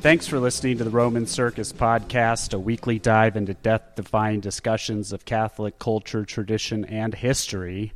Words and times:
Thanks 0.00 0.28
for 0.28 0.38
listening 0.38 0.78
to 0.78 0.84
the 0.84 0.90
Roman 0.90 1.26
Circus 1.26 1.72
Podcast, 1.72 2.54
a 2.54 2.58
weekly 2.58 3.00
dive 3.00 3.36
into 3.36 3.54
death 3.54 3.96
defying 3.96 4.38
discussions 4.38 5.12
of 5.12 5.24
Catholic 5.24 5.80
culture, 5.80 6.24
tradition, 6.24 6.84
and 6.84 7.12
history. 7.12 7.92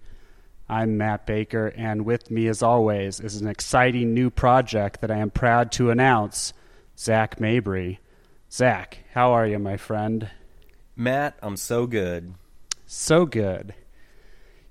I'm 0.68 0.98
Matt 0.98 1.26
Baker, 1.26 1.68
and 1.76 2.04
with 2.04 2.28
me, 2.28 2.48
as 2.48 2.60
always, 2.60 3.20
is 3.20 3.40
an 3.40 3.46
exciting 3.46 4.14
new 4.14 4.30
project 4.30 5.00
that 5.00 5.12
I 5.12 5.18
am 5.18 5.30
proud 5.30 5.70
to 5.72 5.90
announce 5.90 6.52
Zach 6.98 7.38
Mabry. 7.38 8.00
Zach, 8.50 8.98
how 9.12 9.30
are 9.30 9.46
you, 9.46 9.60
my 9.60 9.76
friend? 9.76 10.28
Matt, 10.96 11.36
I'm 11.40 11.56
so 11.56 11.86
good. 11.86 12.34
So 12.84 13.26
good. 13.26 13.74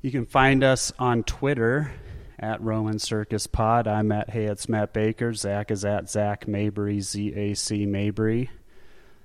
You 0.02 0.12
can 0.12 0.26
find 0.26 0.66
us 0.66 0.91
on 1.00 1.23
Twitter 1.23 1.94
at 2.41 2.62
Roman 2.62 2.98
Circus 2.98 3.45
Pod. 3.48 3.88
I'm 3.88 4.12
at 4.12 4.31
Hey 4.31 4.45
It's 4.45 4.68
Matt 4.68 4.94
Baker. 4.94 5.34
Zach 5.34 5.70
is 5.70 5.86
at 5.86 6.09
Zach 6.09 6.48
Mabry, 6.48 7.00
Z 7.00 7.34
A 7.36 7.54
C 7.54 7.86
Mabry. 7.86 8.50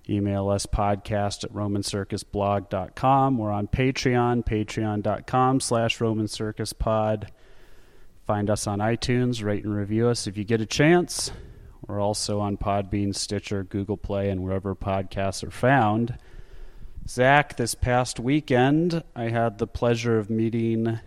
Email 0.09 0.51
us 0.51 0.67
podcast 0.67 1.43
at 1.43 1.53
romancircusblog.com. 1.53 3.39
We're 3.39 3.51
on 3.51 3.67
Patreon, 3.67 4.45
patreon.com 4.45 5.61
slash 5.61 6.01
Roman 6.01 6.29
Circus 6.29 6.73
Pod. 6.73 7.33
Find 8.25 8.51
us 8.51 8.67
on 8.67 8.79
iTunes, 8.79 9.43
rate 9.43 9.65
and 9.65 9.75
review 9.75 10.09
us 10.09 10.27
if 10.27 10.37
you 10.37 10.45
get 10.45 10.61
a 10.61 10.67
chance. 10.67 11.33
We're 11.87 12.01
also 12.01 12.41
on 12.41 12.57
Podbean, 12.57 13.15
Stitcher, 13.15 13.65
Google 13.65 13.97
Play, 13.97 14.31
and 14.31 14.43
wherever 14.45 14.75
podcasts 14.75 15.43
are 15.43 15.51
found. 15.51 16.19
Zach, 17.09 17.57
this 17.57 17.75
past 17.75 18.19
weekend, 18.19 19.03
I 19.15 19.29
had 19.29 19.59
the 19.59 19.67
pleasure 19.69 20.19
of 20.19 20.29
meeting 20.29 20.99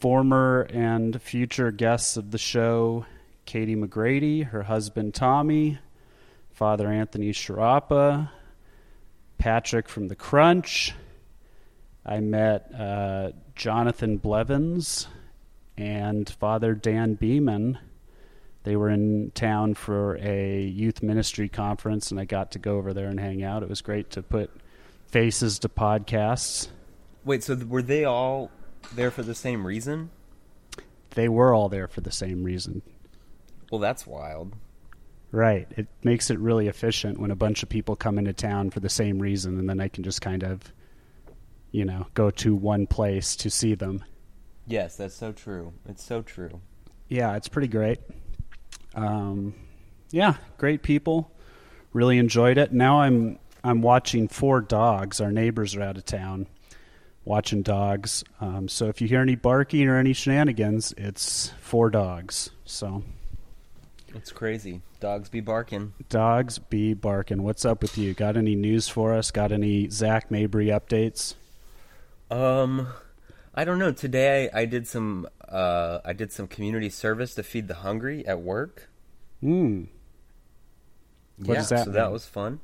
former 0.00 0.62
and 0.70 1.20
future 1.20 1.70
guests 1.70 2.16
of 2.16 2.30
the 2.30 2.38
show 2.38 3.06
Katie 3.44 3.76
McGrady, 3.76 4.44
her 4.44 4.64
husband 4.64 5.14
Tommy, 5.14 5.78
Father 6.52 6.88
Anthony 6.88 7.32
Sciarappa, 7.32 8.30
Patrick 9.38 9.88
from 9.88 10.08
The 10.08 10.14
Crunch. 10.14 10.94
I 12.04 12.20
met 12.20 12.70
uh, 12.74 13.30
Jonathan 13.54 14.18
Blevins 14.18 15.08
and 15.78 16.28
Father 16.28 16.74
Dan 16.74 17.14
Beeman. 17.14 17.78
They 18.64 18.76
were 18.76 18.90
in 18.90 19.30
town 19.34 19.74
for 19.74 20.18
a 20.18 20.62
youth 20.62 21.02
ministry 21.02 21.48
conference, 21.48 22.10
and 22.10 22.20
I 22.20 22.24
got 22.24 22.50
to 22.52 22.58
go 22.58 22.76
over 22.76 22.92
there 22.92 23.08
and 23.08 23.18
hang 23.18 23.42
out. 23.42 23.62
It 23.62 23.68
was 23.68 23.80
great 23.80 24.10
to 24.10 24.22
put 24.22 24.50
faces 25.06 25.58
to 25.60 25.68
podcasts. 25.68 26.68
Wait, 27.24 27.42
so 27.44 27.56
were 27.66 27.82
they 27.82 28.04
all 28.04 28.50
there 28.94 29.10
for 29.10 29.22
the 29.22 29.34
same 29.34 29.66
reason? 29.66 30.10
They 31.10 31.28
were 31.28 31.54
all 31.54 31.68
there 31.68 31.88
for 31.88 32.00
the 32.00 32.10
same 32.12 32.44
reason. 32.44 32.82
Well, 33.70 33.80
that's 33.80 34.06
wild. 34.06 34.54
Right. 35.30 35.66
It 35.76 35.88
makes 36.02 36.30
it 36.30 36.38
really 36.38 36.68
efficient 36.68 37.18
when 37.18 37.30
a 37.30 37.36
bunch 37.36 37.62
of 37.62 37.68
people 37.68 37.96
come 37.96 38.18
into 38.18 38.32
town 38.32 38.70
for 38.70 38.80
the 38.80 38.88
same 38.88 39.18
reason, 39.18 39.58
and 39.58 39.68
then 39.68 39.80
I 39.80 39.88
can 39.88 40.04
just 40.04 40.22
kind 40.22 40.42
of, 40.42 40.72
you 41.70 41.84
know, 41.84 42.06
go 42.14 42.30
to 42.30 42.54
one 42.54 42.86
place 42.86 43.36
to 43.36 43.50
see 43.50 43.74
them. 43.74 44.04
Yes, 44.66 44.96
that's 44.96 45.14
so 45.14 45.32
true. 45.32 45.72
It's 45.86 46.04
so 46.04 46.22
true. 46.22 46.60
Yeah, 47.08 47.36
it's 47.36 47.48
pretty 47.48 47.68
great. 47.68 48.00
Um, 48.94 49.54
yeah, 50.10 50.34
great 50.56 50.82
people. 50.82 51.30
Really 51.92 52.18
enjoyed 52.18 52.58
it. 52.58 52.72
Now 52.72 53.00
I'm 53.00 53.38
I'm 53.64 53.82
watching 53.82 54.28
Four 54.28 54.60
Dogs. 54.60 55.20
Our 55.20 55.32
neighbors 55.32 55.74
are 55.74 55.82
out 55.82 55.96
of 55.96 56.04
town, 56.04 56.46
watching 57.28 57.62
dogs. 57.62 58.24
Um, 58.40 58.68
so 58.68 58.86
if 58.86 59.00
you 59.00 59.06
hear 59.06 59.20
any 59.20 59.36
barking 59.36 59.86
or 59.86 59.98
any 59.98 60.14
shenanigans, 60.14 60.94
it's 60.96 61.52
Four 61.60 61.90
Dogs. 61.90 62.50
So 62.64 63.04
It's 64.14 64.32
crazy. 64.32 64.80
Dogs 64.98 65.28
be 65.28 65.40
barking. 65.40 65.92
dogs 66.08 66.58
be 66.58 66.94
barking. 66.94 67.42
What's 67.42 67.64
up 67.64 67.82
with 67.82 67.96
you? 67.98 68.14
Got 68.14 68.36
any 68.36 68.56
news 68.56 68.88
for 68.88 69.14
us? 69.14 69.30
Got 69.30 69.52
any 69.52 69.88
Zach 69.90 70.30
Mabry 70.30 70.66
updates? 70.68 71.34
Um, 72.30 72.88
I 73.54 73.64
don't 73.64 73.78
know. 73.78 73.92
Today 73.92 74.50
I, 74.52 74.62
I 74.62 74.64
did 74.64 74.88
some 74.88 75.28
uh, 75.48 76.00
I 76.04 76.14
did 76.14 76.32
some 76.32 76.48
community 76.48 76.90
service 76.90 77.34
to 77.36 77.42
feed 77.42 77.68
the 77.68 77.74
hungry 77.74 78.26
at 78.26 78.40
work. 78.40 78.88
Hmm. 79.40 79.84
What 81.36 81.54
yeah, 81.54 81.54
does 81.60 81.68
that 81.68 81.84
so 81.84 81.90
that 81.92 82.10
was 82.10 82.26
fun. 82.26 82.60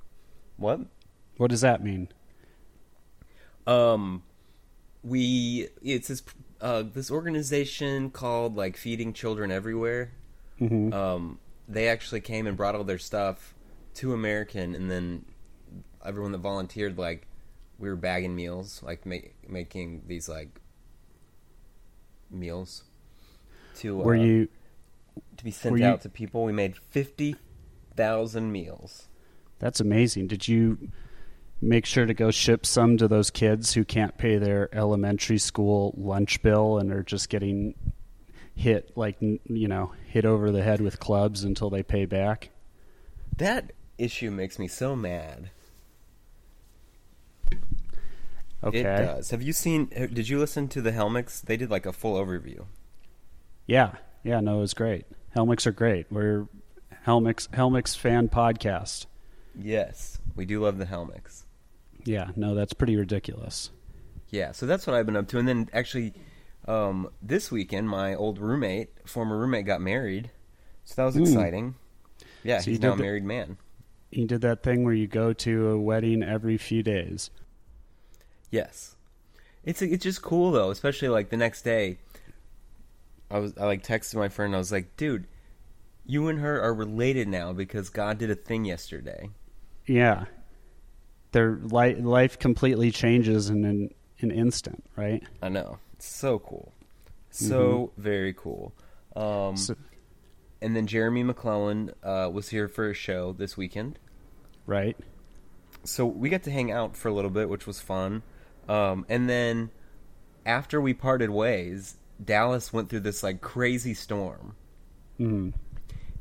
What? 0.57 0.81
What 1.37 1.51
does 1.51 1.61
that 1.61 1.83
mean? 1.85 2.09
Um, 3.67 4.23
we 5.05 5.69
it's 5.83 6.09
this 6.09 6.23
uh 6.61 6.83
this 6.83 7.11
organization 7.11 8.11
called 8.11 8.57
like 8.57 8.77
Feeding 8.77 9.13
Children 9.13 9.51
Everywhere. 9.51 10.13
hmm 10.59 10.93
Um, 10.93 11.39
they 11.69 11.89
actually 11.89 12.21
came 12.21 12.47
and 12.47 12.57
brought 12.57 12.75
all 12.75 12.85
their 12.85 12.99
stuff 12.99 13.55
to 13.95 14.13
American, 14.13 14.75
and 14.75 14.91
then 14.91 15.25
everyone 16.05 16.33
that 16.33 16.39
volunteered, 16.39 16.99
like, 16.99 17.27
we 17.79 17.89
were 17.89 17.97
bagging 17.97 18.35
meals, 18.37 18.83
like 18.83 19.07
ma- 19.07 19.29
making 19.49 20.03
these 20.07 20.29
like 20.29 20.61
meals 22.31 22.85
to 23.77 23.97
Were 23.97 24.17
uh, 24.17 24.23
you 24.23 24.49
to 25.37 25.45
be 25.45 25.51
sent 25.51 25.73
were 25.73 25.79
you- 25.79 25.85
out 25.87 26.01
to 26.03 26.09
people. 26.09 26.45
We 26.45 26.53
made 26.53 26.77
fifty 26.77 27.37
thousand 27.97 28.53
meals. 28.53 29.09
That's 29.59 29.81
amazing. 29.81 30.27
Did 30.27 30.49
you 30.49 30.91
make 31.65 31.87
sure 31.87 32.07
to 32.07 32.15
go 32.15 32.31
ship 32.31 32.67
some 32.67 32.97
to 32.99 33.09
those 33.09 33.31
kids 33.31 33.75
who 33.75 33.85
can't 33.85 34.17
pay 34.19 34.37
their 34.37 34.73
elementary 34.75 35.39
school 35.39 35.95
lunch 35.97 36.43
bill 36.43 36.79
and 36.79 36.93
are 36.93 37.03
just 37.03 37.29
getting 37.29 37.75
hit 38.55 38.97
like 38.97 39.17
you 39.21 39.67
know 39.67 39.93
hit 40.07 40.25
over 40.25 40.53
the 40.53 40.63
head 40.63 40.81
with 40.81 41.01
clubs 41.01 41.43
until 41.43 41.71
they 41.71 41.83
pay 41.83 42.05
back? 42.05 42.51
That 43.37 43.73
issue 43.99 44.31
makes 44.31 44.59
me 44.59 44.69
so 44.69 44.95
mad. 44.95 45.51
Okay. 48.63 48.81
It 48.81 48.85
does. 48.85 49.31
Have 49.31 49.43
you 49.43 49.53
seen? 49.53 49.87
Did 49.87 50.29
you 50.29 50.39
listen 50.39 50.69
to 50.69 50.81
the 50.81 50.93
Helmix? 50.93 51.43
They 51.43 51.57
did 51.57 51.71
like 51.71 51.85
a 51.85 51.93
full 51.93 52.17
overview. 52.17 52.65
Yeah. 53.67 53.97
Yeah, 54.23 54.41
no, 54.41 54.57
it 54.59 54.61
was 54.61 54.75
great. 54.75 55.05
Helmix 55.37 55.67
are 55.67 55.73
great. 55.73 56.07
We're 56.11 56.47
Helmix 57.07 57.49
Helmix 57.49 57.95
fan 57.95 58.29
podcast. 58.29 59.07
Yes, 59.55 60.19
we 60.35 60.47
do 60.47 60.63
love 60.63 60.79
the 60.79 60.87
Helmix. 60.87 61.45
Yeah, 62.05 62.31
no, 62.37 62.55
that's 62.55 62.73
pretty 62.73 62.97
ridiculous. 62.97 63.71
Yeah, 64.31 64.53
so 64.53 64.67
that's 64.67 64.87
what 64.87 64.95
I've 64.95 65.07
been 65.07 65.17
up 65.17 65.29
to. 65.29 65.39
And 65.39 65.47
then 65.47 65.69
actually, 65.73 66.13
um, 66.67 67.09
this 67.23 67.51
weekend, 67.51 67.89
my 67.89 68.15
old 68.15 68.39
roommate, 68.39 68.91
former 69.09 69.39
roommate, 69.39 69.67
got 69.67 69.81
married. 69.81 70.31
So 70.85 70.95
that 70.97 71.05
was 71.05 71.17
exciting. 71.17 71.77
Yeah, 72.43 72.61
So 72.61 72.71
he's 72.71 72.81
now 72.81 72.93
a 72.93 72.97
married 72.97 73.25
man. 73.25 73.57
You 74.11 74.27
did 74.27 74.43
that 74.43 74.63
thing 74.63 74.85
where 74.85 74.95
you 74.95 75.07
go 75.07 75.33
to 75.33 75.69
a 75.71 75.79
wedding 75.79 76.23
every 76.23 76.57
few 76.59 76.83
days. 76.83 77.31
Yes, 78.51 78.95
it's 79.65 79.83
it's 79.83 80.05
just 80.05 80.23
cool 80.23 80.53
though, 80.53 80.71
especially 80.71 81.09
like 81.09 81.31
the 81.31 81.37
next 81.37 81.63
day. 81.63 81.99
I 83.31 83.39
was 83.39 83.57
I 83.59 83.65
like 83.65 83.83
texted 83.83 84.17
my 84.17 84.29
friend. 84.29 84.55
I 84.55 84.59
was 84.59 84.71
like, 84.71 84.97
dude, 84.97 85.27
you 86.07 86.29
and 86.29 86.39
her 86.39 86.61
are 86.61 86.75
related 86.75 87.27
now 87.27 87.53
because 87.53 87.89
God 87.91 88.19
did 88.19 88.31
a 88.31 88.37
thing 88.37 88.65
yesterday. 88.65 89.31
Yeah. 89.87 90.27
Their 91.35 91.59
li- 91.63 91.97
life 91.97 92.39
completely 92.39 92.93
changes 92.93 93.51
in 93.51 93.65
an, 93.65 93.91
an 94.21 94.31
instant, 94.31 94.85
right? 94.95 95.21
I 95.43 95.49
know. 95.49 95.79
It's 95.95 96.07
so 96.07 96.39
cool. 96.39 96.73
So 97.31 97.91
very 97.97 98.33
cool. 98.33 98.73
Um, 99.17 99.57
So- 99.57 99.75
and 100.63 100.77
then 100.77 100.87
Jeremy 100.87 101.25
McLellan 101.25 101.93
uh, 102.05 102.31
was 102.31 102.51
here 102.51 102.69
for 102.69 102.89
a 102.89 102.95
show 102.95 103.33
this 103.33 103.57
weekend. 103.57 103.99
Right? 104.65 104.97
So 105.83 106.07
we 106.07 106.29
got 106.29 106.45
to 106.45 106.53
hang 106.53 106.71
out 106.71 106.97
for 106.97 107.09
a 107.09 107.13
little 107.13 107.33
bit, 107.33 107.49
which 107.49 107.67
was 107.67 107.81
fun. 107.81 108.23
Um, 108.69 109.05
and 109.09 109.29
then 109.29 109.71
after 110.47 110.81
we 110.81 110.95
parted 110.95 111.31
ways, 111.31 111.97
Dallas 112.25 112.73
went 112.73 112.91
through 112.91 113.01
this 113.01 113.25
like 113.25 113.41
crazy 113.41 113.93
storm. 113.93 114.55
Mm. 115.19 115.53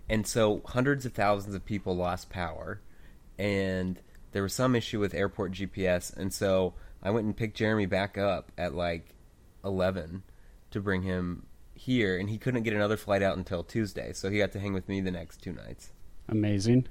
And 0.09 0.25
so 0.25 0.63
hundreds 0.65 1.05
of 1.05 1.13
thousands 1.13 1.53
of 1.53 1.63
people 1.65 1.95
lost 1.95 2.31
power. 2.31 2.81
And 3.37 3.99
there 4.33 4.43
was 4.43 4.53
some 4.53 4.75
issue 4.75 4.99
with 4.99 5.13
airport 5.13 5.53
GPS. 5.53 6.15
And 6.15 6.33
so 6.33 6.73
I 7.01 7.09
went 7.11 7.25
and 7.25 7.35
picked 7.35 7.55
Jeremy 7.57 7.85
back 7.85 8.17
up 8.17 8.51
at 8.57 8.73
like 8.75 9.15
11 9.63 10.23
to 10.71 10.81
bring 10.81 11.03
him 11.03 11.45
here. 11.75 12.17
And 12.17 12.29
he 12.29 12.37
couldn't 12.37 12.63
get 12.63 12.73
another 12.73 12.97
flight 12.97 13.23
out 13.23 13.37
until 13.37 13.63
Tuesday. 13.63 14.11
So 14.13 14.29
he 14.29 14.37
got 14.39 14.51
to 14.51 14.59
hang 14.59 14.73
with 14.73 14.89
me 14.89 14.99
the 15.01 15.11
next 15.11 15.41
two 15.41 15.53
nights. 15.53 15.91
Amazing. 16.27 16.87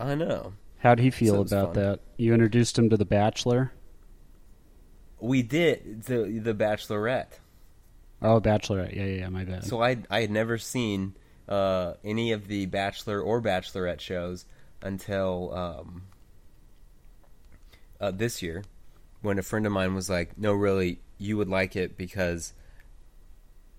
I 0.00 0.14
know. 0.14 0.54
How'd 0.78 0.98
he 0.98 1.10
feel 1.10 1.34
So 1.46 1.56
about 1.56 1.74
fun. 1.74 1.82
that? 1.84 2.00
You 2.16 2.32
introduced 2.34 2.78
him 2.78 2.90
to 2.90 2.96
The 2.96 3.04
Bachelor? 3.04 3.72
We 5.20 5.42
did 5.42 6.02
the 6.04 6.38
the 6.42 6.52
Bachelorette. 6.54 7.38
Oh, 8.20 8.40
Bachelorette. 8.40 8.94
Yeah, 8.94 9.04
yeah, 9.04 9.20
yeah, 9.20 9.28
my 9.30 9.44
bad. 9.44 9.64
So 9.64 9.82
I 9.82 9.96
I 10.10 10.20
had 10.20 10.30
never 10.30 10.58
seen 10.58 11.14
uh, 11.48 11.94
any 12.04 12.32
of 12.32 12.46
the 12.48 12.66
Bachelor 12.66 13.20
or 13.22 13.40
Bachelorette 13.40 14.00
shows 14.00 14.44
until 14.82 15.54
um, 15.54 16.02
uh, 18.00 18.10
this 18.10 18.42
year, 18.42 18.64
when 19.22 19.38
a 19.38 19.42
friend 19.42 19.66
of 19.66 19.72
mine 19.72 19.94
was 19.94 20.08
like, 20.10 20.36
"No, 20.38 20.52
really, 20.52 21.00
you 21.18 21.36
would 21.36 21.48
like 21.48 21.76
it 21.76 21.96
because 21.96 22.52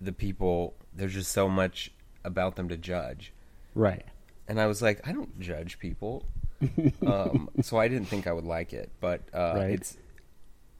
the 0.00 0.12
people 0.12 0.74
there's 0.94 1.14
just 1.14 1.30
so 1.32 1.48
much 1.48 1.90
about 2.24 2.56
them 2.56 2.68
to 2.68 2.76
judge." 2.76 3.32
right. 3.74 4.04
and 4.48 4.60
I 4.60 4.66
was 4.66 4.80
like, 4.80 5.06
I 5.06 5.12
don't 5.12 5.38
judge 5.40 5.78
people, 5.78 6.24
um, 7.06 7.50
so 7.60 7.76
I 7.78 7.88
didn't 7.88 8.06
think 8.08 8.26
I 8.26 8.32
would 8.32 8.44
like 8.46 8.72
it, 8.72 8.90
but 9.00 9.20
uh, 9.34 9.54
Right. 9.56 9.70
it's 9.72 9.96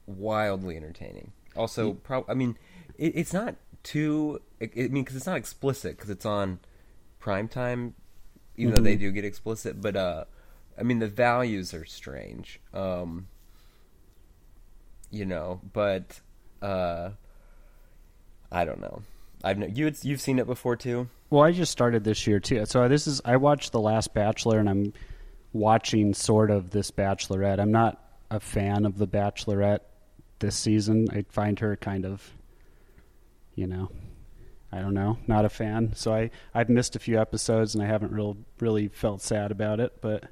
wildly 0.05 0.77
entertaining. 0.77 1.31
Also, 1.55 1.93
prob- 1.93 2.25
I 2.29 2.33
mean, 2.33 2.57
it, 2.97 3.13
it's 3.15 3.33
not 3.33 3.55
too. 3.83 4.41
I 4.61 4.65
I 4.75 4.87
mean, 4.87 5.03
because 5.03 5.15
it's 5.15 5.25
not 5.27 5.37
explicit 5.37 5.95
because 5.97 6.09
it's 6.09 6.25
on 6.25 6.59
prime 7.19 7.47
time, 7.47 7.93
even 8.55 8.73
though 8.73 8.81
they 8.81 8.95
do 8.95 9.11
get 9.11 9.25
explicit. 9.25 9.81
But 9.81 9.95
uh, 9.95 10.25
I 10.77 10.83
mean, 10.83 10.99
the 10.99 11.07
values 11.07 11.73
are 11.73 11.85
strange. 11.85 12.59
Um, 12.73 13.27
you 15.09 15.25
know, 15.25 15.61
but 15.73 16.19
uh, 16.61 17.11
I 18.51 18.65
don't 18.65 18.81
know. 18.81 19.01
I've 19.43 19.77
you 19.77 19.91
you've 20.01 20.21
seen 20.21 20.39
it 20.39 20.47
before 20.47 20.75
too. 20.75 21.09
Well, 21.29 21.43
I 21.43 21.51
just 21.51 21.71
started 21.71 22.03
this 22.03 22.25
year 22.25 22.39
too. 22.39 22.65
So 22.65 22.87
this 22.87 23.07
is 23.07 23.21
I 23.25 23.37
watched 23.37 23.71
The 23.71 23.79
Last 23.79 24.13
Bachelor, 24.13 24.59
and 24.59 24.69
I'm 24.69 24.93
watching 25.53 26.13
sort 26.13 26.51
of 26.51 26.71
this 26.71 26.91
Bachelorette. 26.91 27.59
I'm 27.59 27.71
not 27.71 28.03
a 28.29 28.39
fan 28.39 28.85
of 28.85 28.97
the 28.97 29.07
Bachelorette 29.07 29.79
this 30.39 30.55
season. 30.55 31.07
I 31.11 31.25
find 31.29 31.59
her 31.59 31.75
kind 31.75 32.05
of, 32.05 32.31
you 33.55 33.67
know, 33.67 33.89
I 34.71 34.79
don't 34.79 34.93
know, 34.93 35.17
not 35.27 35.45
a 35.45 35.49
fan. 35.49 35.93
So 35.95 36.13
I 36.13 36.31
I've 36.53 36.69
missed 36.69 36.95
a 36.95 36.99
few 36.99 37.19
episodes, 37.19 37.75
and 37.75 37.83
I 37.83 37.87
haven't 37.87 38.11
real 38.11 38.37
really 38.59 38.87
felt 38.87 39.21
sad 39.21 39.51
about 39.51 39.79
it. 39.79 40.01
But 40.01 40.25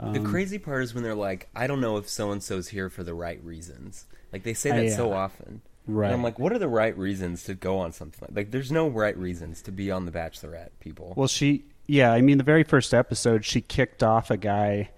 um, 0.00 0.12
The 0.12 0.20
crazy 0.20 0.58
part 0.58 0.82
is 0.82 0.94
when 0.94 1.02
they're 1.02 1.14
like, 1.14 1.48
I 1.54 1.66
don't 1.66 1.80
know 1.80 1.96
if 1.96 2.08
so 2.08 2.30
and 2.30 2.42
so's 2.42 2.68
here 2.68 2.88
for 2.90 3.02
the 3.02 3.14
right 3.14 3.42
reasons. 3.44 4.06
Like 4.32 4.42
they 4.42 4.54
say 4.54 4.70
Uh, 4.70 4.76
that 4.76 4.92
so 4.92 5.12
often. 5.12 5.62
Right. 5.86 6.06
And 6.06 6.14
I'm 6.14 6.22
like, 6.22 6.38
what 6.38 6.52
are 6.52 6.58
the 6.58 6.68
right 6.68 6.96
reasons 6.96 7.44
to 7.44 7.54
go 7.54 7.78
on 7.78 7.92
something 7.92 8.20
like 8.20 8.36
like 8.36 8.50
there's 8.50 8.70
no 8.70 8.88
right 8.88 9.16
reasons 9.16 9.62
to 9.62 9.72
be 9.72 9.90
on 9.90 10.04
the 10.04 10.12
Bachelorette, 10.12 10.70
people. 10.80 11.14
Well, 11.16 11.28
she, 11.28 11.64
yeah, 11.86 12.12
I 12.12 12.20
mean, 12.20 12.36
the 12.36 12.44
very 12.44 12.62
first 12.62 12.92
episode, 12.92 13.44
she 13.44 13.62
kicked 13.62 14.02
off 14.02 14.30
a 14.30 14.36
guy 14.36 14.90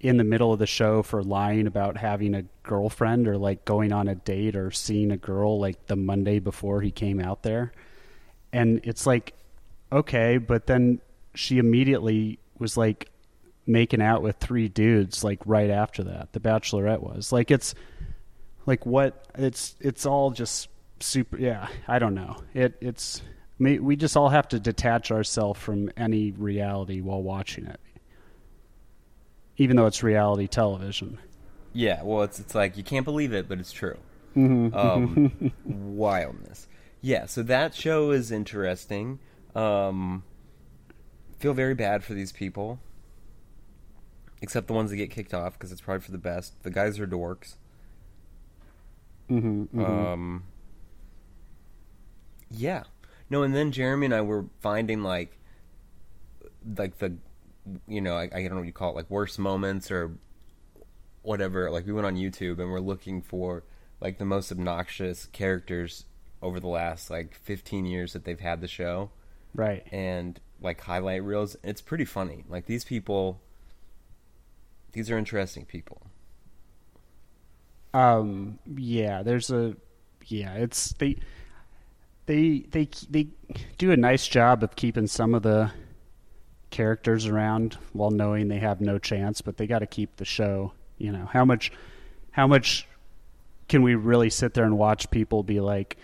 in 0.00 0.16
the 0.18 0.24
middle 0.24 0.52
of 0.52 0.58
the 0.58 0.66
show 0.66 1.02
for 1.02 1.22
lying 1.22 1.66
about 1.66 1.96
having 1.96 2.34
a 2.34 2.44
girlfriend 2.64 3.26
or 3.28 3.38
like 3.38 3.64
going 3.64 3.92
on 3.92 4.08
a 4.08 4.14
date 4.16 4.56
or 4.56 4.70
seeing 4.70 5.12
a 5.12 5.16
girl 5.16 5.58
like 5.60 5.86
the 5.86 5.96
Monday 5.96 6.40
before 6.40 6.82
he 6.82 6.90
came 6.90 7.20
out 7.20 7.42
there. 7.42 7.72
And 8.52 8.80
it's 8.82 9.06
like, 9.06 9.32
okay, 9.92 10.38
but 10.38 10.66
then 10.66 11.00
she 11.34 11.58
immediately 11.58 12.38
was 12.58 12.76
like 12.76 13.08
making 13.66 14.02
out 14.02 14.22
with 14.22 14.36
three 14.36 14.68
dudes 14.68 15.22
like 15.22 15.40
right 15.46 15.70
after 15.70 16.04
that. 16.04 16.32
The 16.32 16.40
Bachelorette 16.40 17.00
was 17.02 17.32
like, 17.32 17.50
it's 17.50 17.74
like 18.66 18.86
what 18.86 19.26
it's 19.36 19.74
it's 19.80 20.06
all 20.06 20.30
just 20.30 20.68
super 21.00 21.36
yeah 21.36 21.66
i 21.88 21.98
don't 21.98 22.14
know 22.14 22.36
it 22.54 22.76
it's 22.80 23.22
we 23.58 23.96
just 23.96 24.16
all 24.16 24.28
have 24.28 24.46
to 24.46 24.60
detach 24.60 25.10
ourselves 25.10 25.58
from 25.58 25.90
any 25.96 26.30
reality 26.30 27.00
while 27.00 27.20
watching 27.20 27.66
it 27.66 27.80
even 29.56 29.76
though 29.76 29.86
it's 29.86 30.02
reality 30.02 30.46
television 30.46 31.18
Yeah, 31.74 32.02
well, 32.02 32.22
it's 32.22 32.38
it's 32.38 32.54
like 32.54 32.76
you 32.76 32.84
can't 32.84 33.04
believe 33.04 33.32
it, 33.32 33.48
but 33.48 33.58
it's 33.58 33.72
true. 33.72 33.96
Um, 34.36 35.52
wildness. 35.64 36.68
Yeah, 37.00 37.24
so 37.26 37.42
that 37.44 37.74
show 37.74 38.10
is 38.10 38.30
interesting. 38.30 39.18
Um, 39.54 40.22
feel 41.38 41.54
very 41.54 41.74
bad 41.74 42.04
for 42.04 42.12
these 42.14 42.30
people, 42.30 42.78
except 44.42 44.66
the 44.66 44.74
ones 44.74 44.90
that 44.90 44.96
get 44.96 45.10
kicked 45.10 45.32
off 45.32 45.54
because 45.54 45.72
it's 45.72 45.80
probably 45.80 46.02
for 46.02 46.12
the 46.12 46.18
best. 46.18 46.62
The 46.62 46.70
guys 46.70 46.98
are 47.00 47.06
dorks. 47.06 47.54
mm-hmm, 49.30 49.80
Um, 49.82 50.44
yeah, 52.50 52.82
no, 53.30 53.42
and 53.42 53.54
then 53.54 53.72
Jeremy 53.72 54.06
and 54.06 54.14
I 54.14 54.20
were 54.20 54.44
finding 54.60 55.02
like, 55.02 55.38
like 56.76 56.98
the, 56.98 57.14
you 57.88 58.00
know, 58.00 58.14
I, 58.16 58.24
I 58.24 58.42
don't 58.42 58.50
know 58.50 58.56
what 58.56 58.66
you 58.66 58.72
call 58.72 58.90
it, 58.90 58.96
like 58.96 59.10
worst 59.10 59.38
moments 59.38 59.90
or 59.90 60.12
whatever. 61.22 61.70
Like 61.70 61.86
we 61.86 61.92
went 61.92 62.06
on 62.06 62.16
YouTube 62.16 62.58
and 62.58 62.70
we're 62.70 62.80
looking 62.80 63.22
for 63.22 63.64
like 64.00 64.18
the 64.18 64.24
most 64.24 64.50
obnoxious 64.52 65.26
characters 65.26 66.04
over 66.42 66.58
the 66.58 66.68
last 66.68 67.08
like 67.08 67.34
15 67.36 67.86
years 67.86 68.12
that 68.12 68.24
they've 68.24 68.40
had 68.40 68.60
the 68.60 68.66
show 68.66 69.10
right 69.54 69.86
and 69.92 70.40
like 70.60 70.80
highlight 70.80 71.22
reels. 71.22 71.56
It's 71.62 71.80
pretty 71.80 72.04
funny. 72.04 72.44
Like 72.48 72.66
these 72.66 72.84
people, 72.84 73.40
these 74.92 75.10
are 75.10 75.18
interesting 75.18 75.64
people. 75.64 76.02
um 77.94 78.58
yeah 78.76 79.22
there's 79.22 79.50
a 79.50 79.74
yeah 80.26 80.54
it's 80.54 80.92
they 80.94 81.16
they 82.26 82.60
they 82.70 82.88
they 83.10 83.28
do 83.78 83.90
a 83.90 83.96
nice 83.96 84.26
job 84.26 84.62
of 84.62 84.76
keeping 84.76 85.06
some 85.06 85.34
of 85.34 85.42
the 85.42 85.70
characters 86.70 87.26
around 87.26 87.76
while 87.92 88.10
knowing 88.10 88.48
they 88.48 88.58
have 88.58 88.80
no 88.80 88.98
chance 88.98 89.42
but 89.42 89.56
they 89.56 89.66
got 89.66 89.80
to 89.80 89.86
keep 89.86 90.16
the 90.16 90.24
show 90.24 90.72
you 90.96 91.12
know 91.12 91.26
how 91.26 91.44
much 91.44 91.70
how 92.30 92.46
much 92.46 92.88
can 93.68 93.82
we 93.82 93.94
really 93.94 94.30
sit 94.30 94.54
there 94.54 94.64
and 94.64 94.78
watch 94.78 95.10
people 95.10 95.42
be 95.42 95.60
like 95.60 95.98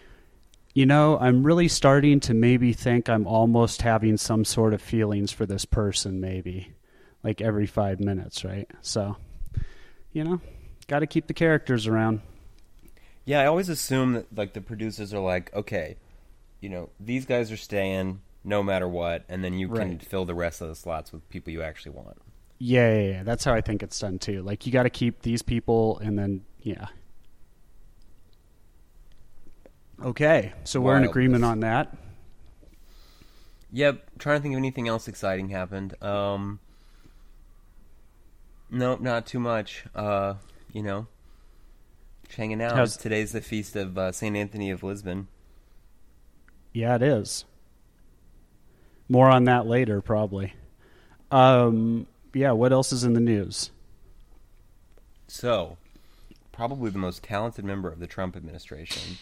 you 0.74 0.84
know 0.84 1.18
i'm 1.20 1.42
really 1.42 1.68
starting 1.68 2.20
to 2.20 2.34
maybe 2.34 2.74
think 2.74 3.08
i'm 3.08 3.26
almost 3.26 3.80
having 3.80 4.16
some 4.18 4.44
sort 4.44 4.74
of 4.74 4.82
feelings 4.82 5.32
for 5.32 5.46
this 5.46 5.64
person 5.64 6.20
maybe 6.20 6.72
like 7.28 7.40
every 7.42 7.66
5 7.66 8.00
minutes 8.00 8.42
right 8.44 8.68
so 8.80 9.16
you 10.12 10.24
know 10.24 10.40
got 10.86 11.00
to 11.00 11.06
keep 11.06 11.26
the 11.26 11.34
characters 11.34 11.86
around 11.86 12.20
Yeah, 13.26 13.40
I 13.42 13.46
always 13.46 13.68
assume 13.68 14.14
that 14.14 14.26
like 14.34 14.54
the 14.54 14.62
producers 14.62 15.12
are 15.12 15.20
like, 15.20 15.52
okay, 15.54 15.96
you 16.62 16.70
know, 16.70 16.88
these 16.98 17.26
guys 17.26 17.52
are 17.52 17.58
staying 17.58 18.22
no 18.42 18.62
matter 18.62 18.88
what, 18.88 19.24
and 19.28 19.44
then 19.44 19.52
you 19.52 19.68
can 19.68 19.76
Right. 19.90 20.02
fill 20.02 20.24
the 20.24 20.34
rest 20.34 20.62
of 20.62 20.68
the 20.68 20.74
slots 20.74 21.12
with 21.12 21.28
people 21.28 21.52
you 21.52 21.60
actually 21.60 21.92
want. 21.92 22.16
Yeah, 22.58 22.88
yeah, 22.94 23.10
yeah. 23.10 23.22
That's 23.24 23.44
how 23.44 23.52
I 23.52 23.60
think 23.60 23.82
it's 23.82 24.00
done 24.00 24.18
too. 24.18 24.40
Like 24.42 24.64
you 24.64 24.72
got 24.72 24.84
to 24.84 24.90
keep 24.90 25.20
these 25.20 25.42
people, 25.42 25.98
and 25.98 26.18
then 26.18 26.40
yeah. 26.62 26.86
Okay, 30.02 30.52
so 30.64 30.80
we're 30.80 30.92
in 30.96 31.02
Wildness. 31.02 31.10
agreement 31.10 31.44
on 31.44 31.60
that. 31.60 31.94
Yep, 33.72 34.18
trying 34.18 34.38
to 34.38 34.42
think 34.42 34.54
of 34.54 34.58
anything 34.58 34.88
else 34.88 35.06
exciting 35.08 35.50
happened. 35.50 36.00
Um, 36.02 36.60
nope, 38.70 39.00
not 39.00 39.26
too 39.26 39.40
much. 39.40 39.84
Uh, 39.94 40.34
you 40.72 40.82
know, 40.82 41.06
just 42.26 42.36
hanging 42.36 42.60
out. 42.62 42.74
How's- 42.74 42.96
Today's 42.96 43.32
the 43.32 43.40
feast 43.40 43.76
of 43.76 43.96
uh, 43.98 44.12
Saint 44.12 44.36
Anthony 44.36 44.70
of 44.70 44.82
Lisbon. 44.82 45.28
Yeah, 46.72 46.94
it 46.96 47.02
is. 47.02 47.44
More 49.08 49.28
on 49.30 49.44
that 49.44 49.66
later, 49.66 50.00
probably. 50.02 50.52
Um, 51.30 52.06
yeah. 52.34 52.52
What 52.52 52.72
else 52.72 52.92
is 52.92 53.04
in 53.04 53.14
the 53.14 53.20
news? 53.20 53.70
So, 55.26 55.76
probably 56.52 56.90
the 56.90 56.98
most 56.98 57.22
talented 57.22 57.64
member 57.64 57.88
of 57.90 57.98
the 58.00 58.06
Trump 58.06 58.36
administration, 58.36 59.16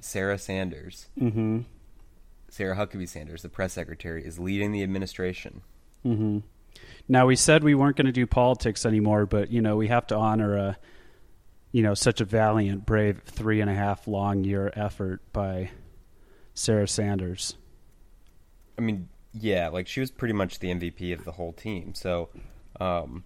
Sarah 0.00 0.38
Sanders, 0.38 1.08
Mm-hmm. 1.20 1.60
Sarah 2.48 2.76
Huckabee 2.76 3.08
Sanders, 3.08 3.42
the 3.42 3.48
press 3.48 3.72
secretary, 3.72 4.24
is 4.24 4.38
leading 4.38 4.70
the 4.70 4.82
administration. 4.84 5.62
Mm-hmm. 6.06 6.38
Now 7.08 7.26
we 7.26 7.36
said 7.36 7.62
we 7.64 7.74
weren't 7.74 7.96
going 7.96 8.06
to 8.06 8.12
do 8.12 8.26
politics 8.26 8.86
anymore, 8.86 9.26
but 9.26 9.50
you 9.50 9.60
know 9.60 9.76
we 9.76 9.88
have 9.88 10.06
to 10.08 10.16
honor 10.16 10.56
a, 10.56 10.76
you 11.72 11.82
know, 11.82 11.94
such 11.94 12.20
a 12.20 12.24
valiant, 12.24 12.86
brave 12.86 13.20
three 13.26 13.60
and 13.60 13.68
a 13.70 13.74
half 13.74 14.06
long 14.08 14.44
year 14.44 14.72
effort 14.74 15.20
by 15.32 15.70
Sarah 16.54 16.88
Sanders. 16.88 17.56
I 18.78 18.80
mean, 18.80 19.08
yeah, 19.32 19.68
like 19.68 19.86
she 19.86 20.00
was 20.00 20.10
pretty 20.10 20.34
much 20.34 20.58
the 20.60 20.68
MVP 20.68 21.12
of 21.12 21.24
the 21.24 21.32
whole 21.32 21.52
team. 21.52 21.94
So, 21.94 22.28
um, 22.80 23.24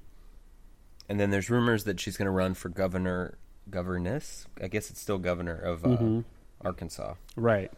and 1.08 1.18
then 1.20 1.30
there's 1.30 1.48
rumors 1.50 1.84
that 1.84 2.00
she's 2.00 2.16
going 2.16 2.26
to 2.26 2.30
run 2.32 2.54
for 2.54 2.68
governor, 2.68 3.38
governess. 3.70 4.46
I 4.62 4.68
guess 4.68 4.90
it's 4.90 5.00
still 5.00 5.18
governor 5.18 5.56
of 5.56 5.84
uh, 5.84 5.88
Mhm. 5.88 6.24
Arkansas. 6.62 7.14
Right. 7.36 7.70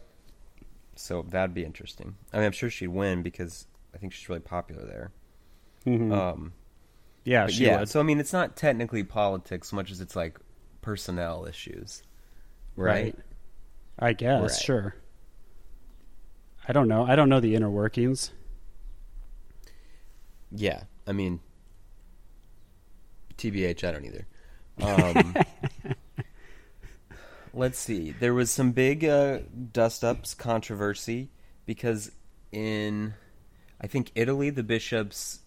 So 0.95 1.21
that'd 1.21 1.53
be 1.53 1.63
interesting. 1.63 2.15
I 2.33 2.37
mean, 2.37 2.45
I'm 2.47 2.51
sure 2.51 2.69
she'd 2.69 2.87
win 2.87 3.21
because 3.21 3.67
I 3.93 3.97
think 3.97 4.13
she's 4.13 4.27
really 4.27 4.41
popular 4.41 4.85
there. 4.85 5.11
Mhm. 5.85 6.11
Um, 6.11 6.53
yeah, 7.23 7.47
yeah. 7.47 7.79
would. 7.79 7.89
So 7.89 7.99
I 7.99 8.03
mean, 8.03 8.19
it's 8.19 8.33
not 8.33 8.55
technically 8.55 9.03
politics 9.03 9.69
so 9.69 9.75
much 9.75 9.91
as 9.91 10.01
it's 10.01 10.15
like 10.15 10.39
personnel 10.81 11.45
issues, 11.45 12.03
right? 12.75 13.15
I 13.99 14.13
guess, 14.13 14.41
Right. 14.41 14.51
sure. 14.61 14.95
I 16.67 16.73
don't 16.73 16.87
know. 16.87 17.05
I 17.05 17.15
don't 17.15 17.29
know 17.29 17.39
the 17.39 17.55
inner 17.55 17.69
workings. 17.69 18.31
Yeah, 20.51 20.83
I 21.07 21.11
mean, 21.11 21.39
TBH, 23.37 23.83
I 23.83 23.91
don't 23.91 24.05
either. 24.05 24.27
Um, 24.81 25.35
let's 27.53 27.79
see. 27.79 28.11
There 28.11 28.33
was 28.33 28.51
some 28.51 28.71
big 28.71 29.05
uh, 29.05 29.39
dust 29.71 30.03
ups 30.03 30.33
controversy 30.33 31.29
because 31.65 32.11
in, 32.51 33.13
I 33.79 33.87
think, 33.87 34.11
Italy, 34.15 34.49
the 34.49 34.63
bishops 34.63 35.39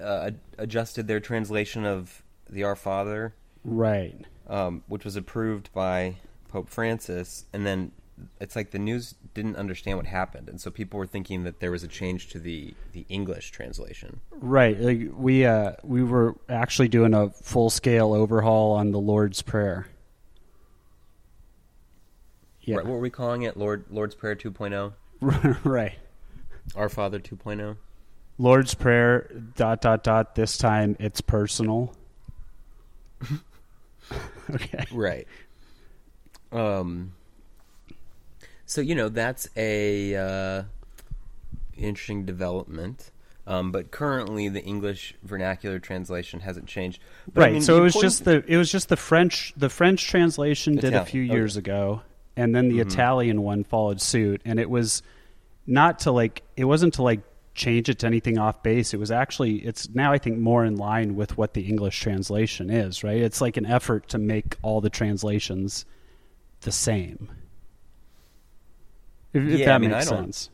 uh, 0.00 0.30
adjusted 0.58 1.06
their 1.08 1.20
translation 1.20 1.84
of 1.84 2.22
the 2.48 2.62
Our 2.64 2.76
Father, 2.76 3.34
Right. 3.64 4.24
um, 4.48 4.82
which 4.86 5.04
was 5.04 5.16
approved 5.16 5.72
by 5.72 6.16
Pope 6.48 6.68
Francis, 6.68 7.46
and 7.52 7.66
then 7.66 7.92
it's 8.40 8.54
like 8.54 8.70
the 8.70 8.78
news 8.78 9.14
didn't 9.34 9.56
understand 9.56 9.96
what 9.98 10.06
happened, 10.06 10.48
and 10.48 10.60
so 10.60 10.70
people 10.70 10.98
were 10.98 11.06
thinking 11.06 11.44
that 11.44 11.60
there 11.60 11.70
was 11.70 11.82
a 11.82 11.88
change 11.88 12.28
to 12.30 12.38
the 12.38 12.74
the 12.92 13.04
English 13.08 13.50
translation. 13.50 14.20
Right. 14.30 14.78
Like 14.78 15.08
we 15.16 15.44
uh, 15.44 15.72
we 15.82 16.04
were 16.04 16.36
actually 16.48 16.88
doing 16.88 17.14
a 17.14 17.30
full 17.30 17.70
scale 17.70 18.12
overhaul 18.12 18.72
on 18.72 18.92
the 18.92 19.00
Lord's 19.00 19.42
Prayer. 19.42 19.88
Yeah. 22.60 22.76
Right, 22.76 22.86
what 22.86 22.94
were 22.94 23.00
we 23.00 23.10
calling 23.10 23.42
it? 23.42 23.56
Lord 23.56 23.84
Lord's 23.90 24.14
Prayer 24.14 24.36
2.0, 24.36 24.92
right. 25.64 25.98
Our 26.74 26.88
Father 26.88 27.18
oh? 27.18 27.36
2.0. 27.36 27.76
Lord's 28.38 28.74
Prayer. 28.74 29.30
Dot 29.56 29.80
dot 29.80 30.02
dot. 30.02 30.34
This 30.34 30.58
time 30.58 30.96
it's 30.98 31.20
personal. 31.20 31.94
okay. 34.50 34.84
Right. 34.92 35.26
Um. 36.52 37.12
So 38.66 38.80
you 38.80 38.94
know 38.94 39.08
that's 39.08 39.48
a 39.56 40.16
uh, 40.16 40.62
interesting 41.76 42.24
development. 42.24 43.10
Um, 43.46 43.72
but 43.72 43.90
currently, 43.90 44.48
the 44.48 44.62
English 44.62 45.14
vernacular 45.22 45.78
translation 45.78 46.40
hasn't 46.40 46.66
changed. 46.66 47.02
But, 47.32 47.40
I 47.40 47.44
right. 47.44 47.52
mean, 47.54 47.62
so 47.62 47.76
it 47.76 47.80
was 47.80 47.94
just 47.94 48.24
the 48.24 48.42
it 48.46 48.56
was 48.56 48.72
just 48.72 48.88
the 48.88 48.96
French 48.96 49.52
the 49.56 49.68
French 49.68 50.06
translation 50.06 50.76
did 50.76 50.84
a 50.84 50.88
Italian, 50.88 51.06
few 51.06 51.22
okay. 51.22 51.28
Mm-hmm. 51.28 51.36
years 51.36 51.56
ago, 51.56 52.02
and 52.36 52.54
then 52.54 52.68
the 52.68 52.80
Italian 52.80 53.42
one 53.42 53.64
followed 53.64 54.00
suit, 54.00 54.40
and 54.46 54.58
it 54.58 54.70
was 54.70 55.02
not 55.66 56.00
to 56.00 56.10
like 56.10 56.42
it 56.56 56.64
wasn't 56.64 56.94
to 56.94 57.02
like 57.02 57.20
change 57.54 57.88
it 57.88 58.00
to 58.00 58.06
anything 58.06 58.38
off 58.38 58.62
base. 58.62 58.92
It 58.92 58.98
was 59.00 59.10
actually 59.10 59.56
it's 59.56 59.88
now 59.94 60.12
I 60.12 60.18
think 60.18 60.38
more 60.38 60.64
in 60.64 60.76
line 60.76 61.14
with 61.14 61.36
what 61.38 61.54
the 61.54 61.62
English 61.62 61.98
translation 62.00 62.70
is. 62.70 63.04
Right. 63.04 63.18
It's 63.18 63.40
like 63.40 63.56
an 63.56 63.66
effort 63.66 64.08
to 64.08 64.18
make 64.18 64.56
all 64.62 64.80
the 64.80 64.90
translations 64.90 65.84
the 66.62 66.72
same. 66.72 67.30
If, 69.32 69.42
if 69.48 69.64
that 69.64 69.74
I 69.74 69.78
mean, 69.78 69.90
makes 69.90 70.06
I 70.06 70.10
don't- 70.10 70.24
sense. 70.24 70.50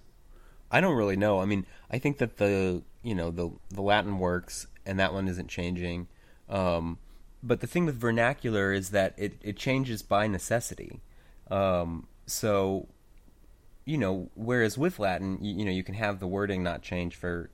I 0.73 0.81
don't 0.81 0.97
really 0.97 1.17
know. 1.17 1.41
I 1.41 1.47
mean, 1.47 1.67
I 1.91 1.99
think 1.99 2.19
that 2.19 2.37
the 2.37 2.83
you 3.03 3.15
know 3.15 3.31
the 3.31 3.51
the 3.71 3.83
Latin 3.83 4.19
works, 4.19 4.67
and 4.87 5.01
that 5.01 5.13
one 5.13 5.27
isn't 5.27 5.49
changing. 5.49 6.07
Um, 6.49 6.99
but 7.43 7.61
the 7.61 7.67
thing 7.67 7.87
with 7.87 7.97
vernacular 7.97 8.73
is 8.73 8.91
that 8.91 9.15
it 9.17 9.35
it 9.43 9.57
changes 9.57 10.03
by 10.03 10.29
necessity. 10.29 11.01
Um, 11.51 12.07
so, 12.27 12.87
you 13.91 13.99
know, 13.99 14.31
whereas 14.35 14.79
with 14.79 15.01
Latin, 15.01 15.39
you, 15.43 15.53
you 15.59 15.65
know, 15.65 15.71
you 15.73 15.83
can 15.83 15.97
have 15.97 16.21
the 16.21 16.27
wording 16.29 16.63
not 16.63 16.81
change 16.81 17.17
for 17.17 17.51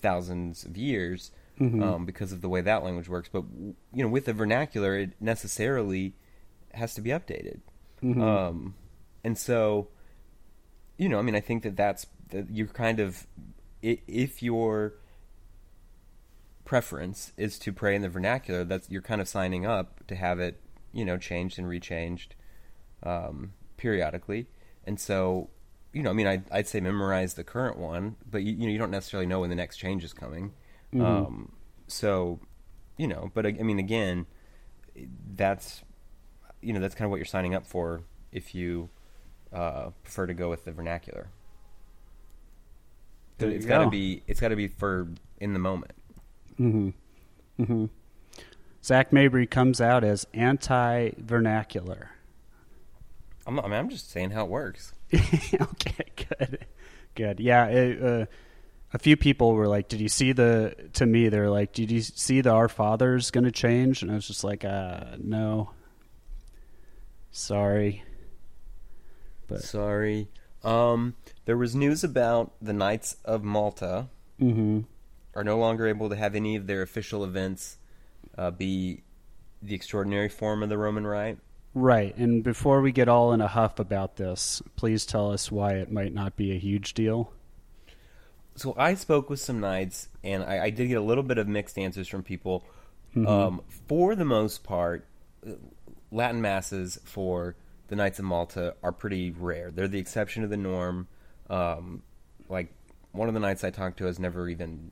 thousands 0.00 0.64
of 0.64 0.76
years 0.76 1.30
um, 1.84 2.04
because 2.04 2.32
of 2.32 2.40
the 2.40 2.48
way 2.48 2.60
that 2.60 2.82
language 2.82 3.08
works. 3.08 3.28
But 3.32 3.44
you 3.92 4.02
know, 4.02 4.08
with 4.08 4.24
the 4.24 4.32
vernacular, 4.32 4.98
it 4.98 5.10
necessarily 5.20 6.14
has 6.72 6.94
to 6.94 7.00
be 7.00 7.10
updated. 7.10 7.60
Um, 8.20 8.74
and 9.22 9.38
so, 9.38 9.86
you 10.98 11.08
know, 11.08 11.20
I 11.20 11.22
mean, 11.22 11.36
I 11.36 11.40
think 11.40 11.62
that 11.62 11.76
that's 11.76 12.06
that 12.30 12.50
you're 12.50 12.66
kind 12.66 12.98
of 12.98 13.24
if 13.80 14.42
your 14.42 14.94
preference 16.64 17.32
is 17.36 17.60
to 17.60 17.72
pray 17.72 17.94
in 17.94 18.02
the 18.02 18.08
vernacular, 18.08 18.64
that's 18.64 18.90
you're 18.90 19.02
kind 19.02 19.20
of 19.20 19.28
signing 19.28 19.64
up 19.64 20.04
to 20.08 20.16
have 20.16 20.40
it, 20.40 20.60
you 20.92 21.04
know, 21.04 21.16
changed 21.16 21.60
and 21.60 21.68
rechanged 21.68 22.30
um, 23.04 23.52
periodically. 23.76 24.48
And 24.86 25.00
so, 25.00 25.50
you 25.92 26.02
know, 26.02 26.10
I 26.10 26.12
mean, 26.12 26.26
I'd, 26.26 26.44
I'd 26.50 26.68
say 26.68 26.80
memorize 26.80 27.34
the 27.34 27.44
current 27.44 27.78
one, 27.78 28.16
but 28.30 28.42
you, 28.42 28.52
you 28.52 28.66
know, 28.66 28.72
you 28.72 28.78
don't 28.78 28.90
necessarily 28.90 29.26
know 29.26 29.40
when 29.40 29.50
the 29.50 29.56
next 29.56 29.76
change 29.78 30.04
is 30.04 30.12
coming. 30.12 30.52
Um, 31.00 31.52
so, 31.88 32.40
you 32.96 33.08
know, 33.08 33.30
but 33.34 33.46
I 33.46 33.48
I 33.48 33.62
mean, 33.62 33.78
again, 33.78 34.26
that's 35.34 35.82
you 36.60 36.72
know 36.72 36.80
that's 36.80 36.94
kind 36.94 37.06
of 37.06 37.10
what 37.10 37.16
you're 37.16 37.24
signing 37.24 37.54
up 37.54 37.66
for 37.66 38.02
if 38.32 38.54
you 38.54 38.90
uh, 39.52 39.90
prefer 40.02 40.26
to 40.26 40.34
go 40.34 40.48
with 40.48 40.64
the 40.64 40.72
vernacular. 40.72 41.28
There 43.38 43.50
it's 43.50 43.66
got 43.66 43.78
to 43.78 43.84
go. 43.84 43.90
be 43.90 44.22
it's 44.26 44.40
got 44.40 44.48
to 44.48 44.56
be 44.56 44.68
for 44.68 45.08
in 45.40 45.52
the 45.52 45.58
moment. 45.58 45.92
Mm-hmm. 46.58 47.62
Mm-hmm. 47.62 47.86
Zach 48.82 49.12
Mabry 49.12 49.46
comes 49.46 49.80
out 49.80 50.04
as 50.04 50.26
anti-vernacular. 50.34 52.10
I'm 53.46 53.58
I 53.60 53.62
mean, 53.64 53.72
I'm 53.72 53.90
just 53.90 54.10
saying 54.10 54.30
how 54.30 54.44
it 54.44 54.50
works. 54.50 54.92
okay, 55.14 56.04
good, 56.16 56.66
good. 57.14 57.40
Yeah, 57.40 57.66
it, 57.66 58.02
uh, 58.02 58.26
a 58.92 58.98
few 58.98 59.16
people 59.16 59.54
were 59.54 59.68
like, 59.68 59.88
"Did 59.88 60.00
you 60.00 60.08
see 60.08 60.32
the?" 60.32 60.74
To 60.94 61.06
me, 61.06 61.28
they're 61.28 61.50
like, 61.50 61.72
"Did 61.72 61.90
you 61.90 62.00
see 62.00 62.40
the 62.40 62.50
Our 62.50 62.68
Father's 62.68 63.30
going 63.30 63.44
to 63.44 63.52
change?" 63.52 64.02
And 64.02 64.10
I 64.10 64.14
was 64.14 64.26
just 64.26 64.44
like, 64.44 64.64
"Uh, 64.64 65.16
no, 65.18 65.70
sorry." 67.30 68.02
But 69.46 69.62
Sorry. 69.62 70.28
Um, 70.62 71.14
there 71.44 71.56
was 71.58 71.74
news 71.74 72.02
about 72.02 72.52
the 72.60 72.72
Knights 72.72 73.16
of 73.24 73.44
Malta 73.44 74.08
hmm 74.38 74.80
are 75.34 75.44
no 75.44 75.58
longer 75.58 75.88
able 75.88 76.08
to 76.08 76.16
have 76.16 76.34
any 76.34 76.54
of 76.56 76.66
their 76.68 76.80
official 76.80 77.24
events 77.24 77.76
uh, 78.38 78.52
be 78.52 79.02
the 79.60 79.74
extraordinary 79.74 80.28
form 80.28 80.62
of 80.62 80.68
the 80.68 80.78
Roman 80.78 81.06
Rite. 81.06 81.38
Right. 81.74 82.16
And 82.16 82.42
before 82.42 82.80
we 82.80 82.92
get 82.92 83.08
all 83.08 83.32
in 83.32 83.40
a 83.40 83.48
huff 83.48 83.78
about 83.78 84.16
this, 84.16 84.62
please 84.76 85.04
tell 85.04 85.30
us 85.32 85.50
why 85.50 85.74
it 85.74 85.92
might 85.92 86.14
not 86.14 86.36
be 86.36 86.52
a 86.52 86.58
huge 86.58 86.94
deal. 86.94 87.32
so 88.56 88.74
I 88.78 88.94
spoke 88.94 89.28
with 89.28 89.40
some 89.40 89.60
knights, 89.60 90.08
and 90.22 90.42
I, 90.42 90.64
I 90.64 90.70
did 90.70 90.88
get 90.88 90.98
a 90.98 91.02
little 91.02 91.24
bit 91.24 91.38
of 91.38 91.48
mixed 91.48 91.78
answers 91.78 92.08
from 92.08 92.22
people. 92.22 92.64
Um, 93.16 93.62
for 93.86 94.16
the 94.16 94.24
most 94.24 94.64
part, 94.64 95.06
uh, 95.46 95.52
Latin 96.10 96.40
masses 96.40 96.98
for 97.04 97.54
the 97.88 97.96
Knights 97.96 98.18
of 98.18 98.24
Malta 98.24 98.74
are 98.82 98.92
pretty 98.92 99.30
rare. 99.30 99.70
They're 99.70 99.88
the 99.88 99.98
exception 99.98 100.42
to 100.42 100.48
the 100.48 100.56
norm. 100.56 101.06
Um, 101.48 102.02
like 102.48 102.72
one 103.12 103.28
of 103.28 103.34
the 103.34 103.40
knights 103.40 103.62
I 103.62 103.70
talked 103.70 103.98
to 103.98 104.06
has 104.06 104.18
never 104.18 104.48
even 104.48 104.90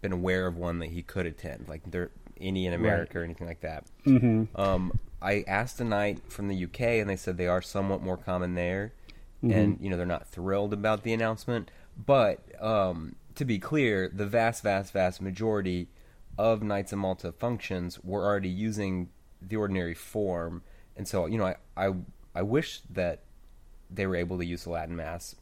been 0.00 0.12
aware 0.12 0.46
of 0.46 0.56
one 0.56 0.80
that 0.80 0.90
he 0.90 1.02
could 1.02 1.26
attend, 1.26 1.68
like 1.68 1.82
there 1.88 2.10
any 2.40 2.66
in 2.66 2.72
America 2.72 3.20
or 3.20 3.22
anything 3.22 3.46
like 3.46 3.60
that. 3.60 3.84
Mm-hmm. 4.04 4.60
Um, 4.60 4.98
I 5.22 5.44
asked 5.46 5.80
a 5.80 5.84
knight 5.84 6.20
from 6.30 6.48
the 6.48 6.64
UK, 6.64 6.80
and 6.80 7.08
they 7.08 7.16
said 7.16 7.36
they 7.36 7.46
are 7.46 7.62
somewhat 7.62 8.02
more 8.02 8.16
common 8.16 8.54
there, 8.54 8.92
and 9.42 9.78
you 9.80 9.88
know 9.90 9.96
they're 9.96 10.06
not 10.06 10.28
thrilled 10.28 10.72
about 10.72 11.02
the 11.02 11.12
announcement. 11.12 11.70
But 12.06 12.40
um, 12.62 13.16
to 13.34 13.44
be 13.44 13.58
clear, 13.58 14.10
the 14.12 14.26
vast, 14.26 14.62
vast, 14.62 14.92
vast 14.92 15.20
majority 15.20 15.88
of 16.38 16.62
Knights 16.62 16.92
of 16.92 16.98
Malta 16.98 17.32
functions 17.32 17.98
were 18.02 18.24
already 18.24 18.48
using 18.48 19.10
the 19.40 19.56
ordinary 19.56 19.94
form, 19.94 20.62
and 20.96 21.06
so 21.06 21.26
you 21.26 21.38
know 21.38 21.46
I 21.46 21.56
I, 21.76 21.92
I 22.34 22.42
wish 22.42 22.80
that 22.90 23.22
they 23.90 24.06
were 24.06 24.16
able 24.16 24.38
to 24.38 24.44
use 24.44 24.64
the 24.64 24.70
Latin 24.70 24.96
Mass, 24.96 25.36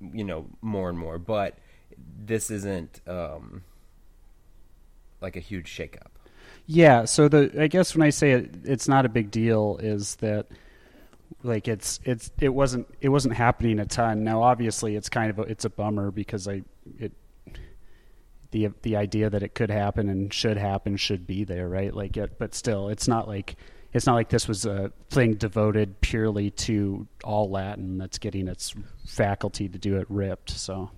you 0.00 0.24
know, 0.24 0.46
more 0.60 0.88
and 0.88 0.98
more. 0.98 1.18
But 1.18 1.58
this 1.96 2.50
isn't 2.50 3.00
um, 3.06 3.62
like 5.20 5.36
a 5.36 5.40
huge 5.40 5.68
shakeup. 5.68 6.09
Yeah, 6.72 7.04
so 7.04 7.26
the 7.26 7.50
I 7.60 7.66
guess 7.66 7.96
when 7.96 8.06
I 8.06 8.10
say 8.10 8.30
it, 8.30 8.54
it's 8.62 8.86
not 8.86 9.04
a 9.04 9.08
big 9.08 9.32
deal 9.32 9.80
is 9.82 10.14
that 10.16 10.46
like 11.42 11.66
it's 11.66 11.98
it's 12.04 12.30
it 12.40 12.50
wasn't 12.50 12.86
it 13.00 13.08
wasn't 13.08 13.34
happening 13.34 13.80
a 13.80 13.86
ton. 13.86 14.22
Now 14.22 14.44
obviously 14.44 14.94
it's 14.94 15.08
kind 15.08 15.30
of 15.30 15.40
a, 15.40 15.42
it's 15.42 15.64
a 15.64 15.68
bummer 15.70 16.12
because 16.12 16.46
I 16.46 16.62
it 16.96 17.10
the 18.52 18.68
the 18.82 18.94
idea 18.94 19.28
that 19.30 19.42
it 19.42 19.56
could 19.56 19.68
happen 19.68 20.08
and 20.08 20.32
should 20.32 20.56
happen 20.56 20.96
should 20.96 21.26
be 21.26 21.42
there, 21.42 21.68
right? 21.68 21.92
Like 21.92 22.16
it, 22.16 22.38
but 22.38 22.54
still 22.54 22.88
it's 22.88 23.08
not 23.08 23.26
like 23.26 23.56
it's 23.92 24.06
not 24.06 24.14
like 24.14 24.28
this 24.28 24.46
was 24.46 24.64
a 24.64 24.92
thing 25.10 25.34
devoted 25.34 26.00
purely 26.00 26.52
to 26.52 27.08
all 27.24 27.50
Latin 27.50 27.98
that's 27.98 28.18
getting 28.18 28.46
its 28.46 28.76
faculty 29.04 29.68
to 29.68 29.76
do 29.76 29.96
it 29.96 30.06
ripped. 30.08 30.50
So 30.50 30.92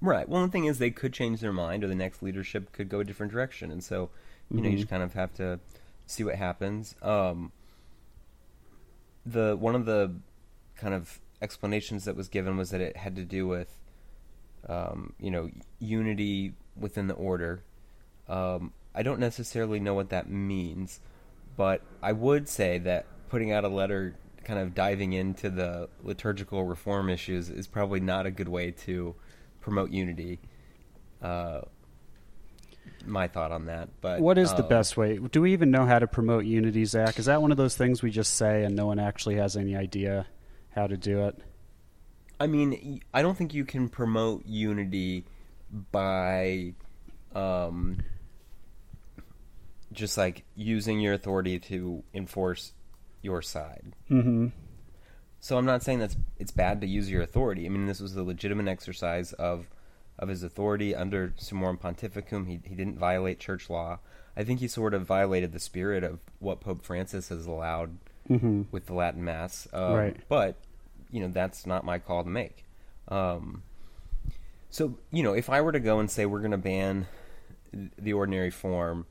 Right. 0.00 0.26
Well, 0.26 0.46
the 0.46 0.50
thing 0.50 0.64
is, 0.64 0.78
they 0.78 0.90
could 0.90 1.12
change 1.12 1.40
their 1.40 1.52
mind, 1.52 1.84
or 1.84 1.88
the 1.88 1.94
next 1.94 2.22
leadership 2.22 2.72
could 2.72 2.88
go 2.88 3.00
a 3.00 3.04
different 3.04 3.32
direction, 3.32 3.70
and 3.70 3.84
so 3.84 4.10
you 4.50 4.60
know 4.60 4.68
you 4.68 4.76
just 4.76 4.88
kind 4.88 5.02
of 5.02 5.12
have 5.14 5.32
to 5.34 5.60
see 6.06 6.24
what 6.24 6.36
happens. 6.36 6.94
Um, 7.02 7.52
the 9.26 9.56
one 9.56 9.74
of 9.74 9.84
the 9.84 10.14
kind 10.76 10.94
of 10.94 11.20
explanations 11.42 12.04
that 12.04 12.16
was 12.16 12.28
given 12.28 12.56
was 12.56 12.70
that 12.70 12.80
it 12.80 12.96
had 12.96 13.16
to 13.16 13.24
do 13.24 13.46
with 13.46 13.78
um, 14.68 15.12
you 15.20 15.30
know 15.30 15.50
unity 15.78 16.54
within 16.76 17.08
the 17.08 17.14
order. 17.14 17.62
Um, 18.28 18.72
I 18.94 19.02
don't 19.02 19.20
necessarily 19.20 19.80
know 19.80 19.94
what 19.94 20.10
that 20.10 20.28
means, 20.28 21.00
but 21.56 21.82
I 22.02 22.12
would 22.12 22.48
say 22.48 22.78
that 22.78 23.06
putting 23.28 23.52
out 23.52 23.64
a 23.64 23.68
letter 23.68 24.16
kind 24.44 24.58
of 24.58 24.74
diving 24.74 25.12
into 25.12 25.50
the 25.50 25.88
liturgical 26.02 26.64
reform 26.64 27.10
issues 27.10 27.50
is 27.50 27.66
probably 27.66 28.00
not 28.00 28.24
a 28.24 28.30
good 28.30 28.48
way 28.48 28.70
to 28.70 29.14
promote 29.60 29.90
unity. 29.90 30.38
Uh, 31.20 31.60
my 33.06 33.28
thought 33.28 33.52
on 33.52 33.66
that, 33.66 33.88
but 34.00 34.20
What 34.20 34.38
is 34.38 34.52
the 34.54 34.64
uh, 34.64 34.68
best 34.68 34.96
way? 34.96 35.18
Do 35.18 35.42
we 35.42 35.52
even 35.52 35.70
know 35.70 35.86
how 35.86 35.98
to 35.98 36.06
promote 36.06 36.44
unity, 36.44 36.84
Zach? 36.84 37.18
Is 37.18 37.26
that 37.26 37.42
one 37.42 37.50
of 37.50 37.56
those 37.56 37.76
things 37.76 38.02
we 38.02 38.10
just 38.10 38.34
say 38.34 38.64
and 38.64 38.74
no 38.76 38.86
one 38.86 38.98
actually 38.98 39.36
has 39.36 39.56
any 39.56 39.76
idea 39.76 40.26
how 40.70 40.86
to 40.86 40.96
do 40.96 41.26
it? 41.26 41.38
I 42.40 42.46
mean, 42.46 43.00
I 43.12 43.22
don't 43.22 43.36
think 43.36 43.54
you 43.54 43.64
can 43.64 43.88
promote 43.88 44.46
unity 44.46 45.24
by 45.90 46.74
um, 47.34 47.98
just 49.92 50.16
like 50.16 50.44
using 50.54 51.00
your 51.00 51.14
authority 51.14 51.58
to 51.58 52.02
enforce 52.14 52.72
your 53.22 53.42
side. 53.42 53.94
Mm-hmm. 54.10 54.48
So 55.40 55.56
I'm 55.56 55.66
not 55.66 55.82
saying 55.82 56.00
that's 56.00 56.16
it's 56.38 56.50
bad 56.50 56.80
to 56.80 56.86
use 56.86 57.10
your 57.10 57.22
authority. 57.22 57.66
I 57.66 57.68
mean, 57.68 57.86
this 57.86 58.00
was 58.00 58.16
a 58.16 58.22
legitimate 58.22 58.68
exercise 58.68 59.32
of 59.34 59.66
of 60.18 60.28
his 60.28 60.42
authority 60.42 60.94
under 60.94 61.28
Summorum 61.38 61.78
Pontificum. 61.80 62.46
He 62.46 62.60
he 62.64 62.74
didn't 62.74 62.98
violate 62.98 63.38
church 63.38 63.70
law. 63.70 63.98
I 64.36 64.44
think 64.44 64.60
he 64.60 64.68
sort 64.68 64.94
of 64.94 65.02
violated 65.06 65.52
the 65.52 65.58
spirit 65.60 66.04
of 66.04 66.20
what 66.38 66.60
Pope 66.60 66.82
Francis 66.84 67.28
has 67.28 67.46
allowed 67.46 67.98
Mm-hmm. 68.28 68.64
with 68.70 68.84
the 68.84 68.92
Latin 68.92 69.24
Mass. 69.24 69.66
Um, 69.72 69.94
Right. 69.94 70.16
But 70.28 70.56
you 71.10 71.20
know 71.22 71.28
that's 71.28 71.64
not 71.66 71.82
my 71.84 71.98
call 71.98 72.22
to 72.24 72.28
make. 72.30 72.64
Um, 73.08 73.62
so 74.70 74.98
you 75.10 75.22
know, 75.22 75.32
if 75.32 75.48
I 75.48 75.60
were 75.62 75.72
to 75.72 75.80
go 75.80 75.98
and 75.98 76.10
say 76.10 76.26
we're 76.26 76.40
going 76.40 76.50
to 76.50 76.58
ban 76.58 77.06
the 77.72 78.12
ordinary 78.12 78.50
form 78.50 79.06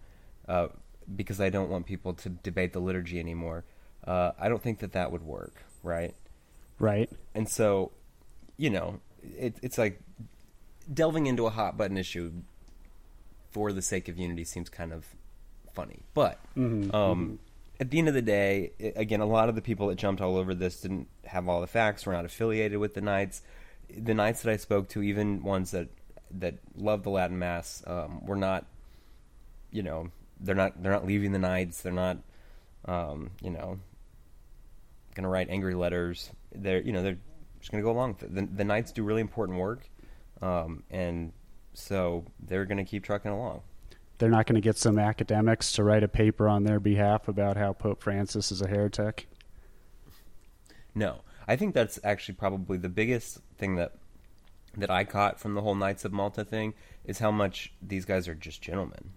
uh, 0.48 0.68
because 1.16 1.42
I 1.42 1.50
don't 1.50 1.70
want 1.70 1.86
people 1.88 2.14
to 2.14 2.30
debate 2.30 2.74
the 2.74 2.80
liturgy 2.80 3.20
anymore, 3.20 3.64
uh, 4.06 4.34
I 4.40 4.50
don't 4.50 4.62
think 4.62 4.80
that 4.80 4.92
that 4.92 5.12
would 5.12 5.24
work, 5.24 5.64
right? 5.82 6.14
Right. 6.80 7.10
And 7.34 7.50
so, 7.50 7.92
you 8.56 8.70
know, 8.70 9.00
it, 9.24 9.58
it's 9.64 9.78
like 9.80 10.00
delving 10.92 11.28
into 11.28 11.46
a 11.46 11.50
hot 11.50 11.78
button 11.78 11.98
issue 11.98 12.32
for 13.52 13.72
the 13.74 13.82
sake 13.82 14.08
of 14.08 14.18
unity 14.18 14.44
seems 14.44 14.70
kind 14.70 14.94
of 14.94 15.06
funny. 15.74 16.00
But 16.14 16.40
um, 16.94 17.40
at 17.80 17.92
the 17.92 18.00
end 18.00 18.08
of 18.08 18.14
the 18.14 18.22
day, 18.22 18.72
again, 18.96 19.22
a 19.22 19.26
lot 19.26 19.50
of 19.50 19.56
the 19.56 19.62
people 19.62 19.88
that 19.88 19.96
jumped 19.96 20.22
all 20.22 20.38
over 20.38 20.54
this 20.56 20.82
didn't 20.82 21.08
have 21.26 21.48
all 21.48 21.62
the 21.62 21.68
facts. 21.68 22.06
Were 22.06 22.14
not 22.14 22.26
affiliated 22.26 22.80
with 22.80 22.94
the 22.94 23.02
Knights. 23.02 23.42
The 23.90 24.14
Knights 24.14 24.42
that 24.42 24.52
I 24.52 24.58
spoke 24.58 24.90
to, 24.90 25.02
even 25.02 25.44
ones 25.44 25.72
that 25.72 25.90
that 26.32 26.56
love 26.76 27.04
the 27.04 27.10
Latin 27.10 27.40
Mass, 27.40 27.84
um, 27.88 28.26
were 28.26 28.36
not. 28.36 28.66
You 29.72 29.84
know, 29.84 30.10
they're 30.40 30.56
not 30.56 30.82
they're 30.82 30.92
not 30.92 31.06
leaving 31.06 31.32
the 31.32 31.40
Knights. 31.40 31.82
They're 31.82 31.94
not. 31.94 32.18
Um, 32.86 33.32
you 33.42 33.50
know, 33.50 33.80
going 35.14 35.24
to 35.24 35.30
write 35.30 35.50
angry 35.50 35.74
letters. 35.74 36.32
They're 36.56 36.82
you 36.82 36.94
know 36.94 37.04
they're 37.04 37.18
just 37.60 37.72
going 37.72 37.84
to 37.84 37.86
go 37.86 37.92
along. 37.92 38.18
The, 38.22 38.44
the 38.44 38.64
Knights 38.64 38.92
do 38.92 39.04
really 39.04 39.22
important 39.22 39.58
work, 39.58 39.90
um, 40.42 40.84
and 40.90 41.34
so 41.74 42.26
they're 42.40 42.66
going 42.66 42.78
to 42.78 42.84
keep 42.84 43.04
trucking 43.04 43.32
along. 43.32 43.62
They're 44.18 44.30
not 44.30 44.48
going 44.48 44.56
to 44.56 44.62
get 44.62 44.78
some 44.78 44.98
academics 44.98 45.72
to 45.74 45.84
write 45.84 46.04
a 46.04 46.08
paper 46.08 46.48
on 46.50 46.64
their 46.64 46.80
behalf 46.80 47.28
about 47.28 47.56
how 47.56 47.74
Pope 47.74 48.02
Francis 48.02 48.52
is 48.52 48.62
a 48.62 48.68
heretic. 48.68 49.28
No, 50.96 51.22
I 51.48 51.56
think 51.56 51.76
that's 51.76 52.00
actually 52.04 52.36
probably 52.36 52.78
the 52.78 52.90
biggest 52.90 53.40
thing 53.58 53.76
that 53.76 53.94
that 54.76 54.92
I 54.92 55.06
caught 55.06 55.40
from 55.40 55.56
the 55.56 55.62
whole 55.62 55.74
Knights 55.76 56.06
of 56.06 56.14
Malta 56.14 56.46
thing 56.46 56.74
is 57.04 57.18
how 57.20 57.32
much 57.32 57.74
these 57.82 58.06
guys 58.06 58.28
are 58.28 58.36
just 58.36 58.62
gentlemen. 58.62 59.12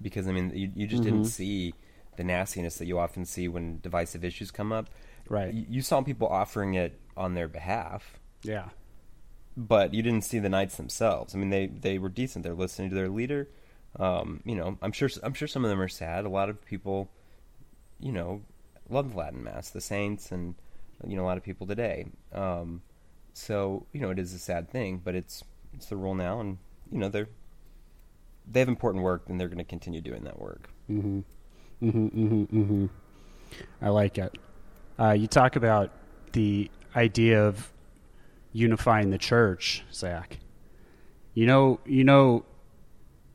Because 0.00 0.28
I 0.28 0.32
mean, 0.32 0.52
you, 0.54 0.70
you 0.74 0.86
just 0.86 1.02
didn't 1.02 1.24
see 1.26 1.72
the 2.16 2.24
nastiness 2.24 2.76
that 2.76 2.86
you 2.86 2.98
often 2.98 3.24
see 3.24 3.48
when 3.48 3.80
divisive 3.80 4.24
issues 4.24 4.50
come 4.50 4.72
up. 4.72 4.90
Right. 5.28 5.52
You, 5.54 5.66
you 5.68 5.82
saw 5.82 6.02
people 6.02 6.28
offering 6.28 6.74
it 6.74 7.00
on 7.16 7.34
their 7.34 7.48
behalf, 7.48 8.18
Yeah. 8.42 8.68
But 9.56 9.94
you 9.94 10.02
didn't 10.02 10.24
see 10.24 10.38
the 10.38 10.48
knights 10.48 10.76
themselves. 10.76 11.34
I 11.34 11.38
mean, 11.38 11.50
they 11.50 11.66
they 11.66 11.98
were 11.98 12.08
decent. 12.08 12.42
They're 12.42 12.54
listening 12.54 12.90
to 12.90 12.94
their 12.94 13.08
leader. 13.08 13.48
Um, 13.98 14.42
you 14.44 14.54
know, 14.54 14.78
I'm 14.82 14.92
sure 14.92 15.08
I'm 15.22 15.34
sure 15.34 15.48
some 15.48 15.64
of 15.64 15.70
them 15.70 15.80
are 15.80 15.88
sad. 15.88 16.24
A 16.24 16.28
lot 16.28 16.48
of 16.50 16.64
people, 16.64 17.08
you 17.98 18.12
know, 18.12 18.42
love 18.88 19.14
Latin 19.14 19.42
Mass, 19.42 19.70
the 19.70 19.80
saints, 19.80 20.30
and 20.30 20.54
you 21.06 21.16
know, 21.16 21.22
a 21.22 21.26
lot 21.26 21.38
of 21.38 21.42
people 21.42 21.66
today. 21.66 22.06
Um, 22.32 22.82
so 23.32 23.86
you 23.92 24.00
know, 24.00 24.10
it 24.10 24.18
is 24.18 24.34
a 24.34 24.38
sad 24.38 24.70
thing, 24.70 25.00
but 25.02 25.14
it's 25.14 25.42
it's 25.74 25.86
the 25.86 25.96
rule 25.96 26.14
now, 26.14 26.40
and 26.40 26.58
you 26.92 26.98
know, 26.98 27.08
they're 27.08 27.28
they 28.50 28.60
have 28.60 28.68
important 28.68 29.02
work, 29.02 29.22
and 29.28 29.40
they're 29.40 29.48
going 29.48 29.58
to 29.58 29.64
continue 29.64 30.00
doing 30.00 30.24
that 30.24 30.38
work. 30.38 30.68
Mm-hmm. 30.90 31.20
Mm-hmm. 31.82 32.06
Mm-hmm. 32.06 32.60
Mm-hmm. 32.60 32.86
I 33.82 33.88
like 33.88 34.18
it. 34.18 34.36
Uh, 34.98 35.12
you 35.12 35.26
talk 35.26 35.56
about 35.56 35.90
the 36.32 36.70
idea 36.94 37.44
of 37.44 37.70
unifying 38.52 39.10
the 39.10 39.18
church, 39.18 39.84
Zach. 39.92 40.38
You 41.34 41.46
know, 41.46 41.80
you 41.84 42.04
know 42.04 42.44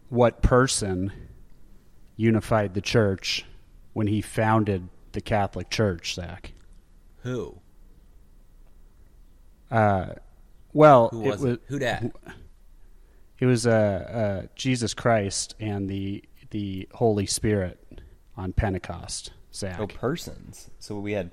what 0.09 0.41
person 0.41 1.11
unified 2.15 2.73
the 2.73 2.81
church 2.81 3.45
when 3.93 4.07
he 4.07 4.21
founded 4.21 4.89
the 5.11 5.21
Catholic 5.21 5.69
Church, 5.69 6.15
Zach? 6.15 6.53
Who? 7.23 7.59
Uh, 9.69 10.13
well, 10.73 11.09
Who 11.09 11.21
it 11.21 11.29
was 11.29 11.41
was 11.41 11.53
it? 11.53 11.61
Who 11.67 11.79
dat? 11.79 12.11
it 13.39 13.45
was 13.45 13.65
uh, 13.67 13.71
uh, 14.43 14.47
Jesus 14.55 14.93
Christ 14.93 15.55
and 15.59 15.89
the 15.89 16.23
the 16.49 16.87
Holy 16.93 17.25
Spirit 17.25 18.01
on 18.35 18.53
Pentecost, 18.53 19.31
Zach. 19.53 19.79
Oh, 19.79 19.87
persons. 19.87 20.69
So 20.79 20.99
we 20.99 21.13
had. 21.13 21.31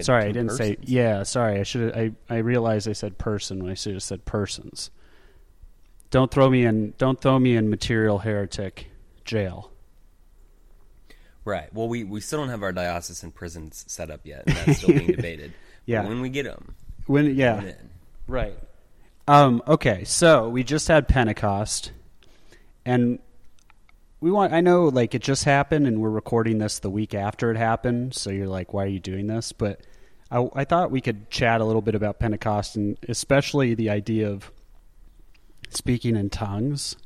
Sorry, 0.00 0.24
I 0.24 0.32
didn't 0.32 0.50
say. 0.50 0.76
Yeah, 0.82 1.22
sorry. 1.22 1.60
I 1.60 1.62
should. 1.62 1.94
I 1.96 2.12
I 2.28 2.38
realized 2.38 2.88
I 2.88 2.92
said 2.92 3.18
person 3.18 3.62
when 3.62 3.70
I 3.70 3.74
should 3.74 3.94
have 3.94 4.02
said 4.02 4.24
persons. 4.24 4.90
Don't 6.10 6.30
throw 6.30 6.50
me 6.50 6.64
in. 6.64 6.94
Don't 6.98 7.20
throw 7.20 7.38
me 7.38 7.56
in 7.56 7.70
material 7.70 8.18
heretic 8.18 8.88
jail. 9.24 9.70
Right. 11.44 11.72
Well, 11.72 11.86
we, 11.88 12.02
we 12.02 12.20
still 12.20 12.40
don't 12.40 12.48
have 12.48 12.64
our 12.64 12.72
diocesan 12.72 13.30
prisons 13.30 13.84
set 13.86 14.10
up 14.10 14.22
yet, 14.24 14.42
and 14.48 14.56
that's 14.56 14.78
still 14.78 14.88
being 14.96 15.06
debated. 15.16 15.52
Yeah. 15.84 16.02
But 16.02 16.08
when 16.08 16.20
we 16.20 16.28
get 16.28 16.42
them, 16.44 16.74
When 17.06 17.36
yeah, 17.36 17.60
then. 17.60 17.90
right. 18.26 18.58
Um. 19.28 19.62
Okay. 19.68 20.02
So 20.04 20.48
we 20.48 20.64
just 20.64 20.88
had 20.88 21.06
Pentecost, 21.06 21.92
and 22.84 23.20
we 24.20 24.30
want. 24.30 24.52
I 24.52 24.60
know, 24.60 24.84
like 24.86 25.14
it 25.14 25.22
just 25.22 25.44
happened, 25.44 25.86
and 25.86 26.00
we're 26.00 26.10
recording 26.10 26.58
this 26.58 26.78
the 26.78 26.90
week 26.90 27.14
after 27.14 27.50
it 27.50 27.56
happened. 27.56 28.14
So 28.14 28.30
you're 28.30 28.46
like, 28.48 28.72
why 28.72 28.84
are 28.84 28.88
you 28.88 29.00
doing 29.00 29.26
this? 29.26 29.52
But 29.52 29.80
I, 30.30 30.48
I 30.54 30.64
thought 30.64 30.90
we 30.90 31.00
could 31.00 31.30
chat 31.30 31.60
a 31.60 31.64
little 31.64 31.82
bit 31.82 31.94
about 31.94 32.18
Pentecost, 32.18 32.76
and 32.76 32.96
especially 33.08 33.74
the 33.74 33.90
idea 33.90 34.30
of 34.30 34.50
speaking 35.70 36.16
in 36.16 36.30
tongues. 36.30 36.96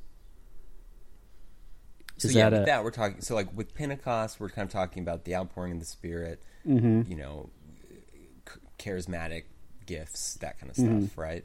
So 2.18 2.28
Is 2.28 2.34
yeah, 2.34 2.50
that 2.50 2.52
with 2.52 2.62
a- 2.62 2.66
that 2.66 2.84
we're 2.84 2.90
talking. 2.90 3.20
So 3.22 3.34
like 3.34 3.56
with 3.56 3.74
Pentecost, 3.74 4.38
we're 4.40 4.50
kind 4.50 4.66
of 4.66 4.72
talking 4.72 5.02
about 5.02 5.24
the 5.24 5.34
outpouring 5.34 5.72
of 5.74 5.80
the 5.80 5.86
Spirit. 5.86 6.42
Mm-hmm. 6.66 7.10
You 7.10 7.16
know, 7.16 7.50
charismatic 8.78 9.44
gifts, 9.86 10.34
that 10.34 10.58
kind 10.58 10.70
of 10.70 10.76
stuff, 10.76 10.86
Mhm. 10.88 11.16
right? 11.16 11.44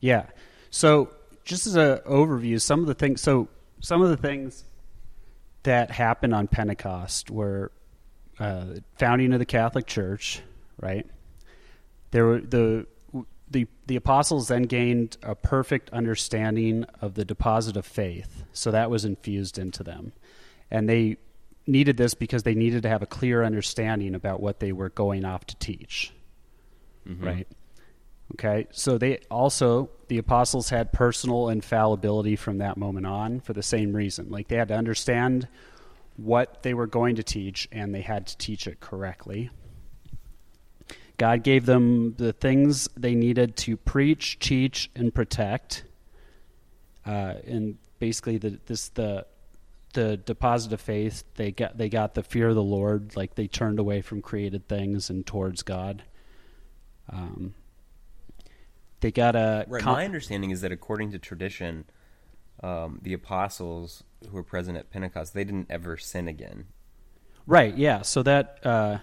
Yeah. 0.00 0.26
So 0.70 1.10
just 1.44 1.66
as 1.66 1.76
an 1.76 1.98
overview, 2.06 2.60
some 2.60 2.80
of 2.80 2.86
the 2.86 2.94
things. 2.94 3.20
So 3.20 3.48
some 3.80 4.00
of 4.02 4.08
the 4.08 4.16
things 4.16 4.64
that 5.66 5.90
happened 5.90 6.34
on 6.34 6.48
Pentecost 6.48 7.30
where 7.30 7.70
uh, 8.40 8.66
founding 8.98 9.32
of 9.32 9.38
the 9.38 9.46
Catholic 9.46 9.86
Church, 9.86 10.42
right? 10.80 11.06
There 12.10 12.24
were 12.24 12.40
the 12.40 12.86
the 13.50 13.66
the 13.86 13.96
apostles 13.96 14.48
then 14.48 14.62
gained 14.62 15.16
a 15.22 15.34
perfect 15.34 15.90
understanding 15.90 16.84
of 17.00 17.14
the 17.14 17.24
deposit 17.24 17.76
of 17.76 17.86
faith, 17.86 18.44
so 18.52 18.70
that 18.70 18.90
was 18.90 19.04
infused 19.04 19.58
into 19.58 19.84
them, 19.84 20.12
and 20.70 20.88
they 20.88 21.16
needed 21.66 21.96
this 21.96 22.14
because 22.14 22.42
they 22.44 22.54
needed 22.54 22.82
to 22.84 22.88
have 22.88 23.02
a 23.02 23.06
clear 23.06 23.42
understanding 23.44 24.14
about 24.14 24.40
what 24.40 24.60
they 24.60 24.72
were 24.72 24.88
going 24.88 25.24
off 25.24 25.44
to 25.46 25.56
teach 25.56 26.12
Mhm. 27.08 27.24
right? 27.24 27.48
Okay, 28.34 28.66
so 28.72 28.98
they 28.98 29.18
also 29.30 29.90
the 30.08 30.18
apostles 30.18 30.68
had 30.68 30.92
personal 30.92 31.48
infallibility 31.48 32.36
from 32.36 32.58
that 32.58 32.76
moment 32.76 33.06
on 33.06 33.40
for 33.40 33.52
the 33.52 33.62
same 33.62 33.92
reason. 33.92 34.30
Like 34.30 34.48
they 34.48 34.56
had 34.56 34.68
to 34.68 34.74
understand 34.74 35.48
what 36.16 36.62
they 36.62 36.74
were 36.74 36.86
going 36.86 37.16
to 37.16 37.22
teach, 37.22 37.68
and 37.70 37.94
they 37.94 38.00
had 38.00 38.26
to 38.26 38.36
teach 38.36 38.66
it 38.66 38.80
correctly. 38.80 39.50
God 41.18 41.42
gave 41.42 41.66
them 41.66 42.14
the 42.18 42.32
things 42.32 42.88
they 42.96 43.14
needed 43.14 43.56
to 43.58 43.76
preach, 43.76 44.38
teach, 44.38 44.90
and 44.94 45.14
protect. 45.14 45.84
Uh, 47.06 47.34
and 47.46 47.78
basically, 47.98 48.38
the 48.38 48.58
this 48.66 48.88
the 48.90 49.26
the 49.92 50.16
deposit 50.18 50.72
of 50.74 50.80
faith 50.80 51.24
they 51.36 51.52
got 51.52 51.78
they 51.78 51.88
got 51.88 52.14
the 52.14 52.22
fear 52.22 52.48
of 52.48 52.54
the 52.54 52.62
Lord, 52.62 53.16
like 53.16 53.34
they 53.34 53.46
turned 53.46 53.78
away 53.78 54.02
from 54.02 54.20
created 54.20 54.68
things 54.68 55.10
and 55.10 55.24
towards 55.24 55.62
God. 55.62 56.02
Um, 57.10 57.54
they 59.00 59.10
got 59.12 59.36
a 59.36 59.64
Right. 59.68 59.82
com- 59.82 59.94
My 59.94 60.04
understanding 60.04 60.50
is 60.50 60.60
that 60.62 60.72
according 60.72 61.10
to 61.12 61.18
tradition, 61.18 61.84
um, 62.62 62.98
the 63.02 63.12
apostles 63.12 64.04
who 64.28 64.32
were 64.34 64.42
present 64.42 64.78
at 64.78 64.90
Pentecost, 64.90 65.34
they 65.34 65.44
didn't 65.44 65.66
ever 65.70 65.96
sin 65.96 66.26
again. 66.28 66.66
right. 67.46 67.76
Yeah. 67.76 68.02
So 68.02 68.22
that 68.22 68.58
uh, 68.64 68.98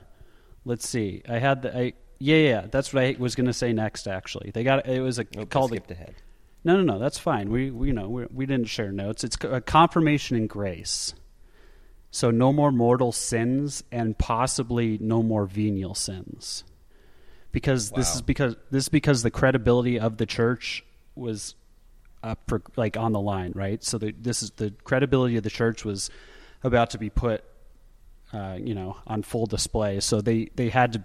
let's 0.66 0.88
see. 0.88 1.22
I 1.30 1.40
had 1.40 1.62
the 1.62 1.78
I 1.78 1.94
yeah 2.20 2.38
yeah. 2.38 2.66
That's 2.70 2.94
what 2.94 3.04
I 3.04 3.16
was 3.20 3.36
going 3.36 3.46
to 3.48 3.54
say 3.54 3.72
next. 3.74 4.08
Actually, 4.08 4.52
they 4.52 4.64
got 4.64 4.86
it 4.88 5.02
was 5.02 5.20
a 5.20 5.26
I 5.38 5.46
called 5.46 5.72
a, 5.72 5.76
skipped 5.76 5.92
ahead. 5.92 6.16
no 6.64 6.76
no 6.78 6.84
no. 6.84 7.00
That's 7.00 7.20
fine. 7.20 7.50
We 7.52 7.70
we 7.72 7.88
you 7.88 7.94
know 7.94 8.10
we 8.10 8.26
we 8.34 8.46
didn't 8.46 8.68
share 8.70 8.92
notes. 8.92 9.24
It's 9.24 9.38
a 9.44 9.62
confirmation 9.62 10.36
in 10.38 10.48
grace. 10.48 11.14
So 12.12 12.30
no 12.32 12.54
more 12.54 12.72
mortal 12.72 13.12
sins 13.12 13.84
and 13.92 14.18
possibly 14.18 14.98
no 15.00 15.24
more 15.24 15.46
venial 15.48 15.96
sins. 15.96 16.64
Because 17.54 17.92
this 17.92 18.14
is 18.16 18.22
because 18.22 18.56
this 18.72 18.84
is 18.86 18.90
because 18.90 19.24
the 19.24 19.32
credibility 19.32 19.98
of 20.00 20.18
the 20.18 20.26
church 20.26 20.84
was 21.16 21.56
up 22.24 22.40
for 22.48 22.62
like 22.76 22.98
on 22.98 23.14
the 23.14 23.22
line, 23.22 23.54
right? 23.56 23.82
So 23.84 23.98
the, 23.98 24.12
this 24.12 24.42
is 24.44 24.50
the 24.52 24.74
credibility 24.84 25.38
of 25.38 25.44
the 25.44 25.50
church 25.50 25.86
was 25.86 26.10
about 26.64 26.90
to 26.92 26.98
be 26.98 27.10
put, 27.10 27.44
uh, 28.34 28.58
you 28.60 28.74
know, 28.74 28.98
on 29.08 29.22
full 29.24 29.46
display. 29.46 30.00
So 30.02 30.20
they 30.20 30.50
they 30.56 30.70
had 30.70 30.94
to 30.94 31.04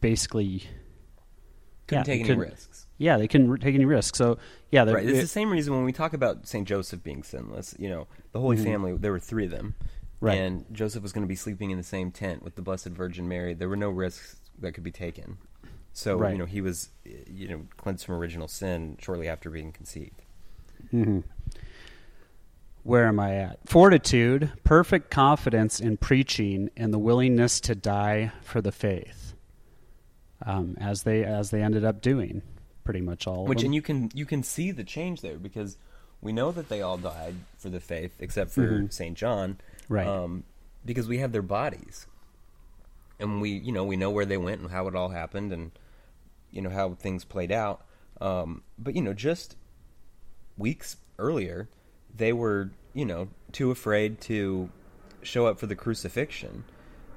basically 0.00 0.64
Couldn't 1.86 2.06
Yeah, 2.06 2.14
take 2.16 2.28
any 2.28 2.38
risks. 2.38 2.86
yeah 2.98 3.16
they 3.16 3.28
couldn't 3.28 3.58
take 3.60 3.74
any 3.74 3.84
risks. 3.84 4.18
So 4.18 4.38
yeah, 4.70 4.84
Right. 4.84 5.04
It's 5.08 5.18
it- 5.18 5.22
the 5.22 5.26
same 5.28 5.50
reason 5.50 5.74
when 5.74 5.84
we 5.84 5.92
talk 5.92 6.12
about 6.12 6.46
Saint 6.46 6.68
Joseph 6.68 7.02
being 7.02 7.22
sinless. 7.22 7.74
You 7.78 7.88
know, 7.88 8.08
the 8.32 8.40
Holy 8.40 8.56
Family. 8.58 8.96
There 8.96 9.12
were 9.12 9.18
three 9.20 9.46
of 9.46 9.50
them, 9.50 9.74
Mm-hmm. 9.78 10.26
Right. 10.26 10.38
And 10.38 10.66
Joseph 10.70 11.02
was 11.02 11.12
going 11.12 11.24
to 11.24 11.28
be 11.28 11.34
sleeping 11.34 11.70
in 11.72 11.78
the 11.78 11.82
same 11.82 12.12
tent 12.12 12.42
with 12.44 12.54
the 12.56 12.62
Blessed 12.62 12.88
Virgin 12.88 13.26
Mary. 13.26 13.54
There 13.54 13.68
were 13.68 13.76
no 13.76 13.90
risks 13.90 14.36
that 14.60 14.72
could 14.72 14.84
be 14.84 14.92
taken. 14.92 15.38
So 15.92 16.16
Right. 16.16 16.32
you 16.32 16.38
know 16.38 16.46
he 16.46 16.60
was, 16.60 16.88
you 17.04 17.48
know, 17.48 17.66
cleansed 17.76 18.04
from 18.06 18.14
original 18.16 18.48
sin 18.48 18.96
shortly 19.00 19.28
after 19.28 19.50
being 19.50 19.72
conceived. 19.72 20.22
where 22.82 23.06
am 23.06 23.20
I 23.20 23.34
at? 23.36 23.58
Fortitude, 23.68 24.52
perfect 24.64 25.10
confidence 25.10 25.78
in 25.80 25.96
preaching, 25.96 26.70
and 26.76 26.92
the 26.92 26.98
willingness 26.98 27.60
to 27.60 27.74
die 27.74 28.32
for 28.42 28.60
the 28.60 28.72
faith. 28.72 29.34
Um, 30.44 30.76
as 30.80 31.04
they 31.04 31.22
as 31.24 31.50
they 31.50 31.62
ended 31.62 31.84
up 31.84 32.00
doing, 32.00 32.42
pretty 32.82 33.00
much 33.00 33.26
all. 33.28 33.46
Which 33.46 33.62
and 33.62 33.72
you 33.74 33.82
can 33.82 34.10
you 34.12 34.26
can 34.26 34.42
see 34.42 34.72
the 34.72 34.82
change 34.82 35.20
there 35.20 35.38
because 35.38 35.78
we 36.20 36.32
know 36.32 36.50
that 36.50 36.68
they 36.68 36.82
all 36.82 36.96
died 36.96 37.36
for 37.58 37.68
the 37.68 37.78
faith 37.80 38.16
except 38.18 38.50
for 38.50 38.62
Mhm. 38.82 38.92
Saint 38.92 39.16
John, 39.16 39.58
Right. 39.88 40.06
Um, 40.06 40.42
because 40.84 41.06
we 41.06 41.18
have 41.18 41.30
their 41.30 41.42
bodies, 41.42 42.08
and 43.20 43.40
we 43.40 43.50
you 43.50 43.70
know 43.70 43.84
we 43.84 43.96
know 43.96 44.10
where 44.10 44.24
they 44.26 44.36
went 44.36 44.60
and 44.62 44.70
how 44.72 44.88
it 44.88 44.96
all 44.96 45.10
happened 45.10 45.52
and 45.52 45.70
you 46.52 46.62
know 46.62 46.70
how 46.70 46.94
things 46.94 47.24
played 47.24 47.50
out. 47.50 47.84
Um, 48.20 48.62
but 48.78 48.94
you 48.94 49.02
know 49.02 49.12
just 49.14 49.56
weeks 50.56 50.96
earlier, 51.18 51.68
they 52.14 52.32
were 52.32 52.70
you 52.94 53.04
know 53.04 53.28
too 53.50 53.70
afraid 53.70 54.20
to 54.22 54.70
show 55.22 55.46
up 55.46 55.58
for 55.58 55.66
the 55.66 55.74
crucifixion, 55.76 56.64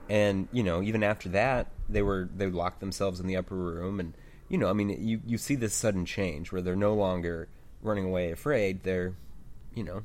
and 0.09 0.47
you 0.51 0.63
know 0.63 0.81
even 0.81 1.03
after 1.03 1.29
that 1.29 1.67
they 1.87 2.01
were 2.01 2.27
they 2.35 2.47
locked 2.47 2.79
themselves 2.79 3.19
in 3.19 3.27
the 3.27 3.35
upper 3.37 3.55
room 3.55 3.99
and 3.99 4.13
you 4.49 4.57
know 4.57 4.67
i 4.69 4.73
mean 4.73 4.89
you 4.89 5.21
you 5.25 5.37
see 5.37 5.53
this 5.55 5.71
sudden 5.73 6.03
change 6.03 6.51
where 6.51 6.61
they're 6.61 6.75
no 6.75 6.95
longer 6.95 7.47
running 7.83 8.05
away 8.05 8.31
afraid 8.31 8.81
they're 8.81 9.13
you 9.75 9.83
know 9.83 10.03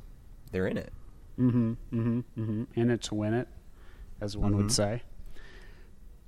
they're 0.51 0.67
in 0.67 0.77
it 0.77 0.93
Mm-hmm. 1.39 1.71
Mm-hmm. 1.91 2.19
Mm-hmm. 2.39 2.63
In 2.79 2.91
it 2.91 3.01
to 3.03 3.15
win 3.15 3.33
it, 3.33 3.47
as 4.19 4.37
one 4.37 4.53
Mhm. 4.53 4.57
would 4.57 4.71
say. 4.71 5.01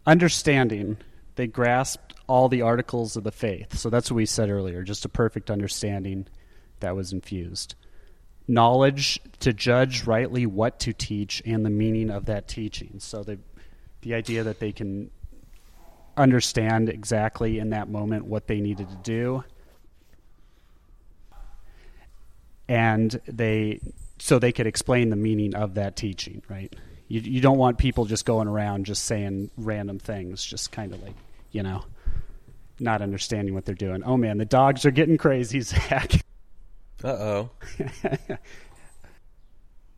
Understanding. 0.07 0.97
They 1.35 1.47
grasped 1.47 2.13
all 2.27 2.49
the 2.49 2.61
articles 2.61 3.15
of 3.15 3.23
the 3.23 3.31
faith. 3.31 3.77
So 3.77 3.89
that's 3.89 4.09
what 4.09 4.15
we 4.15 4.25
said 4.25 4.49
earlier, 4.49 4.83
just 4.83 5.05
a 5.05 5.09
perfect 5.09 5.49
understanding 5.51 6.27
that 6.79 6.95
was 6.95 7.11
infused. 7.11 7.75
Knowledge 8.47 9.19
to 9.39 9.53
judge 9.53 10.05
rightly 10.05 10.45
what 10.45 10.79
to 10.81 10.93
teach 10.93 11.41
and 11.45 11.65
the 11.65 11.69
meaning 11.69 12.09
of 12.09 12.25
that 12.25 12.47
teaching. 12.47 12.95
So 12.99 13.23
the 13.23 13.39
the 14.01 14.13
idea 14.13 14.43
that 14.43 14.59
they 14.59 14.73
can 14.73 15.09
understand 16.17 16.89
exactly 16.89 17.57
in 17.57 17.69
that 17.69 17.89
moment 17.89 18.25
what 18.25 18.47
they 18.47 18.59
needed 18.59 18.89
to 18.89 18.97
do 18.97 19.43
and 22.67 23.19
they 23.27 23.79
so 24.19 24.39
they 24.39 24.51
could 24.51 24.67
explain 24.67 25.09
the 25.09 25.15
meaning 25.15 25.53
of 25.53 25.73
that 25.75 25.95
teaching, 25.95 26.41
right? 26.47 26.73
You 27.13 27.19
you 27.19 27.41
don't 27.41 27.59
want 27.59 27.77
people 27.77 28.05
just 28.05 28.25
going 28.25 28.47
around 28.47 28.87
just 28.87 29.03
saying 29.05 29.51
random 29.55 29.99
things, 29.99 30.43
just 30.43 30.71
kind 30.71 30.91
of 30.91 31.03
like 31.03 31.13
you 31.51 31.61
know, 31.61 31.85
not 32.79 33.03
understanding 33.03 33.53
what 33.53 33.65
they're 33.65 33.75
doing. 33.75 34.03
Oh 34.03 34.17
man, 34.17 34.39
the 34.39 34.45
dogs 34.45 34.83
are 34.83 34.89
getting 34.89 35.19
crazy, 35.19 35.61
Zach. 35.69 36.25
uh-oh 37.03 37.49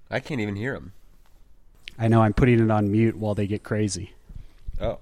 i 0.09 0.19
can't 0.19 0.41
even 0.41 0.55
hear 0.55 0.73
them 0.73 0.91
I 1.99 2.07
know 2.07 2.21
I'm 2.21 2.33
putting 2.33 2.59
it 2.59 2.71
on 2.71 2.91
mute 2.91 3.15
while 3.15 3.35
they 3.35 3.45
get 3.47 3.63
crazy. 3.63 4.11
oh 4.81 4.99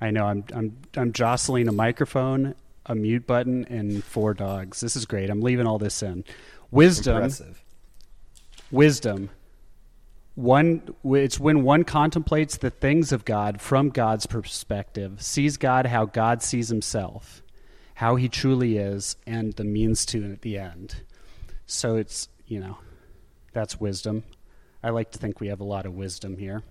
I 0.00 0.12
know 0.12 0.26
I'm 0.26 0.44
I'm 0.54 0.76
I'm 0.96 1.12
jostling 1.12 1.66
a 1.66 1.72
microphone, 1.72 2.54
a 2.86 2.94
mute 2.94 3.26
button, 3.26 3.64
and 3.64 4.04
four 4.04 4.34
dogs. 4.34 4.80
This 4.80 4.94
is 4.94 5.04
great. 5.04 5.30
I'm 5.30 5.40
leaving 5.40 5.66
all 5.66 5.78
this 5.78 6.00
in. 6.00 6.22
Wisdom. 6.70 7.16
impressive 7.16 7.64
wisdom 8.70 9.30
one 10.40 10.94
it's 11.04 11.38
when 11.38 11.62
one 11.62 11.84
contemplates 11.84 12.56
the 12.58 12.70
things 12.70 13.12
of 13.12 13.24
god 13.24 13.60
from 13.60 13.90
god's 13.90 14.26
perspective 14.26 15.20
sees 15.22 15.56
god 15.56 15.86
how 15.86 16.04
god 16.06 16.42
sees 16.42 16.68
himself 16.68 17.42
how 17.94 18.16
he 18.16 18.28
truly 18.28 18.78
is 18.78 19.16
and 19.26 19.52
the 19.54 19.64
means 19.64 20.06
to 20.06 20.32
at 20.32 20.40
the 20.40 20.56
end. 20.56 21.02
So 21.66 21.96
it's 21.96 22.28
you 22.46 22.58
know 22.58 22.78
that's 23.52 23.78
wisdom. 23.78 24.24
I 24.82 24.88
like 24.88 25.10
to 25.10 25.18
think 25.18 25.38
we 25.38 25.48
have 25.48 25.60
a 25.60 25.64
lot 25.64 25.84
of 25.84 25.92
wisdom 25.94 26.38
here. 26.38 26.62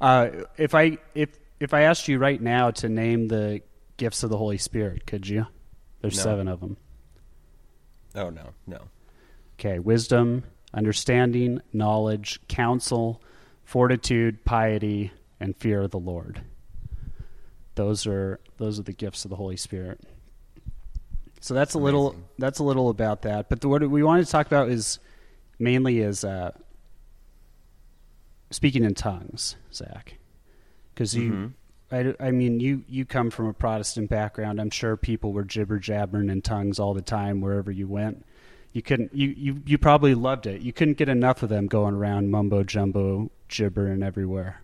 Uh, 0.00 0.30
if 0.58 0.74
i 0.74 0.98
if 1.14 1.38
if 1.60 1.72
i 1.72 1.82
asked 1.82 2.08
you 2.08 2.18
right 2.18 2.42
now 2.42 2.72
to 2.72 2.88
name 2.88 3.28
the 3.28 3.62
gifts 3.96 4.24
of 4.24 4.30
the 4.30 4.36
holy 4.36 4.58
spirit 4.58 5.06
could 5.06 5.28
you? 5.28 5.46
There's 6.00 6.16
No. 6.16 6.22
seven 6.24 6.48
of 6.48 6.58
them. 6.58 6.76
Oh 8.16 8.30
no. 8.30 8.50
No. 8.66 8.80
Okay, 9.60 9.78
wisdom, 9.78 10.42
understanding, 10.74 11.60
knowledge, 11.72 12.40
counsel, 12.48 13.22
fortitude, 13.64 14.44
piety, 14.44 15.12
and 15.40 15.56
fear 15.56 15.82
of 15.82 15.90
the 15.90 15.98
Lord. 15.98 16.42
Those 17.76 18.06
are 18.06 18.40
those 18.58 18.78
are 18.78 18.82
the 18.82 18.92
gifts 18.92 19.24
of 19.24 19.30
the 19.30 19.36
Holy 19.36 19.56
Spirit. 19.56 20.00
So 21.40 21.54
that's 21.54 21.74
a 21.74 21.78
little 21.78 22.16
that's 22.38 22.58
a 22.58 22.64
little 22.64 22.88
about 22.88 23.22
that. 23.22 23.48
But 23.48 23.60
the, 23.60 23.68
what 23.68 23.88
we 23.88 24.02
wanted 24.02 24.26
to 24.26 24.30
talk 24.32 24.46
about 24.46 24.68
is 24.68 24.98
mainly 25.58 26.00
is 26.00 26.24
uh, 26.24 26.52
speaking 28.50 28.84
in 28.84 28.94
tongues, 28.94 29.56
Zach, 29.72 30.14
because 30.94 31.14
you. 31.14 31.32
Mhm. 31.32 31.52
I, 31.92 32.14
I 32.18 32.30
mean, 32.32 32.58
you, 32.58 32.82
you 32.88 33.04
come 33.04 33.30
from 33.30 33.46
a 33.46 33.52
Protestant 33.52 34.10
background. 34.10 34.60
I'm 34.60 34.70
sure 34.70 34.96
people 34.96 35.32
were 35.32 35.44
jibber 35.44 35.78
jabbering 35.78 36.28
in 36.28 36.42
tongues 36.42 36.80
all 36.80 36.92
the 36.92 37.02
time 37.02 37.40
wherever 37.40 37.70
you 37.70 37.86
went. 37.86 38.24
You 38.74 38.82
couldn't. 38.82 39.14
You, 39.14 39.28
you, 39.36 39.62
you 39.64 39.78
probably 39.78 40.14
loved 40.14 40.46
it. 40.46 40.60
You 40.60 40.72
couldn't 40.74 40.98
get 40.98 41.08
enough 41.08 41.42
of 41.42 41.48
them 41.48 41.66
going 41.68 41.94
around 41.94 42.30
mumbo 42.30 42.62
jumbo 42.64 43.30
gibbering 43.48 44.02
everywhere. 44.02 44.60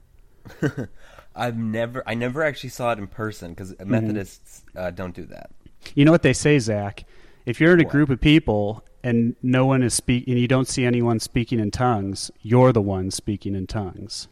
i've 1.37 1.57
never 1.57 2.03
i 2.07 2.15
never 2.15 2.43
actually 2.43 2.71
saw 2.71 2.93
it 2.93 2.99
in 2.99 3.07
person 3.07 3.51
because 3.53 3.73
Mm-hmm. 3.75 3.91
methodists 3.91 4.63
uh, 4.77 4.91
don't 4.91 5.15
do 5.15 5.25
that 5.27 5.51
You 5.95 6.05
know 6.05 6.11
what 6.13 6.23
they 6.23 6.33
say, 6.33 6.59
Zach? 6.59 7.05
If 7.47 7.61
you're 7.61 7.73
in 7.75 7.81
a 7.81 7.85
What? 7.85 7.93
group 7.93 8.11
of 8.11 8.21
people 8.21 8.85
and 9.03 9.37
no 9.43 9.65
one 9.65 9.83
is 9.83 9.95
speak 9.95 10.27
and 10.29 10.39
you 10.39 10.49
don't 10.49 10.69
see 10.69 10.85
anyone 10.85 11.21
speaking 11.21 11.59
in 11.61 11.71
tongues, 11.71 12.31
you're 12.43 12.73
the 12.73 12.83
one 12.83 13.11
speaking 13.11 13.55
in 13.55 13.67
tongues. 13.67 14.29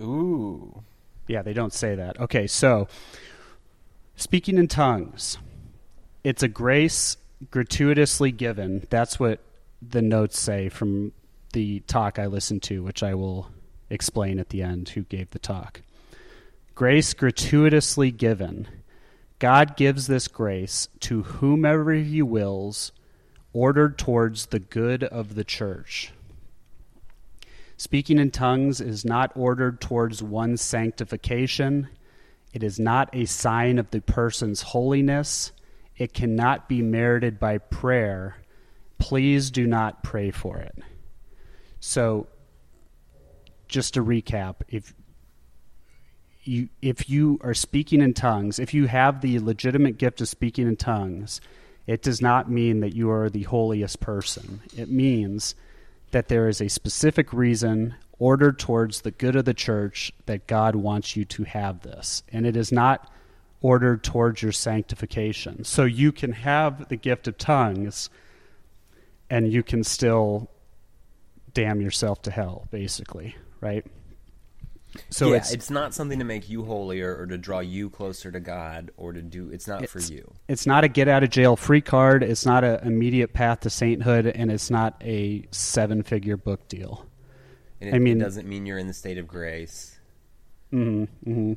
ooh 0.00 0.82
Yeah, 1.28 1.42
they 1.42 1.52
don't 1.52 1.72
say 1.72 1.94
that. 1.94 2.18
Okay, 2.20 2.46
so 2.46 2.88
speaking 4.16 4.58
in 4.58 4.68
tongues, 4.68 5.38
it's 6.22 6.42
a 6.42 6.48
grace 6.48 7.16
gratuitously 7.50 8.32
given. 8.32 8.86
That's 8.90 9.18
what 9.18 9.40
the 9.82 10.02
notes 10.02 10.38
say 10.38 10.68
from 10.68 11.12
the 11.52 11.80
talk 11.80 12.18
I 12.18 12.26
listened 12.26 12.62
to, 12.64 12.82
which 12.82 13.02
I 13.02 13.14
will 13.14 13.50
explain 13.90 14.38
at 14.38 14.48
the 14.48 14.62
end 14.62 14.90
who 14.90 15.02
gave 15.02 15.30
the 15.30 15.38
talk. 15.38 15.82
Grace 16.74 17.14
gratuitously 17.14 18.10
given. 18.10 18.68
God 19.38 19.76
gives 19.76 20.06
this 20.06 20.26
grace 20.28 20.88
to 21.00 21.22
whomever 21.22 21.92
he 21.92 22.22
wills, 22.22 22.92
ordered 23.52 23.98
towards 23.98 24.46
the 24.46 24.58
good 24.58 25.04
of 25.04 25.34
the 25.34 25.44
church. 25.44 26.12
Speaking 27.76 28.18
in 28.18 28.30
tongues 28.30 28.80
is 28.80 29.04
not 29.04 29.32
ordered 29.36 29.80
towards 29.80 30.22
one's 30.22 30.62
sanctification. 30.62 31.88
It 32.52 32.62
is 32.62 32.78
not 32.78 33.10
a 33.12 33.24
sign 33.24 33.78
of 33.78 33.90
the 33.90 34.00
person's 34.00 34.62
holiness. 34.62 35.52
It 35.96 36.12
cannot 36.12 36.68
be 36.68 36.82
merited 36.82 37.38
by 37.38 37.58
prayer. 37.58 38.36
Please 38.98 39.50
do 39.50 39.66
not 39.66 40.02
pray 40.02 40.30
for 40.30 40.58
it. 40.58 40.76
So, 41.80 42.26
just 43.68 43.94
to 43.94 44.04
recap, 44.04 44.56
if 44.68 44.94
you 46.42 46.68
if 46.82 47.08
you 47.08 47.38
are 47.42 47.54
speaking 47.54 48.00
in 48.00 48.14
tongues, 48.14 48.58
if 48.58 48.74
you 48.74 48.86
have 48.86 49.20
the 49.20 49.38
legitimate 49.38 49.98
gift 49.98 50.20
of 50.20 50.28
speaking 50.28 50.66
in 50.66 50.76
tongues, 50.76 51.40
it 51.86 52.02
does 52.02 52.20
not 52.20 52.50
mean 52.50 52.80
that 52.80 52.94
you 52.94 53.10
are 53.10 53.28
the 53.28 53.42
holiest 53.42 54.00
person. 54.00 54.62
It 54.76 54.90
means 54.90 55.54
that 56.10 56.28
there 56.28 56.48
is 56.48 56.60
a 56.60 56.68
specific 56.68 57.32
reason 57.32 57.94
ordered 58.18 58.58
towards 58.58 59.00
the 59.00 59.10
good 59.10 59.36
of 59.36 59.44
the 59.44 59.54
church 59.54 60.12
that 60.26 60.46
God 60.46 60.76
wants 60.76 61.16
you 61.16 61.24
to 61.26 61.44
have 61.44 61.80
this. 61.80 62.22
And 62.32 62.46
it 62.46 62.56
is 62.56 62.70
not 62.70 63.10
ordered 63.64 64.04
towards 64.04 64.42
your 64.42 64.52
sanctification. 64.52 65.64
So 65.64 65.84
you 65.86 66.12
can 66.12 66.32
have 66.32 66.90
the 66.90 66.96
gift 66.96 67.26
of 67.26 67.38
tongues 67.38 68.10
and 69.30 69.50
you 69.50 69.62
can 69.62 69.82
still 69.82 70.50
damn 71.54 71.80
yourself 71.80 72.20
to 72.22 72.30
hell, 72.30 72.68
basically, 72.70 73.34
right? 73.62 73.86
So 75.08 75.30
yeah, 75.30 75.36
it's, 75.36 75.50
it's 75.52 75.70
not 75.70 75.94
something 75.94 76.18
to 76.18 76.26
make 76.26 76.50
you 76.50 76.62
holier 76.64 77.16
or 77.18 77.24
to 77.26 77.38
draw 77.38 77.60
you 77.60 77.88
closer 77.88 78.30
to 78.30 78.38
God 78.38 78.90
or 78.98 79.14
to 79.14 79.22
do. 79.22 79.48
It's 79.48 79.66
not 79.66 79.88
for 79.88 79.98
you. 80.00 80.30
it's 80.46 80.66
not 80.66 80.84
a 80.84 80.88
get 80.88 81.08
out 81.08 81.22
of 81.24 81.30
jail 81.30 81.56
free 81.56 81.80
card. 81.80 82.22
It's 82.22 82.44
not 82.44 82.64
an 82.64 82.80
immediate 82.86 83.32
path 83.32 83.60
to 83.60 83.70
sainthood, 83.70 84.26
and 84.26 84.52
it's 84.52 84.70
not 84.70 85.00
a 85.02 85.48
seven 85.52 86.02
figure 86.02 86.36
book 86.36 86.68
deal. 86.68 87.06
And 87.80 87.88
it, 87.88 87.94
I 87.94 87.98
mean- 87.98 88.20
it 88.20 88.24
doesn't 88.24 88.46
mean 88.46 88.66
you're 88.66 88.78
in 88.78 88.88
the 88.88 88.92
state 88.92 89.16
of 89.16 89.26
grace. 89.26 89.98
hmm 90.70 91.04
hmm 91.24 91.54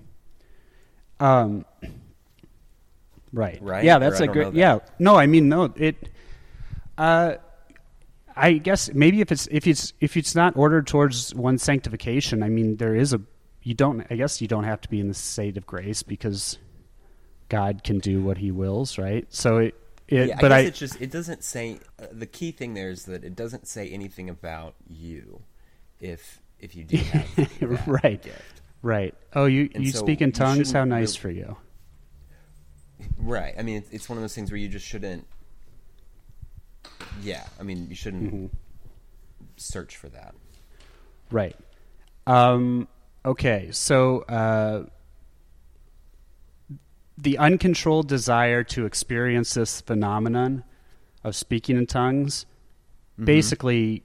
Um, 1.19 1.65
right. 3.34 3.60
Right? 3.62 3.84
Yeah, 3.84 3.99
that's 3.99 4.21
I 4.21 4.25
a 4.25 4.27
great. 4.27 4.45
that. 4.45 4.56
Yeah. 4.56 4.80
No, 4.99 5.15
I 5.15 5.27
mean 5.27 5.49
no. 5.49 5.73
It. 5.75 6.10
Uh, 6.97 7.36
I 8.36 8.53
guess 8.53 8.93
maybe 8.93 9.21
if 9.21 9.32
it's 9.32 9.47
if 9.51 9.65
it's 9.65 9.93
if 9.99 10.15
it's 10.15 10.36
not 10.36 10.56
ordered 10.56 10.88
towards 10.88 11.34
one 11.34 11.58
sanctification, 11.58 12.43
I 12.43 12.49
mean 12.49 12.77
there 12.77 12.95
is 12.95 13.13
a 13.13 13.21
you 13.63 13.73
don't. 13.73 14.06
I 14.10 14.15
guess 14.15 14.41
you 14.41 14.47
don't 14.47 14.63
have 14.63 14.82
to 14.82 14.89
be 14.89 14.99
in 14.99 15.08
the 15.08 15.13
state 15.13 15.58
of 15.58 15.65
grace 15.65 16.03
because 16.03 16.58
God 17.49 17.84
can 17.84 17.99
do 17.99 18.21
what 18.21 18.38
He 18.38 18.51
wills, 18.51 18.97
right? 18.97 19.25
So 19.30 19.58
it. 19.58 19.75
it 20.08 20.30
yeah, 20.30 20.38
but 20.39 20.51
I 20.51 20.60
I, 20.60 20.62
guess 20.62 20.69
it's 20.69 20.80
just 20.80 21.01
it 21.01 21.12
doesn't 21.12 21.43
say 21.43 21.80
uh, 21.99 22.06
the 22.12 22.27
key 22.27 22.51
thing 22.51 22.75
there 22.75 22.89
is 22.89 23.06
that 23.06 23.23
it 23.23 23.36
doesn't 23.36 23.67
say 23.67 23.89
anything 23.89 24.30
about 24.30 24.75
you 24.88 25.41
if 25.99 26.39
if 26.60 26.75
you 26.75 26.84
do 26.84 26.97
have 27.12 27.36
that 27.36 27.88
right, 27.88 28.21
gift. 28.21 28.57
Right. 28.88 29.13
Oh, 29.34 29.45
you 29.45 29.69
And 29.76 29.84
you 29.86 29.91
so 29.91 30.00
speak 30.00 30.21
in 30.21 30.32
tongues? 30.32 30.71
How 30.71 30.84
nice 30.86 31.21
really- 31.23 31.41
for 31.41 31.47
you. 31.50 31.58
Right. 33.19 33.54
I 33.58 33.62
mean, 33.62 33.78
it's, 33.78 33.89
it's 33.91 34.10
one 34.10 34.17
of 34.17 34.23
those 34.23 34.34
things 34.34 34.50
where 34.52 34.58
you 34.60 34.69
just 34.69 34.86
shouldn't. 34.86 35.28
Yeah, 37.21 37.45
I 37.60 37.63
mean, 37.63 37.88
you 37.89 37.95
shouldn't 37.95 38.34
Mm-hmm. 38.34 38.45
search 39.58 39.97
for 39.97 40.08
that. 40.10 40.34
Right. 41.32 41.56
Um, 42.26 42.88
okay, 43.26 43.69
so 43.71 44.19
uh, 44.23 44.86
the 47.17 47.38
uncontrolled 47.38 48.08
desire 48.08 48.63
to 48.65 48.86
experience 48.86 49.54
this 49.56 49.82
phenomenon 49.82 50.63
of 51.23 51.36
speaking 51.36 51.76
in 51.78 51.86
tongues, 51.88 52.45
basically, 53.21 54.04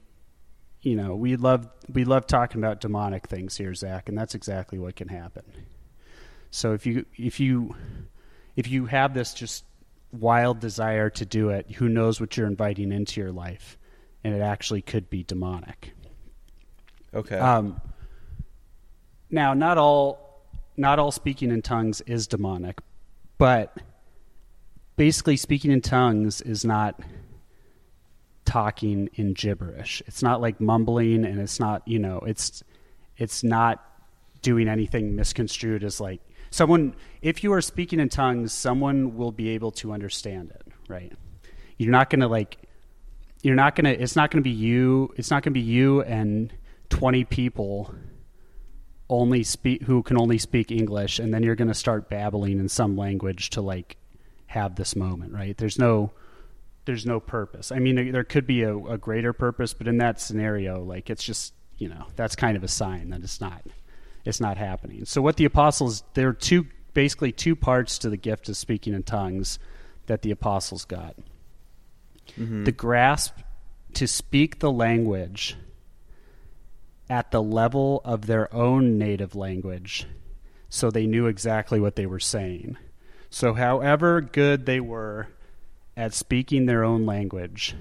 you 0.82 0.96
know, 0.96 1.14
we 1.14 1.36
love 1.36 1.68
we 1.92 2.04
love 2.04 2.26
talking 2.26 2.60
about 2.60 2.80
demonic 2.80 3.28
things 3.28 3.56
here, 3.56 3.74
Zach, 3.74 4.08
and 4.08 4.18
that's 4.18 4.34
exactly 4.34 4.78
what 4.78 4.96
can 4.96 5.08
happen. 5.08 5.44
So 6.50 6.72
if 6.72 6.86
you 6.86 7.06
if 7.16 7.40
you 7.40 7.74
if 8.56 8.68
you 8.68 8.86
have 8.86 9.14
this 9.14 9.32
just 9.32 9.64
wild 10.12 10.60
desire 10.60 11.08
to 11.10 11.24
do 11.24 11.50
it, 11.50 11.70
who 11.70 11.88
knows 11.88 12.20
what 12.20 12.36
you're 12.36 12.46
inviting 12.46 12.92
into 12.92 13.20
your 13.20 13.32
life, 13.32 13.78
and 14.24 14.34
it 14.34 14.40
actually 14.40 14.82
could 14.82 15.08
be 15.08 15.22
demonic. 15.22 15.94
Okay. 17.14 17.38
Um, 17.38 17.80
now, 19.30 19.54
not 19.54 19.78
all 19.78 20.42
not 20.76 20.98
all 20.98 21.12
speaking 21.12 21.50
in 21.50 21.62
tongues 21.62 22.00
is 22.02 22.26
demonic, 22.26 22.80
but 23.38 23.76
basically, 24.96 25.36
speaking 25.36 25.70
in 25.70 25.80
tongues 25.80 26.40
is 26.40 26.64
not 26.64 27.00
talking 28.52 29.08
in 29.14 29.32
gibberish. 29.32 30.02
It's 30.06 30.22
not 30.22 30.42
like 30.42 30.60
mumbling, 30.60 31.24
and 31.24 31.40
it's 31.40 31.58
not 31.58 31.86
you 31.88 31.98
know 31.98 32.18
it's 32.26 32.62
it's 33.16 33.42
not 33.42 33.82
doing 34.42 34.68
anything 34.68 35.16
misconstrued 35.16 35.82
as 35.82 36.00
like 36.00 36.20
someone. 36.50 36.94
If 37.22 37.42
you 37.42 37.52
are 37.54 37.62
speaking 37.62 37.98
in 37.98 38.10
tongues, 38.10 38.52
someone 38.52 39.16
will 39.16 39.32
be 39.32 39.48
able 39.50 39.70
to 39.72 39.92
understand 39.92 40.50
it, 40.50 40.66
right? 40.86 41.12
You're 41.78 41.92
not 41.92 42.10
going 42.10 42.20
to 42.20 42.28
like 42.28 42.58
you're 43.42 43.56
not 43.56 43.74
gonna 43.74 43.90
it's 43.90 44.14
not 44.14 44.30
gonna 44.30 44.42
be 44.42 44.50
you 44.50 45.12
it's 45.16 45.30
not 45.30 45.42
gonna 45.42 45.52
be 45.52 45.60
you 45.60 46.02
and 46.02 46.52
20 46.90 47.24
people 47.24 47.92
only 49.08 49.42
speak 49.42 49.82
who 49.82 50.02
can 50.04 50.16
only 50.16 50.38
speak 50.38 50.70
english 50.70 51.18
and 51.18 51.34
then 51.34 51.42
you're 51.42 51.56
gonna 51.56 51.74
start 51.74 52.08
babbling 52.08 52.60
in 52.60 52.68
some 52.68 52.96
language 52.96 53.50
to 53.50 53.60
like 53.60 53.96
have 54.46 54.76
this 54.76 54.94
moment 54.94 55.32
right 55.32 55.56
there's 55.56 55.76
no 55.76 56.12
there's 56.84 57.06
no 57.06 57.20
purpose. 57.20 57.72
I 57.72 57.78
mean 57.78 58.12
there 58.12 58.24
could 58.24 58.46
be 58.46 58.62
a, 58.62 58.76
a 58.76 58.98
greater 58.98 59.32
purpose 59.32 59.74
but 59.74 59.88
in 59.88 59.98
that 59.98 60.20
scenario 60.20 60.82
like 60.82 61.10
it's 61.10 61.24
just 61.24 61.54
you 61.78 61.88
know 61.88 62.06
that's 62.16 62.36
kind 62.36 62.56
of 62.56 62.64
a 62.64 62.68
sign 62.68 63.10
that 63.10 63.22
it's 63.22 63.40
not 63.40 63.62
it's 64.24 64.40
not 64.40 64.56
happening. 64.56 65.04
So 65.04 65.22
what 65.22 65.36
the 65.36 65.44
apostles 65.44 66.02
there 66.14 66.28
are 66.28 66.34
two 66.34 66.66
basically 66.94 67.32
two 67.32 67.56
parts 67.56 67.98
to 67.98 68.10
the 68.10 68.16
gift 68.16 68.48
of 68.48 68.56
speaking 68.56 68.94
in 68.94 69.02
tongues 69.02 69.58
that 70.06 70.22
the 70.22 70.30
apostles 70.30 70.84
got. 70.84 71.16
Mm-hmm. 72.38 72.64
The 72.64 72.72
grasp 72.72 73.36
to 73.94 74.06
speak 74.06 74.58
the 74.58 74.72
language 74.72 75.56
at 77.10 77.30
the 77.30 77.42
level 77.42 78.00
of 78.04 78.26
their 78.26 78.52
own 78.54 78.96
native 78.96 79.34
language 79.34 80.06
so 80.72 80.90
they 80.90 81.06
knew 81.06 81.26
exactly 81.26 81.78
what 81.80 81.96
they 81.96 82.06
were 82.06 82.18
saying. 82.18 82.78
So, 83.28 83.52
however 83.52 84.22
good 84.22 84.64
they 84.64 84.80
were 84.80 85.28
at 85.96 86.14
speaking 86.14 86.66
their 86.66 86.84
own 86.84 87.06
language, 87.06 87.74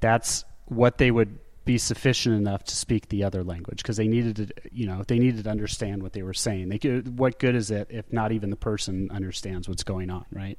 that's 0.00 0.44
what 0.66 0.98
they 0.98 1.10
would 1.10 1.38
be 1.64 1.78
sufficient 1.78 2.34
enough 2.34 2.64
to 2.64 2.76
speak 2.76 3.08
the 3.08 3.22
other 3.22 3.44
language 3.44 3.82
because 3.82 3.96
they 3.96 4.08
needed 4.08 4.36
to, 4.36 4.48
you 4.72 4.86
know, 4.86 5.04
they 5.06 5.18
needed 5.18 5.44
to 5.44 5.50
understand 5.50 6.02
what 6.02 6.12
they 6.12 6.22
were 6.22 6.34
saying. 6.34 6.68
They 6.68 6.78
could, 6.78 7.18
what 7.18 7.38
good 7.38 7.54
is 7.54 7.70
it 7.70 7.88
if 7.90 8.12
not 8.12 8.32
even 8.32 8.50
the 8.50 8.56
person 8.56 9.10
understands 9.12 9.68
what's 9.68 9.84
going 9.84 10.10
on, 10.10 10.26
right? 10.32 10.58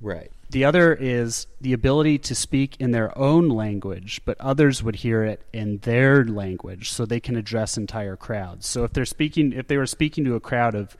right. 0.00 0.30
The 0.50 0.64
other 0.64 0.92
is 0.92 1.46
the 1.60 1.72
ability 1.72 2.18
to 2.18 2.34
speak 2.34 2.76
in 2.80 2.90
their 2.90 3.16
own 3.16 3.48
language, 3.48 4.20
but 4.24 4.40
others 4.40 4.82
would 4.82 4.96
hear 4.96 5.22
it 5.22 5.42
in 5.52 5.78
their 5.78 6.24
language 6.24 6.90
so 6.90 7.04
they 7.04 7.20
can 7.20 7.36
address 7.36 7.76
entire 7.76 8.16
crowds. 8.16 8.66
So 8.66 8.84
if 8.84 8.92
they're 8.92 9.04
speaking 9.04 9.52
if 9.52 9.68
they 9.68 9.76
were 9.76 9.86
speaking 9.86 10.24
to 10.24 10.34
a 10.34 10.40
crowd 10.40 10.74
of 10.74 10.96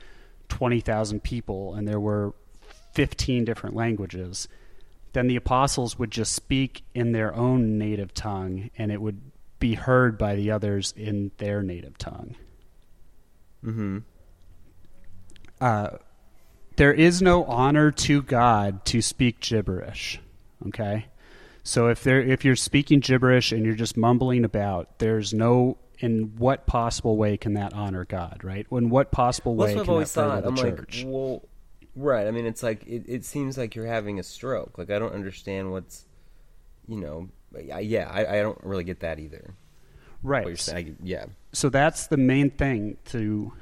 20,000 0.48 1.22
people 1.22 1.74
and 1.74 1.88
there 1.88 2.00
were 2.00 2.34
15 2.92 3.44
different 3.44 3.76
languages, 3.76 4.48
then 5.12 5.26
the 5.26 5.36
apostles 5.36 5.98
would 5.98 6.10
just 6.10 6.32
speak 6.32 6.82
in 6.94 7.12
their 7.12 7.34
own 7.34 7.78
native 7.78 8.14
tongue 8.14 8.70
and 8.76 8.92
it 8.92 9.00
would 9.00 9.20
be 9.58 9.74
heard 9.74 10.16
by 10.16 10.34
the 10.34 10.50
others 10.50 10.92
in 10.96 11.30
their 11.38 11.62
native 11.62 11.98
tongue. 11.98 12.34
Mm-hmm. 13.64 13.98
uh, 15.60 15.90
there 16.76 16.94
is 16.94 17.20
no 17.20 17.44
honor 17.44 17.90
to 17.90 18.22
God 18.22 18.86
to 18.86 19.02
speak 19.02 19.40
gibberish. 19.40 20.18
Okay, 20.68 21.06
so 21.62 21.88
if 21.88 22.02
there 22.02 22.22
if 22.22 22.42
you're 22.42 22.56
speaking 22.56 23.00
gibberish 23.00 23.52
and 23.52 23.66
you're 23.66 23.74
just 23.74 23.98
mumbling 23.98 24.46
about, 24.46 24.98
there's 24.98 25.34
no 25.34 25.76
in 25.98 26.32
what 26.38 26.66
possible 26.66 27.18
way 27.18 27.36
can 27.36 27.52
that 27.54 27.74
honor 27.74 28.06
God? 28.06 28.40
Right? 28.42 28.66
In 28.72 28.88
what 28.88 29.10
possible 29.10 29.56
way 29.56 29.74
that's 29.74 29.74
can 29.74 29.78
what 29.78 29.82
I've 29.82 29.86
that 29.86 29.92
always 29.92 30.12
further 30.12 30.28
thought. 30.28 30.42
the 30.42 30.62
I'm 30.62 30.76
church? 30.76 31.04
like, 31.04 31.12
well, 31.12 31.42
right. 32.00 32.26
I 32.26 32.30
mean, 32.30 32.46
it's 32.46 32.62
like 32.62 32.86
it, 32.86 33.04
it 33.06 33.24
seems 33.24 33.56
like 33.58 33.74
you're 33.74 33.86
having 33.86 34.18
a 34.18 34.22
stroke. 34.22 34.78
Like 34.78 34.90
I 34.90 34.98
don't 34.98 35.12
understand 35.14 35.70
what's, 35.72 36.04
you 36.88 36.96
know, 37.00 37.28
I- 37.72 37.80
yeah, 37.80 38.08
I, 38.10 38.38
I 38.38 38.42
don't 38.42 38.58
really 38.62 38.84
get 38.84 39.00
that 39.00 39.18
either. 39.18 39.54
right. 40.22 40.44
What 40.44 40.48
you're 40.50 40.56
saying, 40.56 40.96
I- 41.00 41.02
yeah. 41.04 41.24
so 41.52 41.68
that's 41.68 42.06
the 42.06 42.16
main 42.16 42.50
thing 42.50 42.96
to 43.06 43.52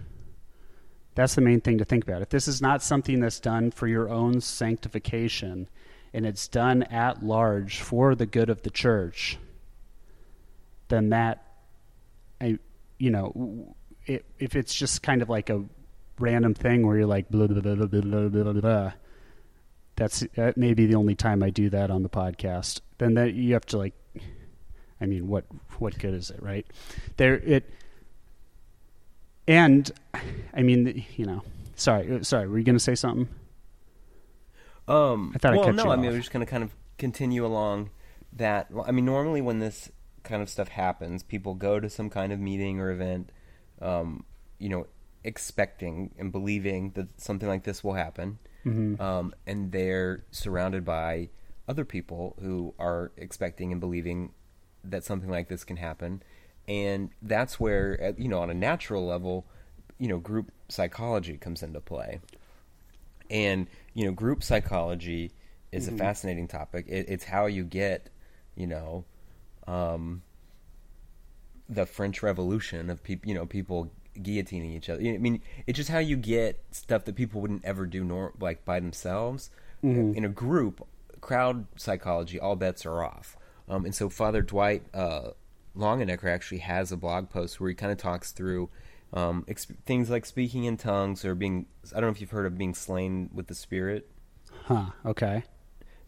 that's 1.15 1.35
the 1.35 1.41
main 1.41 1.61
thing 1.61 1.79
to 1.79 1.85
think 1.85 2.05
about 2.05 2.23
if 2.23 2.29
this 2.29 2.47
is 2.47 2.63
not 2.63 2.81
something 2.83 3.19
that's 3.21 3.41
done 3.41 3.71
for 3.73 3.89
your 3.89 4.09
own 4.09 4.41
sanctification 4.41 5.69
and 6.15 6.25
it's 6.25 6.47
done 6.47 6.85
at 6.85 7.25
large 7.25 7.81
for 7.81 8.15
the 8.15 8.25
good 8.27 8.49
of 8.51 8.63
the 8.63 8.71
church 8.71 9.37
then 10.89 11.09
that 11.11 11.45
I, 12.41 12.59
you 12.99 13.11
know 13.11 13.75
it, 14.07 14.25
if 14.39 14.55
it's 14.55 14.73
just 14.75 15.03
kind 15.03 15.21
of 15.23 15.29
like 15.29 15.51
a 15.51 15.65
random 16.21 16.55
thing 16.55 16.87
where 16.87 16.97
you're 16.97 17.07
like 17.07 17.29
blah 17.29 17.47
blah 17.47 17.61
blah 17.61 17.75
blah 17.75 17.87
blah 17.87 18.29
blah, 18.29 18.29
blah, 18.29 18.53
blah 18.53 18.93
that's 19.97 20.21
that 20.37 20.57
may 20.57 20.75
be 20.75 20.87
the 20.87 20.95
only 20.95 21.15
time 21.15 21.43
I 21.43 21.51
do 21.51 21.71
that 21.71 21.91
on 21.91 22.03
the 22.03 22.09
podcast 22.09 22.81
then 22.99 23.15
that 23.15 23.35
you 23.35 23.55
have 23.55 23.67
to 23.67 23.79
like 23.79 23.95
I 25.01 25.07
mean, 25.07 25.29
what 25.29 25.45
what 25.79 25.99
good 25.99 26.15
is 26.15 26.31
it, 26.31 26.43
right? 26.43 26.67
There 27.17 27.35
it, 27.37 27.71
and 29.47 29.91
I 30.53 30.63
mean, 30.63 31.05
you 31.17 31.27
know, 31.27 31.43
sorry, 31.77 32.25
sorry, 32.25 32.49
were 32.49 32.59
you 32.59 32.65
going 32.65 32.77
to 32.77 32.81
say 32.83 32.95
something? 32.95 33.29
Um, 34.87 35.33
I 35.35 35.39
thought 35.39 35.53
I 35.53 35.57
well, 35.57 35.67
cut 35.67 35.75
no, 35.77 35.85
you 35.85 35.91
I 35.91 35.97
mean, 35.97 36.07
off. 36.07 36.13
we're 36.13 36.19
just 36.19 36.33
going 36.33 36.45
to 36.45 36.51
kind 36.51 36.65
of 36.65 36.75
continue 36.97 37.45
along 37.45 37.91
that. 38.33 38.69
I 38.87 38.91
mean, 38.91 39.05
normally 39.05 39.41
when 39.41 39.59
this 39.61 39.91
kind 40.25 40.43
of 40.43 40.49
stuff 40.49 40.69
happens, 40.69 41.23
people 41.23 41.55
go 41.55 41.79
to 41.79 41.89
some 41.89 42.11
kind 42.11 42.33
of 42.33 42.41
meeting 42.41 42.81
or 42.81 42.91
event, 42.91 43.31
um, 43.81 44.25
you 44.59 44.69
know, 44.69 44.87
expecting 45.29 46.15
and 46.19 46.33
believing 46.33 46.91
that 46.97 47.21
something 47.21 47.49
like 47.49 47.65
this 47.65 47.85
will 47.85 47.95
happen, 47.95 48.39
Mm-hmm. 48.67 49.01
um, 49.01 49.35
and 49.47 49.71
they're 49.73 50.25
surrounded 50.33 50.85
by 50.85 51.29
other 51.69 51.85
people 51.85 52.35
who 52.43 52.75
are 52.79 53.13
expecting 53.17 53.71
and 53.73 53.81
believing 53.81 54.33
that 54.85 55.05
something 55.05 55.31
like 55.31 55.49
this 55.49 55.65
can 55.65 55.77
happen, 55.77 56.23
and 56.67 57.11
that's 57.23 57.61
where, 57.61 58.15
you 58.19 58.29
know, 58.29 58.41
on 58.41 58.51
a 58.51 58.55
natural 58.55 59.07
level, 59.07 59.47
you 59.99 60.09
know, 60.09 60.19
group 60.19 60.51
psychology 60.69 61.37
comes 61.37 61.63
into 61.63 61.81
play 61.81 62.21
and 63.31 63.67
you 63.95 64.05
know 64.07 64.13
group 64.13 64.43
psychology 64.43 65.31
is 65.73 65.87
Mm-hmm. 65.87 65.95
a 65.97 65.99
fascinating 65.99 66.49
topic 66.49 66.87
it, 66.89 67.07
it's 67.09 67.25
how 67.25 67.45
you 67.47 67.63
get 67.65 68.09
you 68.57 68.67
know 68.67 69.05
um, 69.67 70.23
the 71.69 71.85
french 71.87 72.23
revolution 72.23 72.89
of 72.91 73.03
people 73.03 73.29
you 73.29 73.35
know 73.35 73.45
people 73.47 73.91
guillotining 74.23 74.75
each 74.77 74.89
other 74.89 75.01
i 75.03 75.19
mean 75.19 75.41
it's 75.67 75.77
just 75.77 75.91
how 75.91 75.99
you 75.99 76.17
get 76.17 76.63
stuff 76.71 77.05
that 77.05 77.15
people 77.15 77.41
wouldn't 77.41 77.65
ever 77.65 77.87
do 77.87 78.05
nor 78.05 78.33
like 78.41 78.65
by 78.65 78.81
themselves 78.81 79.51
Mm-hmm. 79.85 80.15
in 80.17 80.25
a 80.25 80.29
group 80.29 80.85
crowd 81.21 81.67
psychology 81.77 82.41
all 82.41 82.57
bets 82.57 82.85
are 82.85 83.03
off 83.05 83.37
um, 83.69 83.85
and 83.85 83.95
so 83.95 84.09
father 84.09 84.43
dwight 84.43 84.83
uh, 84.93 85.31
longenecker 85.77 86.25
actually 86.25 86.59
has 86.59 86.91
a 86.91 86.97
blog 86.97 87.31
post 87.31 87.61
where 87.61 87.69
he 87.69 87.75
kind 87.77 87.93
of 87.93 87.99
talks 87.99 88.33
through 88.33 88.69
Um, 89.13 89.47
things 89.87 90.11
like 90.11 90.27
speaking 90.27 90.65
in 90.65 90.77
tongues 90.77 91.25
or 91.25 91.35
being, 91.35 91.67
I 91.93 92.01
don't 92.01 92.03
know 92.03 92.09
if 92.11 92.21
you've 92.21 92.31
heard 92.31 92.45
of 92.45 92.59
being 92.59 92.75
slain 92.75 93.31
with 93.33 93.47
the 93.47 93.55
Spirit. 93.55 94.11
Huh. 94.65 94.91
Okay. 95.07 95.45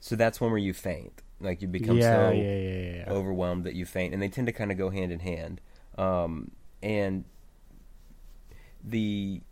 So 0.00 0.16
that's 0.16 0.38
one 0.38 0.50
where 0.50 0.58
you 0.58 0.74
faint. 0.74 1.22
Like 1.40 1.62
you 1.62 1.68
become 1.68 1.96
yeah, 1.96 2.28
so 2.28 2.30
yeah, 2.32 2.56
yeah. 2.58 3.04
overwhelmed 3.08 3.64
that 3.64 3.74
you 3.74 3.86
faint, 3.86 4.12
and 4.12 4.22
they 4.22 4.28
tend 4.28 4.48
to 4.48 4.52
kind 4.52 4.70
of 4.70 4.76
go 4.76 4.90
hand 4.90 5.12
in 5.12 5.20
hand. 5.20 5.62
Um, 5.96 6.50
and 6.82 7.24
the 8.84 9.42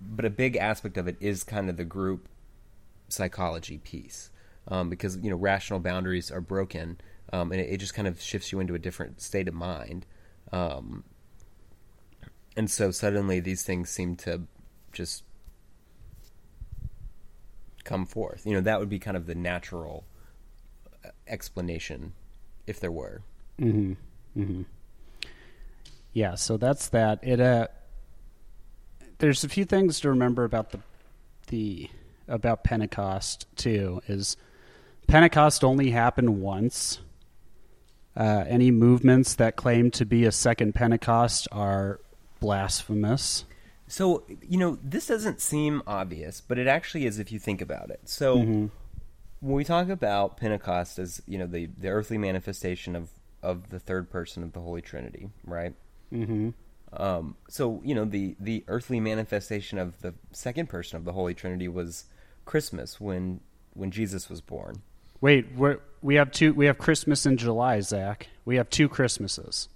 but 0.00 0.24
a 0.24 0.30
big 0.30 0.56
aspect 0.56 0.96
of 0.96 1.06
it 1.06 1.16
is 1.20 1.44
kind 1.44 1.70
of 1.70 1.76
the 1.76 1.84
group 1.84 2.28
psychology 3.08 3.78
piece 3.78 4.30
um, 4.68 4.88
because 4.88 5.16
you 5.18 5.30
know 5.30 5.36
rational 5.36 5.80
boundaries 5.80 6.30
are 6.30 6.40
broken, 6.40 7.00
um, 7.32 7.52
and 7.52 7.60
it, 7.60 7.70
it, 7.70 7.76
just 7.78 7.94
kind 7.94 8.08
of 8.08 8.20
shifts 8.20 8.52
you 8.52 8.60
into 8.60 8.74
a 8.74 8.78
different 8.78 9.20
state 9.20 9.48
of 9.48 9.54
mind. 9.54 10.06
Um, 10.52 11.04
and 12.56 12.70
so 12.70 12.90
suddenly 12.90 13.40
these 13.40 13.62
things 13.62 13.90
seem 13.90 14.16
to 14.16 14.42
just 14.92 15.24
come 17.84 18.06
forth. 18.06 18.44
You 18.44 18.54
know, 18.54 18.60
that 18.60 18.80
would 18.80 18.88
be 18.88 18.98
kind 18.98 19.16
of 19.16 19.26
the 19.26 19.34
natural 19.34 20.04
explanation 21.26 22.12
if 22.66 22.80
there 22.80 22.92
were. 22.92 23.22
Mm-hmm. 23.60 23.92
Mm-hmm. 24.40 24.62
Yeah, 26.12 26.34
so 26.34 26.56
that's 26.56 26.88
that. 26.88 27.20
It 27.22 27.40
uh 27.40 27.68
there's 29.20 29.44
a 29.44 29.48
few 29.48 29.64
things 29.64 30.00
to 30.00 30.10
remember 30.10 30.44
about 30.44 30.70
the 30.70 30.80
the 31.48 31.90
about 32.28 32.64
Pentecost 32.64 33.46
too 33.56 34.00
is 34.06 34.36
Pentecost 35.06 35.64
only 35.64 35.90
happened 35.90 36.40
once. 36.40 37.00
Uh, 38.16 38.44
any 38.48 38.70
movements 38.70 39.34
that 39.36 39.56
claim 39.56 39.90
to 39.92 40.04
be 40.04 40.24
a 40.24 40.32
second 40.32 40.74
Pentecost 40.74 41.46
are 41.52 42.00
blasphemous. 42.40 43.44
So, 43.86 44.24
you 44.46 44.58
know, 44.58 44.78
this 44.82 45.06
doesn't 45.06 45.40
seem 45.40 45.82
obvious, 45.86 46.40
but 46.40 46.58
it 46.58 46.66
actually 46.66 47.06
is 47.06 47.18
if 47.18 47.32
you 47.32 47.38
think 47.38 47.60
about 47.60 47.90
it. 47.90 48.00
So, 48.04 48.38
mm-hmm 48.38 48.66
when 49.40 49.56
we 49.56 49.64
talk 49.64 49.88
about 49.88 50.36
Pentecost 50.36 50.98
as 50.98 51.20
you 51.26 51.38
know 51.38 51.46
the 51.46 51.66
the 51.66 51.88
earthly 51.88 52.18
manifestation 52.18 52.94
of 52.94 53.10
of 53.42 53.70
the 53.70 53.78
third 53.78 54.10
person 54.10 54.42
of 54.42 54.52
the 54.52 54.60
Holy 54.60 54.82
Trinity, 54.82 55.30
right? 55.44 55.74
Mm-hmm. 56.12 56.50
Um, 56.92 57.36
so 57.48 57.80
you 57.84 57.94
know 57.94 58.04
the 58.04 58.36
the 58.40 58.64
earthly 58.66 59.00
manifestation 59.00 59.78
of 59.78 60.00
the 60.00 60.14
second 60.32 60.68
person 60.68 60.96
of 60.96 61.04
the 61.04 61.12
Holy 61.12 61.34
Trinity 61.34 61.68
was 61.68 62.06
Christmas 62.44 63.00
when 63.00 63.40
when 63.74 63.90
Jesus 63.90 64.28
was 64.28 64.40
born. 64.40 64.82
Wait, 65.20 65.46
we 66.02 66.14
have 66.14 66.32
two. 66.32 66.52
We 66.54 66.66
have 66.66 66.78
Christmas 66.78 67.26
in 67.26 67.36
July, 67.36 67.80
Zach. 67.80 68.28
We 68.44 68.56
have 68.56 68.70
two 68.70 68.88
Christmases. 68.88 69.68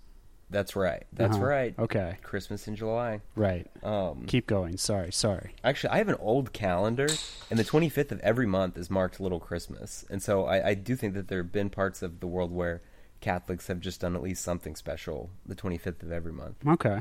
That's 0.51 0.77
right. 0.77 1.05
That's 1.13 1.37
uh-huh. 1.37 1.45
right. 1.45 1.75
Okay. 1.79 2.19
Christmas 2.23 2.69
in 2.69 2.77
July. 2.77 3.21
Right. 3.35 3.67
Um, 3.83 4.25
Keep 4.27 4.47
going. 4.47 4.77
Sorry. 4.77 5.11
Sorry. 5.11 5.55
Actually, 5.65 5.91
I 5.91 5.99
have 5.99 6.09
an 6.09 6.17
old 6.21 6.53
calendar, 6.53 7.09
and 7.51 7.59
the 7.59 7.65
25th 7.65 8.13
of 8.13 8.21
every 8.21 8.47
month 8.47 8.79
is 8.79 8.89
marked 8.91 9.21
Little 9.21 9.41
Christmas. 9.41 10.05
And 10.11 10.23
so 10.23 10.45
I, 10.45 10.69
I 10.69 10.75
do 10.75 10.97
think 10.97 11.15
that 11.15 11.29
there 11.29 11.43
have 11.43 11.51
been 11.51 11.71
parts 11.71 12.03
of 12.03 12.21
the 12.21 12.27
world 12.27 12.53
where 12.53 12.83
Catholics 13.25 13.69
have 13.69 13.81
just 13.81 14.03
done 14.03 14.15
at 14.15 14.23
least 14.23 14.45
something 14.45 14.77
special 14.77 15.31
the 15.47 15.55
25th 15.55 16.03
of 16.03 16.13
every 16.13 16.33
month. 16.33 16.57
Okay. 16.69 17.01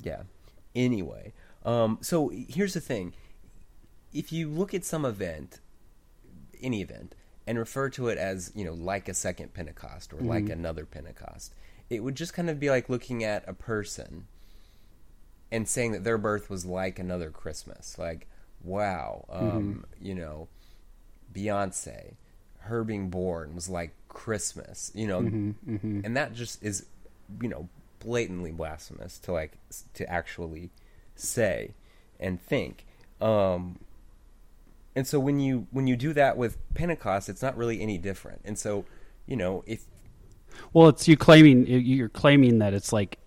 Yeah. 0.00 0.22
Anyway, 0.76 1.32
um, 1.64 1.98
so 2.00 2.30
here's 2.48 2.74
the 2.74 2.80
thing. 2.80 3.14
If 4.12 4.32
you 4.32 4.48
look 4.48 4.74
at 4.74 4.84
some 4.84 5.04
event, 5.04 5.58
any 6.62 6.82
event, 6.82 7.16
and 7.48 7.58
refer 7.58 7.90
to 7.90 8.06
it 8.08 8.16
as, 8.16 8.52
you 8.54 8.64
know, 8.64 8.74
like 8.74 9.08
a 9.08 9.14
second 9.14 9.52
Pentecost 9.54 10.12
or 10.12 10.18
mm-hmm. 10.18 10.28
like 10.28 10.48
another 10.48 10.86
Pentecost, 10.86 11.52
it 11.90 12.04
would 12.04 12.14
just 12.14 12.32
kind 12.32 12.48
of 12.48 12.60
be 12.60 12.70
like 12.70 12.88
looking 12.88 13.24
at 13.24 13.42
a 13.48 13.54
person 13.54 14.28
and 15.50 15.68
saying 15.68 15.90
that 15.92 16.04
their 16.04 16.16
birth 16.16 16.48
was 16.48 16.64
like 16.64 17.00
another 17.00 17.32
Christmas. 17.32 17.98
Like, 17.98 18.28
wow, 18.62 19.24
um, 19.28 19.50
mm-hmm. 19.50 20.06
you 20.06 20.14
know, 20.14 20.46
Beyonce, 21.32 22.14
her 22.60 22.84
being 22.84 23.10
born 23.10 23.56
was 23.56 23.68
like 23.68 23.96
Christmas, 24.14 24.90
you 24.94 25.06
know, 25.06 25.20
mm-hmm, 25.20 25.74
mm-hmm. 25.74 26.00
and 26.04 26.16
that 26.16 26.32
just 26.32 26.62
is, 26.62 26.86
you 27.42 27.48
know, 27.48 27.68
blatantly 27.98 28.52
blasphemous 28.52 29.18
to 29.18 29.32
like 29.32 29.52
to 29.92 30.10
actually 30.10 30.70
say 31.14 31.74
and 32.18 32.40
think. 32.40 32.86
Um, 33.20 33.80
and 34.96 35.06
so 35.06 35.20
when 35.20 35.40
you 35.40 35.66
when 35.70 35.86
you 35.86 35.96
do 35.96 36.14
that 36.14 36.38
with 36.38 36.56
Pentecost, 36.74 37.28
it's 37.28 37.42
not 37.42 37.56
really 37.56 37.82
any 37.82 37.98
different. 37.98 38.40
And 38.44 38.58
so, 38.58 38.86
you 39.26 39.36
know, 39.36 39.62
if 39.66 39.84
well, 40.72 40.88
it's 40.88 41.06
you 41.08 41.16
claiming 41.16 41.66
you're 41.66 42.08
claiming 42.08 42.58
that 42.60 42.72
it's 42.72 42.92
like 42.92 43.18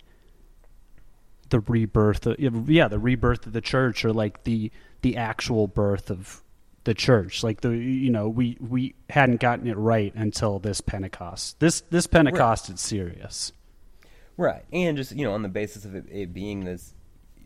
the 1.50 1.60
rebirth. 1.60 2.26
Of, 2.26 2.70
yeah, 2.70 2.88
the 2.88 3.00
rebirth 3.00 3.46
of 3.46 3.54
the 3.54 3.62
church, 3.62 4.06
or 4.06 4.14
like 4.14 4.46
the 4.46 4.72
the 5.02 5.18
actual 5.18 5.68
birth 5.68 6.10
of 6.10 6.42
the 6.88 6.96
church. 6.96 7.44
Like 7.44 7.62
the 7.62 7.76
you 7.76 8.10
know 8.10 8.28
we 8.30 8.58
we 8.60 8.96
hadn't 9.10 9.42
gotten 9.42 9.68
it 9.68 9.78
right 9.78 10.14
until 10.16 10.58
this 10.58 10.82
Pentecost. 10.82 11.60
This 11.60 11.82
this 11.82 12.08
Pentecost 12.08 12.70
right. 12.70 12.76
is 12.76 12.82
serious. 12.82 13.52
Right, 14.38 14.64
and 14.72 14.96
just 14.96 15.16
you 15.16 15.26
know 15.26 15.34
on 15.34 15.44
the 15.44 15.50
basis 15.50 15.86
of 15.86 15.94
it, 15.94 16.06
it 16.10 16.34
being 16.34 16.64
this 16.64 16.94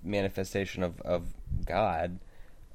manifestation 0.03 0.83
of 0.83 1.01
of 1.01 1.33
God, 1.65 2.19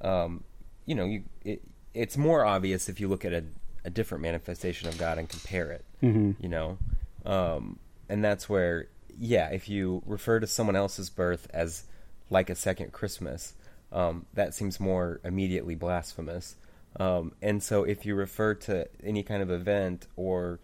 um, 0.01 0.43
you 0.85 0.97
know 0.97 1.05
you 1.05 1.23
it, 1.45 1.63
it's 1.95 2.19
more 2.19 2.45
obvious 2.45 2.89
if 2.89 3.01
you 3.01 3.09
look 3.09 3.25
at 3.25 3.33
a, 3.33 3.45
a 3.85 3.91
different 3.91 4.23
manifestation 4.23 4.89
of 4.89 4.99
God 4.99 5.19
and 5.19 5.29
compare 5.29 5.71
it. 5.71 5.85
Mm-hmm. 6.03 6.33
You 6.43 6.49
know, 6.49 6.79
um, 7.25 7.79
and 8.09 8.25
that's 8.25 8.49
where, 8.49 8.89
yeah, 9.17 9.51
if 9.51 9.69
you 9.69 10.03
refer 10.05 10.41
to 10.41 10.49
someone 10.49 10.75
else's 10.75 11.11
birth 11.11 11.47
as 11.55 11.85
like 12.29 12.51
a 12.51 12.57
second 12.57 12.93
Christmas, 12.93 13.55
um, 13.97 14.27
that 14.35 14.55
seems 14.55 14.79
more 14.79 15.21
immediately 15.25 15.75
blasphemous. 15.75 16.57
Um, 17.01 17.33
and 17.41 17.63
so 17.63 17.85
if 17.85 18.05
you 18.05 18.15
refer 18.15 18.55
to 18.55 18.87
any 19.03 19.23
kind 19.23 19.43
of 19.43 19.51
event 19.51 20.07
or 20.17 20.61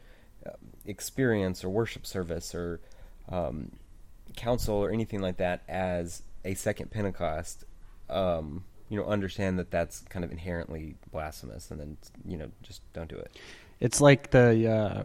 uh, 0.47 0.51
experience 0.85 1.65
or 1.65 1.71
worship 1.71 2.07
service 2.07 2.55
or 2.55 2.81
um, 3.31 3.73
council 4.37 4.75
or 4.75 4.91
anything 4.91 5.23
like 5.23 5.39
that 5.39 5.63
as 5.67 6.23
a 6.45 6.53
second 6.53 6.91
Pentecost, 6.91 7.65
um, 8.11 8.65
you 8.91 8.99
know, 8.99 9.07
understand 9.07 9.59
that 9.59 9.71
that's 9.71 10.01
kind 10.01 10.27
of 10.27 10.31
inherently 10.31 10.97
blasphemous, 11.11 11.71
and 11.71 11.81
then 11.81 11.97
you 12.27 12.37
know, 12.37 12.51
just 12.63 12.83
don't 12.93 13.09
do 13.09 13.17
it. 13.17 13.35
It's 13.81 14.03
like 14.03 14.31
the 14.31 14.71
uh, 14.71 15.03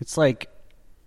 it's 0.00 0.16
like 0.16 0.48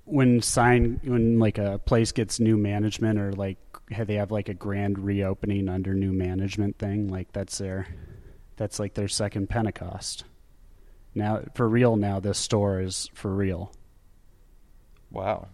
when 0.04 0.42
sign 0.42 1.00
when 1.06 1.40
like 1.40 1.58
a 1.58 1.80
place 1.80 2.12
gets 2.12 2.42
new 2.42 2.58
management 2.58 3.18
or 3.18 3.32
like 3.32 3.58
they 3.90 4.16
have 4.16 4.32
like 4.32 4.50
a 4.50 4.54
grand 4.54 5.00
reopening 5.00 5.70
under 5.70 5.94
new 5.94 6.12
management 6.12 6.78
thing. 6.78 7.10
Like 7.10 7.32
that's 7.32 7.58
their 7.58 7.88
that's 8.56 8.80
like 8.80 8.94
their 8.94 9.08
second 9.08 9.50
Pentecost. 9.50 10.26
Now 11.16 11.44
for 11.56 11.68
real. 11.68 11.96
Now 11.96 12.20
this 12.20 12.38
store 12.38 12.82
is 12.82 13.10
for 13.14 13.34
real. 13.34 13.72
Wow. 15.12 15.48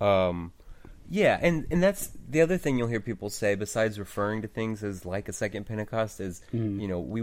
Um, 0.00 0.52
yeah, 1.10 1.38
and 1.40 1.66
and 1.70 1.82
that's 1.82 2.10
the 2.28 2.40
other 2.40 2.58
thing 2.58 2.78
you'll 2.78 2.88
hear 2.88 3.00
people 3.00 3.30
say 3.30 3.54
besides 3.54 3.98
referring 3.98 4.42
to 4.42 4.48
things 4.48 4.82
as 4.82 5.04
like 5.04 5.28
a 5.28 5.32
second 5.32 5.66
Pentecost 5.66 6.20
is 6.20 6.40
mm. 6.54 6.80
you 6.80 6.88
know 6.88 6.98
we 6.98 7.20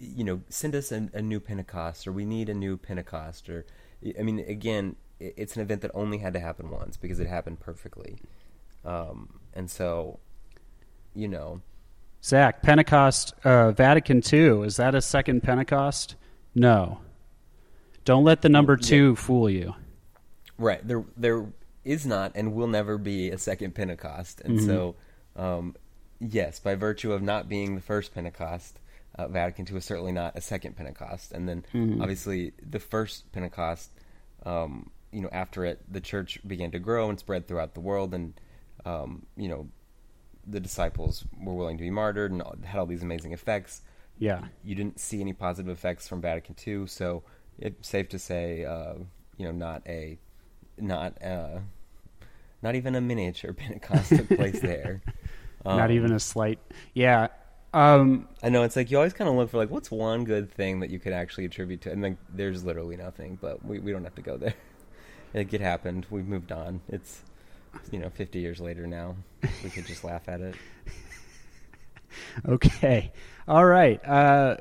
you 0.00 0.24
know 0.24 0.40
send 0.48 0.74
us 0.74 0.90
a, 0.90 1.08
a 1.14 1.22
new 1.22 1.38
Pentecost 1.38 2.06
or 2.06 2.12
we 2.12 2.24
need 2.24 2.48
a 2.48 2.54
new 2.54 2.76
Pentecost 2.76 3.48
or 3.48 3.64
I 4.18 4.22
mean, 4.22 4.38
again, 4.40 4.96
it's 5.18 5.56
an 5.56 5.62
event 5.62 5.82
that 5.82 5.90
only 5.94 6.18
had 6.18 6.32
to 6.34 6.40
happen 6.40 6.70
once 6.70 6.96
because 6.96 7.18
it 7.18 7.26
happened 7.26 7.60
perfectly. 7.60 8.18
Um, 8.84 9.40
and 9.54 9.70
so, 9.70 10.18
you 11.14 11.28
know. 11.28 11.60
Zach, 12.22 12.62
Pentecost, 12.62 13.34
uh, 13.44 13.70
Vatican 13.72 14.22
II, 14.32 14.62
is 14.62 14.76
that 14.76 14.94
a 14.94 15.00
second 15.00 15.42
Pentecost? 15.42 16.16
No. 16.54 17.00
Don't 18.04 18.24
let 18.24 18.42
the 18.42 18.48
number 18.48 18.76
two 18.76 19.10
yeah. 19.10 19.14
fool 19.14 19.50
you. 19.50 19.74
Right. 20.58 20.86
There, 20.86 21.04
there 21.16 21.46
is 21.84 22.06
not 22.06 22.32
and 22.34 22.54
will 22.54 22.66
never 22.66 22.98
be 22.98 23.30
a 23.30 23.38
second 23.38 23.74
Pentecost. 23.74 24.40
And 24.40 24.58
mm-hmm. 24.58 24.66
so, 24.66 24.94
um, 25.36 25.76
yes, 26.20 26.58
by 26.58 26.74
virtue 26.74 27.12
of 27.12 27.22
not 27.22 27.48
being 27.48 27.74
the 27.74 27.80
first 27.80 28.14
Pentecost, 28.14 28.78
uh, 29.18 29.28
Vatican 29.28 29.66
II 29.68 29.74
was 29.74 29.84
certainly 29.84 30.12
not 30.12 30.36
a 30.36 30.40
second 30.40 30.76
Pentecost. 30.76 31.32
And 31.32 31.48
then 31.48 31.64
mm-hmm. 31.74 32.00
obviously 32.00 32.52
the 32.68 32.78
first 32.78 33.30
Pentecost, 33.32 33.90
um, 34.44 34.90
you 35.12 35.20
know, 35.20 35.28
after 35.32 35.64
it, 35.64 35.80
the 35.90 36.00
church 36.00 36.38
began 36.46 36.70
to 36.72 36.78
grow 36.78 37.08
and 37.08 37.18
spread 37.18 37.48
throughout 37.48 37.74
the 37.74 37.80
world, 37.80 38.14
and 38.14 38.34
um, 38.88 39.26
you 39.36 39.48
know, 39.48 39.68
the 40.46 40.60
disciples 40.60 41.24
were 41.40 41.54
willing 41.54 41.76
to 41.76 41.82
be 41.82 41.90
martyred 41.90 42.32
and 42.32 42.42
had 42.64 42.78
all 42.78 42.86
these 42.86 43.02
amazing 43.02 43.32
effects. 43.32 43.82
Yeah, 44.18 44.44
you 44.64 44.74
didn't 44.74 44.98
see 44.98 45.20
any 45.20 45.32
positive 45.32 45.70
effects 45.70 46.08
from 46.08 46.20
Vatican 46.20 46.56
II, 46.66 46.86
so 46.86 47.22
it's 47.58 47.88
safe 47.88 48.08
to 48.10 48.18
say, 48.18 48.64
uh, 48.64 48.94
you 49.36 49.44
know, 49.46 49.52
not 49.52 49.82
a, 49.86 50.18
not 50.78 51.22
uh, 51.22 51.60
not 52.62 52.74
even 52.74 52.94
a 52.94 53.00
miniature 53.00 53.52
Pentecost 53.54 54.08
took 54.08 54.28
place 54.28 54.60
there. 54.60 55.02
Um, 55.64 55.76
not 55.78 55.90
even 55.90 56.12
a 56.12 56.20
slight. 56.20 56.58
Yeah, 56.94 57.28
um, 57.74 58.28
I 58.42 58.48
know 58.48 58.62
it's 58.62 58.76
like 58.76 58.90
you 58.90 58.96
always 58.96 59.12
kind 59.12 59.28
of 59.28 59.36
look 59.36 59.50
for 59.50 59.58
like 59.58 59.70
what's 59.70 59.90
one 59.90 60.24
good 60.24 60.50
thing 60.50 60.80
that 60.80 60.90
you 60.90 60.98
could 60.98 61.12
actually 61.12 61.44
attribute 61.44 61.82
to, 61.82 61.92
and 61.92 62.02
like 62.02 62.16
there's 62.32 62.64
literally 62.64 62.96
nothing. 62.96 63.38
But 63.40 63.64
we 63.64 63.78
we 63.78 63.92
don't 63.92 64.04
have 64.04 64.14
to 64.14 64.22
go 64.22 64.36
there. 64.36 64.54
like 65.34 65.52
it 65.52 65.60
happened. 65.60 66.06
We've 66.10 66.26
moved 66.26 66.50
on. 66.50 66.80
It's 66.88 67.22
you 67.90 67.98
know, 67.98 68.10
50 68.10 68.38
years 68.38 68.60
later 68.60 68.86
now, 68.86 69.16
we 69.64 69.70
could 69.70 69.86
just 69.86 70.04
laugh 70.04 70.28
at 70.28 70.40
it. 70.40 70.54
Okay. 72.48 73.12
All 73.46 73.64
right. 73.64 74.04
Uh, 74.04 74.56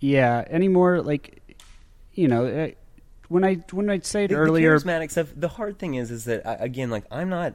yeah. 0.00 0.44
Any 0.48 0.68
more 0.68 1.00
like, 1.00 1.56
you 2.12 2.28
know, 2.28 2.46
uh, 2.46 2.68
when 3.28 3.44
I 3.44 3.54
when 3.70 3.88
I 3.90 3.98
said 4.00 4.30
the, 4.30 4.34
earlier, 4.36 4.78
the 4.78 4.84
charismatic 4.84 5.10
stuff. 5.10 5.32
The 5.34 5.48
hard 5.48 5.78
thing 5.78 5.94
is, 5.94 6.10
is 6.10 6.24
that 6.26 6.42
again, 6.62 6.90
like 6.90 7.04
I'm 7.10 7.28
not, 7.28 7.54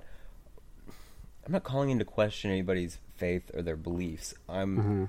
I'm 1.45 1.51
not 1.51 1.63
calling 1.63 1.89
into 1.89 2.05
question 2.05 2.51
anybody's 2.51 2.97
faith 3.15 3.51
or 3.53 3.61
their 3.61 3.77
beliefs. 3.77 4.33
I'm, 4.47 4.77
Mm-hmm. 4.77 5.05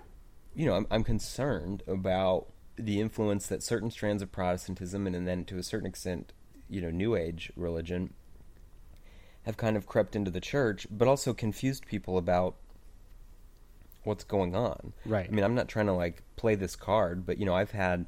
you 0.55 0.67
know, 0.67 0.75
I'm, 0.75 0.87
I'm 0.91 1.05
concerned 1.05 1.83
about 1.87 2.47
the 2.77 3.01
influence 3.01 3.47
that 3.47 3.63
certain 3.63 3.91
strands 3.91 4.23
of 4.23 4.31
Protestantism 4.33 5.07
and, 5.07 5.17
and 5.17 5.27
then 5.27 5.45
to 5.47 5.59
a 5.59 5.63
certain 5.63 5.87
extent, 5.87 6.33
you 6.69 6.81
know, 6.81 6.91
New 6.91 7.17
Age 7.17 7.53
religion 7.57 8.15
have 9.51 9.57
kind 9.57 9.77
of 9.77 9.85
crept 9.85 10.15
into 10.15 10.31
the 10.31 10.41
church, 10.41 10.87
but 10.91 11.09
also 11.09 11.35
confused 11.35 11.87
people 11.87 12.17
about 12.17 12.55
what's 14.05 14.23
going 14.23 14.55
on. 14.55 14.93
Right. 15.05 15.27
I 15.29 15.33
mean, 15.33 15.45
I'm 15.45 15.57
not 15.57 15.69
trying 15.69 15.87
to 15.87 15.93
like 15.93 16.23
play 16.37 16.55
this 16.55 16.77
card, 16.77 17.27
but 17.27 17.39
you 17.39 17.45
know, 17.45 17.55
I've 17.55 17.73
had 17.73 18.07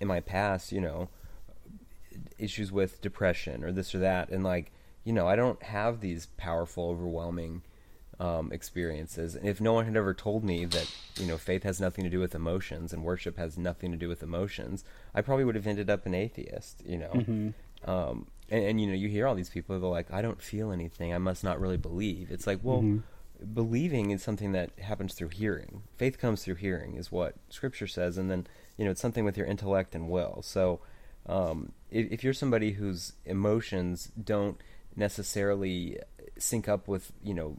in 0.00 0.06
my 0.06 0.20
past, 0.20 0.70
you 0.70 0.80
know, 0.80 1.08
issues 2.38 2.70
with 2.70 3.02
depression 3.02 3.64
or 3.64 3.72
this 3.72 3.94
or 3.94 3.98
that, 3.98 4.30
and 4.30 4.44
like, 4.44 4.72
you 5.02 5.12
know, 5.12 5.26
I 5.26 5.36
don't 5.36 5.60
have 5.64 6.00
these 6.00 6.26
powerful, 6.36 6.88
overwhelming 6.88 7.62
um, 8.18 8.50
experiences. 8.52 9.34
And 9.34 9.48
if 9.48 9.60
no 9.60 9.72
one 9.72 9.86
had 9.86 9.96
ever 9.96 10.14
told 10.14 10.44
me 10.44 10.64
that, 10.66 10.90
you 11.16 11.26
know, 11.26 11.36
faith 11.36 11.64
has 11.64 11.80
nothing 11.80 12.04
to 12.04 12.10
do 12.10 12.20
with 12.20 12.34
emotions 12.34 12.92
and 12.92 13.02
worship 13.02 13.36
has 13.38 13.58
nothing 13.58 13.90
to 13.90 13.98
do 13.98 14.08
with 14.08 14.22
emotions, 14.22 14.84
I 15.14 15.20
probably 15.20 15.44
would 15.44 15.56
have 15.56 15.66
ended 15.66 15.90
up 15.90 16.06
an 16.06 16.14
atheist. 16.14 16.82
You 16.86 16.98
know. 16.98 17.10
Mm-hmm. 17.12 17.90
Um, 17.90 18.26
and, 18.50 18.64
and 18.64 18.80
you 18.80 18.86
know, 18.86 18.94
you 18.94 19.08
hear 19.08 19.26
all 19.26 19.34
these 19.34 19.50
people 19.50 19.78
they're 19.78 19.88
like, 19.90 20.12
"I 20.12 20.22
don't 20.22 20.40
feel 20.42 20.70
anything. 20.72 21.12
I 21.14 21.18
must 21.18 21.42
not 21.44 21.60
really 21.60 21.76
believe." 21.76 22.30
It's 22.30 22.46
like, 22.46 22.60
well, 22.62 22.82
Mm-hmm. 22.82 22.98
believing 23.54 24.10
is 24.10 24.22
something 24.22 24.52
that 24.52 24.70
happens 24.78 25.14
through 25.14 25.28
hearing. 25.28 25.82
Faith 25.96 26.18
comes 26.18 26.42
through 26.44 26.54
hearing, 26.56 26.96
is 26.96 27.12
what 27.12 27.34
Scripture 27.50 27.86
says, 27.86 28.16
and 28.18 28.30
then 28.30 28.46
you 28.78 28.84
know, 28.84 28.90
it's 28.90 29.00
something 29.00 29.24
with 29.24 29.36
your 29.36 29.46
intellect 29.46 29.94
and 29.94 30.08
will. 30.08 30.42
So, 30.42 30.80
um, 31.26 31.72
if, 31.90 32.12
if 32.12 32.24
you're 32.24 32.32
somebody 32.34 32.72
whose 32.72 33.12
emotions 33.24 34.10
don't 34.22 34.60
necessarily 34.94 35.98
sync 36.38 36.68
up 36.68 36.88
with 36.88 37.12
you 37.22 37.34
know 37.34 37.56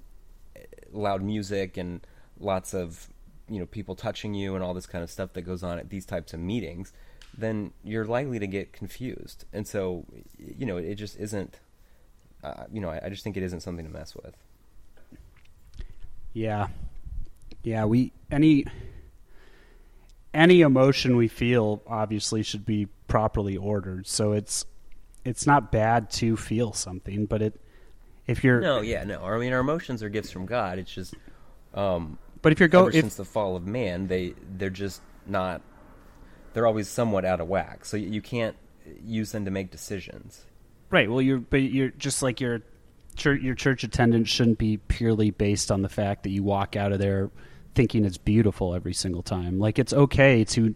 loud 0.91 1.21
music 1.21 1.77
and 1.77 2.05
lots 2.39 2.73
of 2.73 3.07
you 3.49 3.59
know 3.59 3.65
people 3.65 3.95
touching 3.95 4.33
you 4.33 4.55
and 4.55 4.63
all 4.63 4.73
this 4.73 4.85
kind 4.85 5.03
of 5.03 5.09
stuff 5.09 5.33
that 5.33 5.41
goes 5.43 5.63
on 5.63 5.79
at 5.79 5.89
these 5.89 6.05
types 6.05 6.33
of 6.33 6.39
meetings 6.39 6.91
then 7.38 7.71
you're 7.83 8.05
likely 8.05 8.39
to 8.39 8.47
get 8.47 8.73
confused 8.73 9.45
and 9.53 9.67
so 9.67 10.05
you 10.38 10.65
know 10.65 10.77
it 10.77 10.95
just 10.95 11.17
isn't 11.17 11.59
uh, 12.43 12.63
you 12.71 12.81
know 12.81 12.89
I, 12.89 13.01
I 13.05 13.09
just 13.09 13.23
think 13.23 13.38
it 13.38 13.43
isn't 13.43 13.61
something 13.61 13.85
to 13.85 13.91
mess 13.91 14.15
with 14.15 14.35
yeah, 16.38 16.67
yeah. 17.63 17.85
We 17.85 18.11
any 18.29 18.65
any 20.35 20.61
emotion 20.61 21.17
we 21.17 21.27
feel 21.27 21.81
obviously 21.88 22.43
should 22.43 22.63
be 22.63 22.88
properly 23.07 23.57
ordered. 23.57 24.05
So 24.05 24.33
it's 24.33 24.63
it's 25.25 25.47
not 25.47 25.71
bad 25.71 26.11
to 26.11 26.38
feel 26.38 26.73
something, 26.73 27.25
but 27.25 27.41
it 27.41 27.59
if 28.27 28.43
you're 28.43 28.59
no 28.59 28.81
yeah 28.81 29.05
no 29.05 29.23
i 29.23 29.38
mean 29.38 29.53
our 29.53 29.61
emotions 29.61 30.03
are 30.03 30.09
gifts 30.09 30.29
from 30.29 30.45
god 30.45 30.77
it's 30.77 30.93
just 30.93 31.13
um 31.73 32.17
but 32.41 32.51
if 32.51 32.59
you're 32.59 32.67
going, 32.67 32.91
since 32.91 33.15
the 33.15 33.23
fall 33.23 33.55
of 33.55 33.65
man 33.65 34.05
they 34.07 34.33
they're 34.57 34.69
just 34.69 35.01
not 35.25 35.61
they're 36.58 36.66
always 36.68 36.88
somewhat 36.88 37.24
out 37.24 37.39
of 37.39 37.47
whack 37.47 37.86
so 37.86 37.95
you, 37.95 38.22
can't 38.22 38.55
use 39.03 39.32
them 39.32 39.45
to 39.45 39.51
make 39.51 39.70
decisions 39.70 40.43
Right. 40.89 41.10
Well, 41.10 41.22
you're 41.22 41.39
but 41.39 41.64
you're 41.64 41.89
just 41.89 42.24
like 42.24 42.39
your 42.39 42.62
church. 43.18 43.41
Your 43.41 43.55
church 43.55 43.84
attendance 43.84 44.30
shouldn't 44.30 44.58
be 44.58 44.78
purely 44.78 45.32
based 45.32 45.70
on 45.70 45.82
the 45.82 45.89
fact 45.89 46.24
that 46.24 46.30
you 46.30 46.43
walk 46.43 46.78
out 46.78 46.93
of 46.93 46.99
there 46.99 47.30
thinking 47.76 48.05
it's 48.05 48.18
beautiful 48.18 48.74
every 48.74 48.93
single 48.93 49.22
time. 49.22 49.60
Like 49.60 49.80
it's 49.80 49.91
okay 49.91 50.45
to 50.45 50.76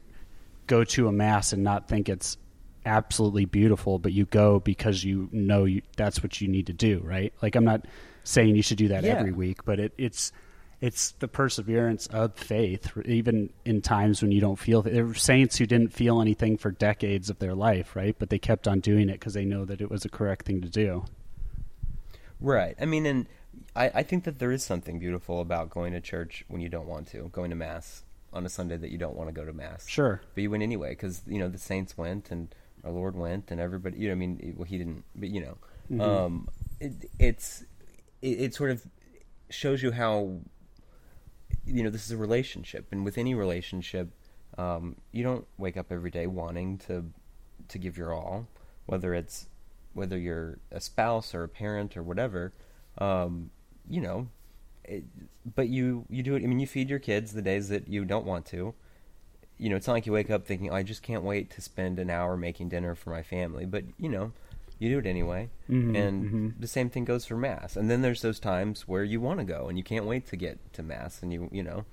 go 0.68 0.84
to 0.84 1.08
a 1.08 1.12
mass 1.14 1.54
and 1.54 1.64
not 1.64 1.88
think 1.88 2.10
it's 2.10 2.38
absolutely 2.86 3.46
beautiful, 3.46 4.00
but 4.00 4.12
you 4.12 4.26
go 4.26 4.60
because 4.60 5.02
you 5.04 5.30
know 5.32 5.64
you, 5.64 5.82
that's 5.96 6.22
what 6.22 6.42
you 6.42 6.50
need 6.50 6.68
to 6.68 6.74
do. 6.74 7.02
Right. 7.04 7.32
Like 7.42 7.56
I'm 7.56 7.64
not 7.66 7.86
saying 8.26 8.58
you 8.58 8.64
should 8.64 8.78
do 8.78 8.90
that 8.90 9.06
Yeah. 9.06 9.14
every 9.14 9.32
week, 9.32 9.64
but 9.64 9.80
it, 9.80 9.94
it's 9.98 10.34
it's 10.82 11.12
the 11.12 11.28
perseverance 11.28 12.08
of 12.08 12.36
faith, 12.36 12.92
even 13.06 13.52
in 13.66 13.82
times 13.82 14.22
when 14.22 14.32
you 14.32 14.42
don't 14.42 14.58
feel. 14.58 14.82
There 14.82 15.06
were 15.06 15.14
saints 15.14 15.58
who 15.58 15.66
didn't 15.66 15.94
feel 15.94 16.20
anything 16.22 16.58
for 16.58 16.72
decades 16.72 17.30
of 17.30 17.40
their 17.40 17.54
life, 17.54 17.96
right? 17.96 18.16
But 18.18 18.30
they 18.32 18.40
kept 18.40 18.68
on 18.68 18.80
doing 18.80 19.08
it 19.08 19.14
because 19.14 19.36
they 19.36 19.46
know 19.46 19.64
that 19.66 19.80
it 19.80 19.90
was 19.92 20.06
a 20.06 20.10
correct 20.10 20.46
thing 20.46 20.62
to 20.62 20.70
do. 20.70 21.06
Right. 22.40 22.76
I 22.82 22.86
mean, 22.86 23.06
and 23.06 23.28
I, 23.76 23.92
I 23.96 24.04
think 24.04 24.24
that 24.24 24.40
there 24.40 24.52
is 24.52 24.64
something 24.64 24.98
beautiful 25.00 25.40
about 25.40 25.70
going 25.70 25.94
to 25.94 26.02
church 26.02 26.44
when 26.48 26.62
you 26.62 26.70
don't 26.70 26.88
want 26.88 27.08
to, 27.10 27.30
going 27.32 27.52
to 27.52 27.56
mass 27.56 28.04
on 28.34 28.46
a 28.46 28.50
Sunday 28.50 28.78
that 28.78 28.90
you 28.90 28.98
don't 28.98 29.16
want 29.16 29.30
to 29.30 29.34
go 29.34 29.46
to 29.46 29.54
mass. 29.54 29.88
Sure. 29.88 30.22
But 30.34 30.42
you 30.42 30.50
went 30.50 30.64
anyway 30.64 30.90
because 30.92 31.22
you 31.28 31.38
know 31.38 31.50
the 31.50 31.58
saints 31.60 31.98
went 31.98 32.32
and 32.32 32.54
our 32.84 32.92
Lord 32.92 33.16
went 33.16 33.52
and 33.52 33.62
everybody. 33.62 33.98
You 34.00 34.08
know, 34.08 34.14
I 34.14 34.16
mean, 34.16 34.56
well, 34.58 34.66
he 34.66 34.78
didn't, 34.78 35.04
but 35.16 35.30
you 35.30 35.42
know, 35.42 35.58
Mm-hmm. 35.92 36.02
um, 36.02 36.48
it, 36.80 37.10
it's 37.20 37.66
it, 38.22 38.28
it 38.40 38.56
sort 38.56 38.72
of 38.72 38.86
shows 39.50 39.84
you 39.84 39.92
how 39.92 40.38
you 41.66 41.84
know 41.84 41.90
this 41.90 42.06
is 42.06 42.12
a 42.12 42.18
relationship, 42.18 42.88
and 42.92 43.06
with 43.06 43.18
any 43.18 43.34
relationship, 43.36 44.10
um, 44.58 44.96
you 45.12 45.24
don't 45.24 45.46
wake 45.58 45.78
up 45.78 45.92
every 45.92 46.12
day 46.12 46.28
wanting 46.28 46.78
to 46.80 47.06
to 47.68 47.78
give 47.78 47.98
your 47.98 48.14
all, 48.14 48.48
whether 48.86 49.14
it's 49.14 49.48
whether 49.94 50.18
you're 50.18 50.58
a 50.72 50.82
spouse 50.82 51.34
or 51.36 51.44
a 51.44 51.50
parent 51.50 51.98
or 51.98 52.04
whatever. 52.04 52.54
Um, 52.98 53.52
you 53.90 54.02
know, 54.02 54.28
it, 54.84 55.04
but 55.56 55.70
you 55.70 56.06
you 56.10 56.24
do 56.24 56.36
it. 56.36 56.44
I 56.44 56.48
mean, 56.48 56.60
you 56.60 56.68
feed 56.68 56.90
your 56.90 57.00
kids 57.00 57.34
the 57.34 57.42
days 57.42 57.70
that 57.70 57.88
you 57.88 58.06
don't 58.06 58.26
want 58.26 58.46
to. 58.48 58.74
You 59.58 59.70
know, 59.70 59.76
it's 59.76 59.86
not 59.86 59.94
like 59.94 60.06
you 60.08 60.12
wake 60.12 60.32
up 60.32 60.46
thinking, 60.46 60.72
oh, 60.72 60.76
"I 60.76 60.84
just 60.84 61.04
can't 61.04 61.24
wait 61.24 61.52
to 61.52 61.62
spend 61.62 62.00
an 62.00 62.10
hour 62.10 62.36
making 62.36 62.70
dinner 62.70 62.96
for 62.96 63.12
my 63.12 63.24
family." 63.24 63.66
But 63.66 63.86
you 63.98 64.10
know, 64.10 64.34
you 64.82 64.90
do 64.90 64.98
it 64.98 65.06
anyway. 65.06 65.50
Mhm, 65.70 65.96
and 65.96 66.32
mhm. 66.32 66.60
the 66.60 66.68
same 66.68 66.90
thing 66.90 67.06
goes 67.06 67.24
for 67.26 67.38
mass. 67.38 67.78
And 67.78 67.90
then 67.90 68.02
there's 68.02 68.22
those 68.24 68.40
times 68.40 68.88
where 68.88 69.04
you 69.04 69.22
want 69.22 69.40
to 69.40 69.46
go 69.46 69.68
and 69.70 69.78
you 69.78 69.84
can't 69.84 70.06
wait 70.06 70.26
to 70.28 70.36
get 70.36 70.74
to 70.74 70.82
mass, 70.84 71.22
and 71.22 71.32
you 71.32 71.50
you 71.52 71.62
know, 71.64 71.86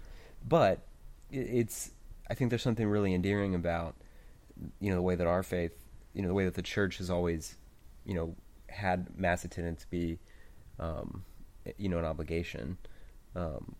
but 0.46 0.86
it's 1.30 1.92
I 2.30 2.34
think 2.34 2.50
there's 2.50 2.62
something 2.62 2.88
really 2.88 3.12
endearing 3.14 3.54
about 3.54 3.94
you 4.80 4.88
know 4.90 4.96
the 4.96 5.02
way 5.02 5.14
that 5.14 5.26
our 5.26 5.42
faith, 5.42 5.72
you 6.14 6.22
know, 6.22 6.28
the 6.28 6.34
way 6.34 6.44
that 6.46 6.54
the 6.54 6.62
church 6.62 6.96
has 6.98 7.10
always, 7.10 7.56
you 8.04 8.14
know, 8.14 8.34
had 8.70 9.18
mass 9.18 9.44
attendance 9.44 9.84
be, 9.84 10.18
um, 10.78 11.24
you 11.76 11.88
know, 11.90 11.98
an 11.98 12.04
obligation. 12.06 12.78
Um, 13.36 13.76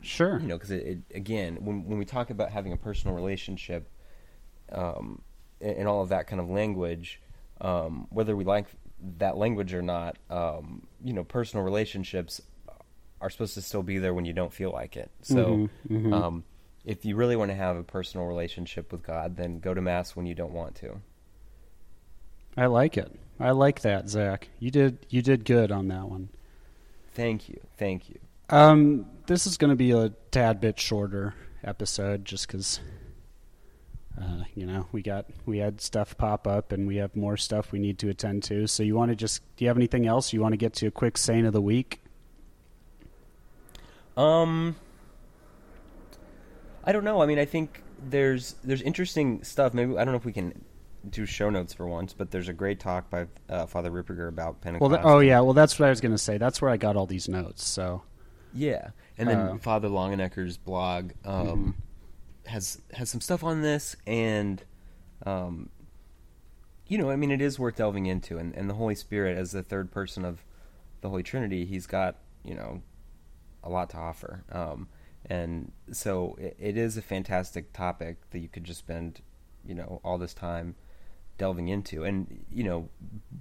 Sure. 0.00 0.38
you 0.38 0.46
know, 0.46 0.56
because 0.56 0.70
it, 0.70 0.86
it 0.86 0.98
again, 1.16 1.56
when 1.64 1.86
when 1.86 1.98
we 1.98 2.04
talk 2.04 2.30
about 2.30 2.50
having 2.50 2.72
a 2.72 2.76
personal 2.76 3.16
relationship, 3.16 3.90
um, 4.70 5.22
and, 5.60 5.78
and 5.78 5.88
all 5.88 6.02
of 6.02 6.10
that 6.10 6.26
kind 6.26 6.40
of 6.40 6.48
language, 6.50 7.20
um, 7.60 8.06
whether 8.10 8.34
we 8.36 8.44
like 8.44 8.66
that 9.18 9.36
language 9.36 9.74
or 9.74 9.82
not, 9.82 10.16
um, 10.30 10.86
you 11.02 11.12
know, 11.12 11.24
personal 11.24 11.64
relationships 11.64 12.40
are 13.20 13.30
supposed 13.30 13.54
to 13.54 13.62
still 13.62 13.82
be 13.82 13.98
there 13.98 14.12
when 14.14 14.24
you 14.24 14.32
don't 14.32 14.52
feel 14.52 14.70
like 14.70 14.96
it. 14.96 15.10
So, 15.22 15.44
Mhm, 15.46 15.70
mhm. 15.88 16.12
Um, 16.12 16.44
if 16.84 17.04
you 17.04 17.16
really 17.16 17.36
want 17.36 17.50
to 17.50 17.54
have 17.54 17.76
a 17.76 17.82
personal 17.82 18.26
relationship 18.26 18.92
with 18.92 19.02
God, 19.02 19.36
then 19.36 19.58
go 19.60 19.72
to 19.72 19.80
mass 19.80 20.14
when 20.14 20.26
you 20.26 20.34
don't 20.34 20.52
want 20.52 20.74
to. 20.76 21.00
I 22.56 22.66
like 22.66 22.96
it. 22.96 23.10
I 23.40 23.50
like 23.50 23.80
that, 23.80 24.08
Zach. 24.08 24.48
You 24.60 24.70
did 24.70 25.06
you 25.08 25.22
did 25.22 25.44
good 25.44 25.72
on 25.72 25.88
that 25.88 26.08
one. 26.08 26.28
Thank 27.14 27.48
you, 27.48 27.60
thank 27.78 28.08
you. 28.08 28.18
Um, 28.50 29.06
this 29.26 29.46
is 29.46 29.56
going 29.56 29.70
to 29.70 29.76
be 29.76 29.92
a 29.92 30.10
tad 30.30 30.60
bit 30.60 30.78
shorter 30.78 31.34
episode, 31.64 32.24
just 32.24 32.46
because, 32.46 32.80
uh, 34.20 34.44
you 34.54 34.66
know, 34.66 34.86
we 34.92 35.02
got 35.02 35.26
we 35.46 35.58
had 35.58 35.80
stuff 35.80 36.16
pop 36.16 36.46
up, 36.46 36.72
and 36.72 36.86
we 36.86 36.96
have 36.96 37.14
more 37.16 37.36
stuff 37.36 37.72
we 37.72 37.78
need 37.78 37.98
to 37.98 38.08
attend 38.08 38.42
to. 38.44 38.66
So, 38.66 38.82
you 38.82 38.94
want 38.94 39.10
to 39.10 39.16
just 39.16 39.42
do 39.56 39.64
you 39.64 39.68
have 39.68 39.76
anything 39.76 40.06
else? 40.06 40.32
You 40.32 40.40
want 40.40 40.52
to 40.52 40.56
get 40.56 40.72
to 40.74 40.86
a 40.86 40.90
quick 40.90 41.16
saint 41.18 41.46
of 41.46 41.52
the 41.52 41.60
week? 41.62 42.00
Um, 44.16 44.76
I 46.84 46.92
don't 46.92 47.04
know. 47.04 47.22
I 47.22 47.26
mean, 47.26 47.38
I 47.38 47.44
think 47.44 47.82
there's 48.08 48.54
there's 48.64 48.82
interesting 48.82 49.42
stuff. 49.42 49.74
Maybe 49.74 49.92
I 49.96 50.04
don't 50.04 50.12
know 50.12 50.18
if 50.18 50.24
we 50.24 50.32
can 50.32 50.64
do 51.10 51.26
show 51.26 51.50
notes 51.50 51.74
for 51.74 51.86
once, 51.86 52.12
but 52.12 52.30
there's 52.30 52.48
a 52.48 52.52
great 52.52 52.80
talk 52.80 53.10
by 53.10 53.26
uh, 53.48 53.66
Father 53.66 53.90
Ripperger 53.90 54.28
about 54.28 54.60
Pentecost. 54.60 54.90
Well, 54.90 54.98
th- 54.98 55.04
oh 55.04 55.18
yeah, 55.18 55.40
well 55.40 55.52
that's 55.54 55.78
what 55.78 55.86
I 55.86 55.90
was 55.90 56.00
going 56.00 56.12
to 56.12 56.18
say. 56.18 56.38
That's 56.38 56.62
where 56.62 56.70
I 56.70 56.76
got 56.76 56.96
all 56.96 57.06
these 57.06 57.28
notes. 57.28 57.64
So, 57.64 58.02
yeah, 58.54 58.90
and 59.18 59.28
then 59.28 59.38
Uh, 59.38 59.56
Father 59.58 59.88
Longenecker's 59.88 60.56
blog 60.56 61.12
um, 61.24 61.74
has 62.46 62.80
has 62.92 63.10
some 63.10 63.20
stuff 63.20 63.44
on 63.44 63.62
this, 63.62 63.96
and 64.06 64.62
um, 65.24 65.70
you 66.86 66.98
know, 66.98 67.10
I 67.10 67.16
mean, 67.16 67.30
it 67.30 67.40
is 67.40 67.58
worth 67.58 67.76
delving 67.76 68.06
into, 68.06 68.38
and, 68.38 68.54
and 68.54 68.68
the 68.68 68.74
Holy 68.74 68.94
Spirit 68.94 69.36
as 69.36 69.52
the 69.52 69.62
third 69.62 69.90
person 69.90 70.24
of 70.24 70.44
the 71.00 71.08
Holy 71.08 71.22
Trinity, 71.22 71.64
he's 71.64 71.86
got 71.86 72.16
you 72.44 72.54
know 72.54 72.82
a 73.62 73.68
lot 73.68 73.90
to 73.90 73.96
offer, 73.96 74.44
um, 74.52 74.88
and 75.26 75.72
so 75.90 76.36
it, 76.38 76.56
it 76.58 76.76
is 76.76 76.96
a 76.96 77.02
fantastic 77.02 77.72
topic 77.72 78.30
that 78.30 78.38
you 78.40 78.48
could 78.48 78.64
just 78.64 78.80
spend 78.80 79.20
you 79.66 79.74
know 79.74 80.00
all 80.04 80.18
this 80.18 80.34
time 80.34 80.74
delving 81.38 81.68
into, 81.68 82.04
and 82.04 82.44
you 82.52 82.64
know, 82.64 82.88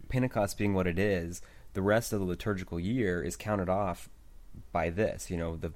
Pentecost 0.09 0.57
being 0.57 0.73
what 0.73 0.87
it 0.87 0.97
is, 0.97 1.41
the 1.73 1.81
rest 1.81 2.13
of 2.13 2.19
the 2.19 2.25
liturgical 2.25 2.79
year 2.79 3.21
is 3.21 3.35
counted 3.35 3.69
off 3.69 4.09
by 4.71 4.89
this. 4.89 5.29
You 5.29 5.37
know, 5.37 5.55
the 5.55 5.73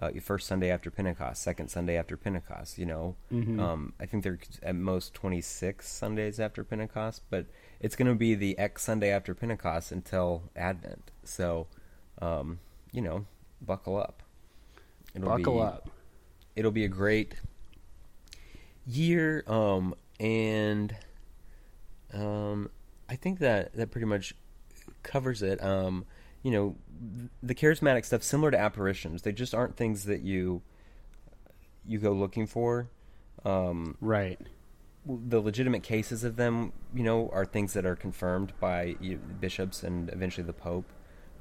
uh, 0.00 0.10
first 0.20 0.46
Sunday 0.46 0.70
after 0.70 0.90
Pentecost, 0.90 1.42
second 1.42 1.68
Sunday 1.70 1.96
after 1.96 2.16
Pentecost. 2.16 2.78
You 2.78 2.86
know, 2.86 3.16
Mhm. 3.32 3.58
um, 3.60 3.92
I 3.98 4.06
think 4.06 4.22
they're 4.24 4.38
at 4.62 4.74
most 4.74 5.14
26 5.14 5.88
Sundays 5.88 6.38
after 6.38 6.62
Pentecost, 6.64 7.22
but 7.30 7.46
it's 7.80 7.96
going 7.96 8.08
to 8.08 8.14
be 8.14 8.34
the 8.34 8.56
X 8.58 8.82
Sunday 8.82 9.10
after 9.10 9.34
Pentecost 9.34 9.90
until 9.92 10.44
Advent. 10.54 11.10
So, 11.24 11.66
um, 12.20 12.60
you 12.92 13.02
know, 13.02 13.26
buckle 13.60 13.96
up. 13.96 14.22
It'll 15.14 15.28
Buckle 15.28 15.54
be, 15.54 15.60
up. 15.60 15.90
It'll 16.54 16.70
be 16.70 16.84
a 16.84 16.88
great 16.88 17.34
year, 18.86 19.42
um, 19.46 19.94
and 20.20 20.94
um, 22.12 22.70
I 23.08 23.16
think 23.16 23.38
that 23.40 23.72
that 23.74 23.90
pretty 23.90 24.06
much 24.06 24.34
covers 25.02 25.42
it. 25.42 25.62
Um, 25.62 26.04
you 26.42 26.50
know, 26.50 26.76
the 27.42 27.54
charismatic 27.54 28.04
stuff 28.04 28.22
similar 28.22 28.50
to 28.50 28.58
apparitions. 28.58 29.22
They 29.22 29.32
just 29.32 29.54
aren't 29.54 29.76
things 29.76 30.04
that 30.04 30.22
you 30.22 30.62
you 31.86 31.98
go 31.98 32.12
looking 32.12 32.46
for. 32.46 32.88
Um, 33.44 33.96
Right. 34.00 34.38
the 35.06 35.40
legitimate 35.40 35.82
cases 35.82 36.22
of 36.22 36.36
them, 36.36 36.72
you 36.92 37.02
know, 37.02 37.30
are 37.32 37.46
things 37.46 37.72
that 37.72 37.86
are 37.86 37.96
confirmed 37.96 38.52
by 38.60 38.96
you 39.00 39.16
bishops 39.40 39.82
and 39.82 40.10
eventually 40.10 40.46
the 40.46 40.52
Pope. 40.52 40.84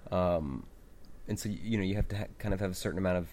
Um, 0.09 0.65
and 1.27 1.37
so, 1.37 1.49
you 1.49 1.77
know, 1.77 1.83
you 1.83 1.95
have 1.95 2.07
to 2.09 2.17
ha- 2.17 2.27
kind 2.39 2.53
of 2.53 2.61
have 2.61 2.71
a 2.71 2.75
certain 2.75 2.97
amount 2.97 3.17
of 3.17 3.27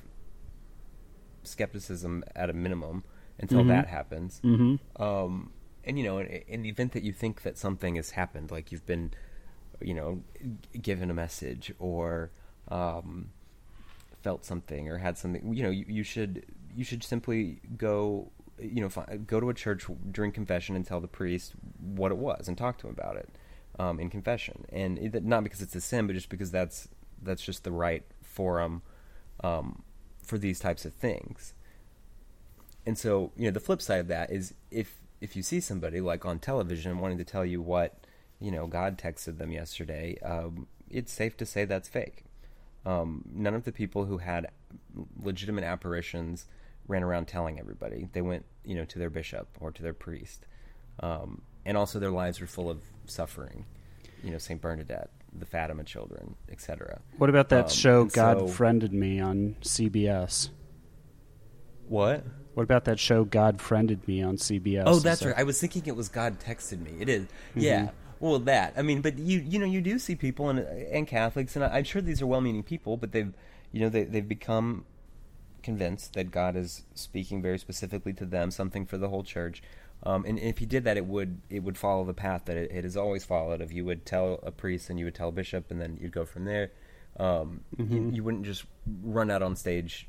skepticism 1.42 2.24
at 2.34 2.50
a 2.50 2.52
minimum 2.52 3.04
until 3.38 3.62
Mhm. 3.62 3.68
that 3.68 3.86
happens. 3.88 4.40
Mm-hmm. 4.42 5.00
Um, 5.02 5.52
and 5.84 5.98
you 5.98 6.04
know, 6.04 6.18
in, 6.18 6.26
in 6.26 6.62
the 6.62 6.68
event 6.68 6.92
that 6.92 7.02
you 7.02 7.12
think 7.12 7.42
that 7.42 7.58
something 7.58 7.96
has 7.96 8.10
happened, 8.10 8.50
like 8.50 8.72
you've 8.72 8.86
been, 8.86 9.12
you 9.84 9.94
know, 9.94 10.22
given 10.80 11.10
a 11.10 11.14
message 11.14 11.72
or 11.78 12.30
um, 12.68 13.30
felt 14.22 14.44
something 14.44 14.88
or 14.88 14.98
had 14.98 15.18
something, 15.18 15.54
you 15.54 15.62
know, 15.62 15.70
you, 15.70 15.84
you 15.88 16.02
should 16.02 16.44
you 16.74 16.84
should 16.84 17.04
simply 17.04 17.60
go, 17.76 18.30
you 18.58 18.80
know, 18.80 18.88
go 19.26 19.38
to 19.40 19.50
a 19.50 19.54
church 19.54 19.86
during 20.10 20.32
confession 20.32 20.74
and 20.74 20.86
tell 20.86 21.00
the 21.00 21.08
priest 21.08 21.52
what 21.80 22.10
it 22.10 22.18
was 22.18 22.48
and 22.48 22.58
talk 22.58 22.78
to 22.78 22.88
him 22.88 22.94
about 22.98 23.16
it 23.16 23.28
um, 23.78 24.00
in 24.00 24.10
confession, 24.10 24.64
and 24.70 24.98
it, 24.98 25.24
not 25.24 25.44
because 25.44 25.62
it's 25.62 25.74
a 25.74 25.80
sin, 25.80 26.06
but 26.06 26.14
just 26.14 26.28
because 26.28 26.50
that's 26.50 26.88
that's 27.22 27.42
just 27.42 27.64
the 27.64 27.72
right 27.72 28.04
forum 28.22 28.82
um, 29.42 29.82
for 30.22 30.38
these 30.38 30.58
types 30.58 30.84
of 30.84 30.92
things. 30.94 31.54
And 32.86 32.98
so 32.98 33.32
you 33.36 33.46
know 33.46 33.50
the 33.50 33.60
flip 33.60 33.80
side 33.80 34.00
of 34.00 34.08
that 34.08 34.30
is 34.30 34.54
if 34.70 35.00
if 35.20 35.36
you 35.36 35.42
see 35.42 35.60
somebody 35.60 36.00
like 36.00 36.24
on 36.24 36.38
television 36.38 36.98
wanting 36.98 37.18
to 37.18 37.24
tell 37.24 37.44
you 37.44 37.62
what 37.62 38.03
you 38.44 38.50
know 38.50 38.66
God 38.66 38.98
texted 38.98 39.38
them 39.38 39.50
yesterday, 39.50 40.18
um, 40.22 40.66
it's 40.90 41.12
safe 41.12 41.36
to 41.38 41.46
say 41.46 41.64
that's 41.64 41.88
fake. 41.88 42.24
Um, 42.84 43.22
none 43.32 43.54
of 43.54 43.64
the 43.64 43.72
people 43.72 44.04
who 44.04 44.18
had 44.18 44.48
legitimate 45.22 45.64
apparitions 45.64 46.46
ran 46.86 47.02
around 47.02 47.26
telling 47.26 47.58
everybody. 47.58 48.08
They 48.12 48.20
went 48.20 48.44
you 48.64 48.74
know 48.74 48.84
to 48.84 48.98
their 48.98 49.10
bishop 49.10 49.48
or 49.60 49.70
to 49.70 49.82
their 49.82 49.94
priest, 49.94 50.46
um, 51.00 51.40
and 51.64 51.76
also 51.76 51.98
their 51.98 52.10
lives 52.10 52.40
were 52.40 52.46
full 52.46 52.68
of 52.68 52.80
suffering. 53.06 53.64
You 54.22 54.30
know 54.32 54.38
Saint 54.38 54.60
Bernadette, 54.60 55.10
the 55.38 55.46
Fatima 55.46 55.84
children, 55.84 56.34
etc. 56.50 57.00
What 57.18 57.30
about 57.30 57.48
that 57.48 57.64
Um, 57.64 57.70
show 57.70 58.04
God 58.04 58.38
so- 58.40 58.46
Friended 58.48 58.92
Me 58.92 59.20
on 59.20 59.56
CBS? 59.62 60.50
What? 61.88 62.24
What 62.54 62.62
about 62.62 62.84
that 62.84 62.98
show 63.00 63.24
God 63.24 63.60
Friended 63.60 64.06
Me 64.06 64.22
on 64.22 64.36
CBS? 64.36 64.84
Oh, 64.86 64.98
that's 65.00 65.20
that- 65.20 65.26
right. 65.30 65.38
I 65.38 65.42
was 65.42 65.60
thinking 65.60 65.84
it 65.86 65.96
was 65.96 66.08
God 66.08 66.38
texted 66.40 66.80
me. 66.80 66.92
It 67.00 67.08
is. 67.08 67.26
Yeah. 67.54 67.90
Well, 68.24 68.38
that. 68.38 68.72
I 68.74 68.80
mean, 68.80 69.02
but 69.02 69.18
you 69.18 69.40
you 69.40 69.58
know 69.58 69.66
you 69.66 69.82
do 69.82 69.98
see 69.98 70.16
people 70.16 70.48
and 70.48 70.60
and 70.60 71.06
Catholics 71.06 71.56
and 71.56 71.64
I, 71.66 71.76
I'm 71.76 71.84
sure 71.84 72.00
these 72.00 72.22
are 72.22 72.26
well-meaning 72.26 72.62
people, 72.62 72.96
but 72.96 73.12
they've 73.12 73.30
you 73.70 73.80
know 73.80 73.90
they 73.90 74.04
they've 74.04 74.26
become 74.26 74.86
convinced 75.62 76.14
that 76.14 76.30
God 76.30 76.56
is 76.56 76.84
speaking 76.94 77.42
very 77.42 77.58
specifically 77.58 78.14
to 78.14 78.24
them, 78.24 78.50
something 78.50 78.86
for 78.86 78.96
the 78.96 79.10
whole 79.10 79.24
church. 79.24 79.62
Um, 80.04 80.24
and 80.26 80.38
if 80.38 80.56
he 80.56 80.64
did 80.64 80.84
that, 80.84 80.96
it 80.96 81.04
would 81.04 81.42
it 81.50 81.64
would 81.64 81.76
follow 81.76 82.02
the 82.02 82.14
path 82.14 82.46
that 82.46 82.56
it, 82.56 82.70
it 82.70 82.84
has 82.84 82.96
always 82.96 83.26
followed. 83.26 83.60
If 83.60 83.72
you 83.72 83.84
would 83.84 84.06
tell 84.06 84.40
a 84.42 84.50
priest, 84.50 84.88
and 84.88 84.98
you 84.98 85.04
would 85.04 85.14
tell 85.14 85.28
a 85.28 85.32
bishop, 85.32 85.70
and 85.70 85.78
then 85.78 85.98
you'd 86.00 86.12
go 86.12 86.24
from 86.24 86.46
there. 86.46 86.72
Um, 87.20 87.60
you, 87.92 88.10
you 88.10 88.24
wouldn't 88.24 88.46
just 88.46 88.64
run 89.02 89.30
out 89.30 89.42
on 89.42 89.54
stage 89.54 90.08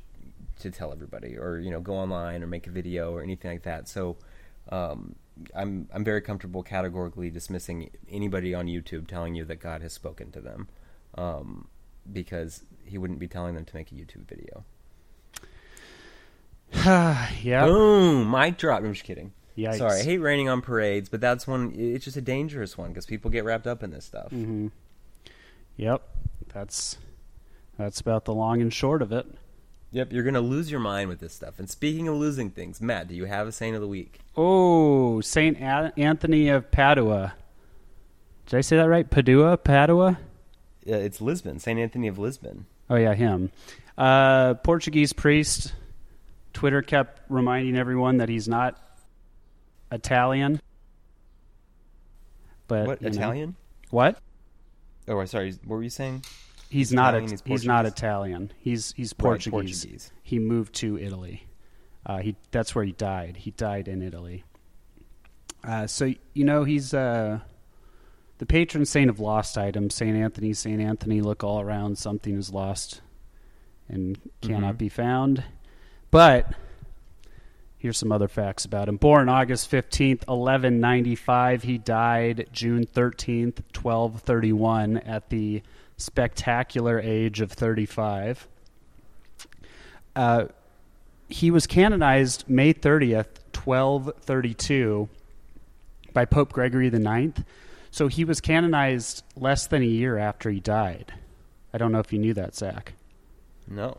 to 0.60 0.70
tell 0.70 0.90
everybody, 0.90 1.36
or 1.36 1.58
you 1.58 1.70
know, 1.70 1.80
go 1.80 1.92
online 1.92 2.42
or 2.42 2.46
make 2.46 2.66
a 2.66 2.70
video 2.70 3.12
or 3.12 3.22
anything 3.22 3.50
like 3.50 3.64
that. 3.64 3.88
So, 3.88 4.16
um, 4.72 5.16
I'm 5.54 5.88
I'm 5.92 6.04
very 6.04 6.20
comfortable 6.22 6.62
categorically 6.62 7.30
dismissing 7.30 7.90
anybody 8.10 8.54
on 8.54 8.66
YouTube 8.66 9.06
telling 9.06 9.34
you 9.34 9.44
that 9.46 9.56
God 9.56 9.82
has 9.82 9.92
spoken 9.92 10.30
to 10.32 10.40
them, 10.40 10.68
um, 11.16 11.68
because 12.12 12.64
He 12.84 12.98
wouldn't 12.98 13.18
be 13.18 13.28
telling 13.28 13.54
them 13.54 13.64
to 13.64 13.76
make 13.76 13.92
a 13.92 13.94
YouTube 13.94 14.26
video. 14.28 14.64
yeah. 17.42 17.64
Boom! 17.66 18.30
Mic 18.30 18.58
drop. 18.58 18.82
I'm 18.82 18.92
just 18.92 19.04
kidding. 19.04 19.32
Yikes. 19.56 19.78
Sorry, 19.78 20.00
I 20.00 20.04
hate 20.04 20.18
raining 20.18 20.48
on 20.48 20.60
parades, 20.60 21.08
but 21.08 21.20
that's 21.20 21.46
one. 21.46 21.72
It's 21.74 22.04
just 22.04 22.16
a 22.16 22.22
dangerous 22.22 22.76
one 22.76 22.88
because 22.90 23.06
people 23.06 23.30
get 23.30 23.44
wrapped 23.44 23.66
up 23.66 23.82
in 23.82 23.90
this 23.90 24.04
stuff. 24.04 24.30
hmm 24.30 24.68
Yep. 25.76 26.02
That's 26.52 26.98
that's 27.78 28.00
about 28.00 28.24
the 28.24 28.34
long 28.34 28.60
and 28.62 28.72
short 28.72 29.02
of 29.02 29.12
it. 29.12 29.26
Yep, 29.96 30.12
you're 30.12 30.24
gonna 30.24 30.42
lose 30.42 30.70
your 30.70 30.78
mind 30.78 31.08
with 31.08 31.20
this 31.20 31.32
stuff. 31.32 31.58
And 31.58 31.70
speaking 31.70 32.06
of 32.06 32.16
losing 32.16 32.50
things, 32.50 32.82
Matt, 32.82 33.08
do 33.08 33.14
you 33.14 33.24
have 33.24 33.48
a 33.48 33.52
saint 33.52 33.74
of 33.74 33.80
the 33.80 33.88
week? 33.88 34.20
Oh, 34.36 35.22
Saint 35.22 35.58
Anthony 35.58 36.50
of 36.50 36.70
Padua. 36.70 37.32
Did 38.44 38.58
I 38.58 38.60
say 38.60 38.76
that 38.76 38.90
right? 38.90 39.08
Padua, 39.08 39.56
Padua. 39.56 40.18
Uh, 40.86 40.96
it's 40.96 41.22
Lisbon, 41.22 41.58
Saint 41.60 41.80
Anthony 41.80 42.08
of 42.08 42.18
Lisbon. 42.18 42.66
Oh 42.90 42.96
yeah, 42.96 43.14
him. 43.14 43.50
Uh, 43.96 44.52
Portuguese 44.52 45.14
priest. 45.14 45.72
Twitter 46.52 46.82
kept 46.82 47.22
reminding 47.30 47.78
everyone 47.78 48.18
that 48.18 48.28
he's 48.28 48.46
not 48.46 48.78
Italian. 49.90 50.60
But 52.68 52.86
what 52.86 53.00
you 53.00 53.08
know. 53.08 53.16
Italian? 53.16 53.56
What? 53.88 54.18
Oh, 55.08 55.24
sorry. 55.24 55.52
What 55.64 55.76
were 55.76 55.82
you 55.82 55.88
saying? 55.88 56.22
He's 56.76 56.92
not. 56.92 57.14
Italian, 57.14 57.30
he's 57.30 57.42
he's 57.44 57.64
not 57.66 57.82
Portuguese. 57.84 57.98
Italian. 57.98 58.52
He's 58.58 58.92
he's 58.92 59.12
Right, 59.12 59.18
Portuguese. 59.24 59.50
Portuguese. 59.84 60.12
He 60.22 60.38
moved 60.38 60.74
to 60.76 60.98
Italy. 60.98 61.46
Uh, 62.04 62.18
he 62.18 62.36
that's 62.50 62.74
where 62.74 62.84
he 62.84 62.92
died. 62.92 63.36
He 63.38 63.50
died 63.50 63.88
in 63.88 64.02
Italy. 64.02 64.44
Uh, 65.64 65.86
so 65.86 66.12
you 66.34 66.44
know 66.44 66.64
he's 66.64 66.94
uh, 66.94 67.40
the 68.38 68.46
patron 68.46 68.84
saint 68.84 69.10
of 69.10 69.18
lost 69.20 69.56
items. 69.58 69.94
Saint 69.94 70.16
Anthony. 70.16 70.52
Saint 70.52 70.80
Anthony. 70.80 71.20
Look 71.20 71.42
all 71.42 71.60
around. 71.60 71.98
Something 71.98 72.36
is 72.36 72.52
lost 72.52 73.00
and 73.88 74.18
cannot 74.42 74.74
Mhm. 74.74 74.78
be 74.78 74.88
found. 74.88 75.44
But 76.10 76.52
here's 77.78 77.98
some 77.98 78.12
other 78.12 78.28
facts 78.28 78.64
about 78.64 78.88
him. 78.88 78.96
Born 78.96 79.28
August 79.28 79.70
15th, 79.70 80.24
1195. 80.28 81.62
He 81.64 81.78
died 81.78 82.48
June 82.52 82.84
13th, 82.86 83.62
1231, 83.72 84.98
at 84.98 85.30
the 85.30 85.62
spectacular 85.96 87.00
age 87.00 87.40
of 87.40 87.52
35. 87.52 88.48
Uh, 90.14 90.46
he 91.28 91.50
was 91.50 91.66
canonized 91.66 92.44
May 92.48 92.72
30th, 92.72 93.26
1232, 93.54 95.08
by 96.12 96.24
Pope 96.24 96.52
Gregory 96.52 96.88
IX. 96.88 97.42
So 97.90 98.08
he 98.08 98.24
was 98.24 98.40
canonized 98.40 99.24
less 99.36 99.66
than 99.66 99.82
a 99.82 99.86
year 99.86 100.18
after 100.18 100.50
he 100.50 100.60
died. 100.60 101.12
I 101.72 101.78
don't 101.78 101.92
know 101.92 101.98
if 101.98 102.12
you 102.12 102.18
knew 102.18 102.34
that, 102.34 102.54
Zach. 102.54 102.92
No. 103.68 103.98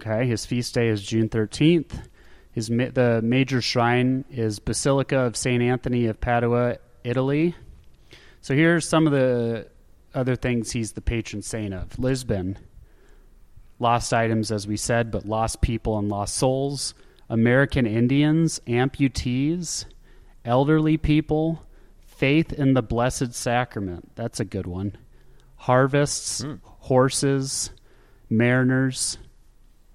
Okay, 0.00 0.26
his 0.26 0.46
feast 0.46 0.74
day 0.74 0.88
is 0.88 1.02
June 1.02 1.28
13th. 1.28 2.06
His 2.52 2.70
ma- 2.70 2.90
the 2.92 3.20
major 3.22 3.60
shrine 3.60 4.24
is 4.30 4.58
Basilica 4.58 5.18
of 5.18 5.36
St. 5.36 5.62
Anthony 5.62 6.06
of 6.06 6.20
Padua, 6.20 6.78
Italy. 7.04 7.54
So 8.40 8.54
here's 8.54 8.88
some 8.88 9.06
of 9.06 9.12
the 9.12 9.66
other 10.14 10.36
things 10.36 10.72
he's 10.72 10.92
the 10.92 11.00
patron 11.00 11.42
saint 11.42 11.74
of. 11.74 11.98
Lisbon, 11.98 12.58
lost 13.78 14.12
items 14.12 14.50
as 14.50 14.66
we 14.66 14.76
said, 14.76 15.10
but 15.10 15.26
lost 15.26 15.60
people 15.60 15.98
and 15.98 16.08
lost 16.08 16.34
souls, 16.36 16.94
American 17.28 17.86
Indians, 17.86 18.60
amputees, 18.66 19.84
elderly 20.44 20.96
people, 20.96 21.62
faith 22.00 22.52
in 22.52 22.74
the 22.74 22.82
blessed 22.82 23.34
sacrament. 23.34 24.10
That's 24.16 24.40
a 24.40 24.44
good 24.44 24.66
one. 24.66 24.96
Harvests, 25.56 26.42
Hmm. 26.42 26.54
horses, 26.62 27.70
mariners, 28.30 29.18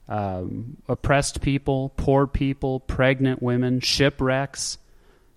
um, 0.07 0.77
oppressed 0.87 1.41
people, 1.41 1.89
poor 1.97 2.27
people, 2.27 2.79
pregnant 2.81 3.41
women, 3.41 3.79
shipwrecks, 3.79 4.77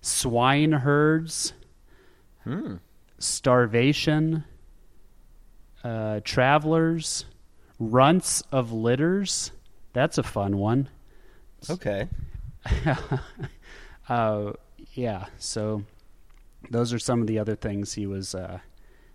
swine 0.01 0.71
herds, 0.73 1.53
Hmm. 2.43 2.75
starvation, 3.17 4.43
uh, 5.83 6.21
travelers, 6.23 7.25
runts 7.79 8.43
of 8.51 8.71
litters. 8.71 9.51
That's 9.93 10.17
a 10.17 10.23
fun 10.23 10.57
one. 10.57 10.89
Okay. 11.69 12.07
uh, 14.09 14.53
yeah, 14.93 15.25
so 15.37 15.83
those 16.69 16.93
are 16.93 16.99
some 16.99 17.21
of 17.21 17.27
the 17.27 17.39
other 17.39 17.55
things 17.55 17.93
he 17.93 18.07
was. 18.07 18.35
Uh, 18.35 18.59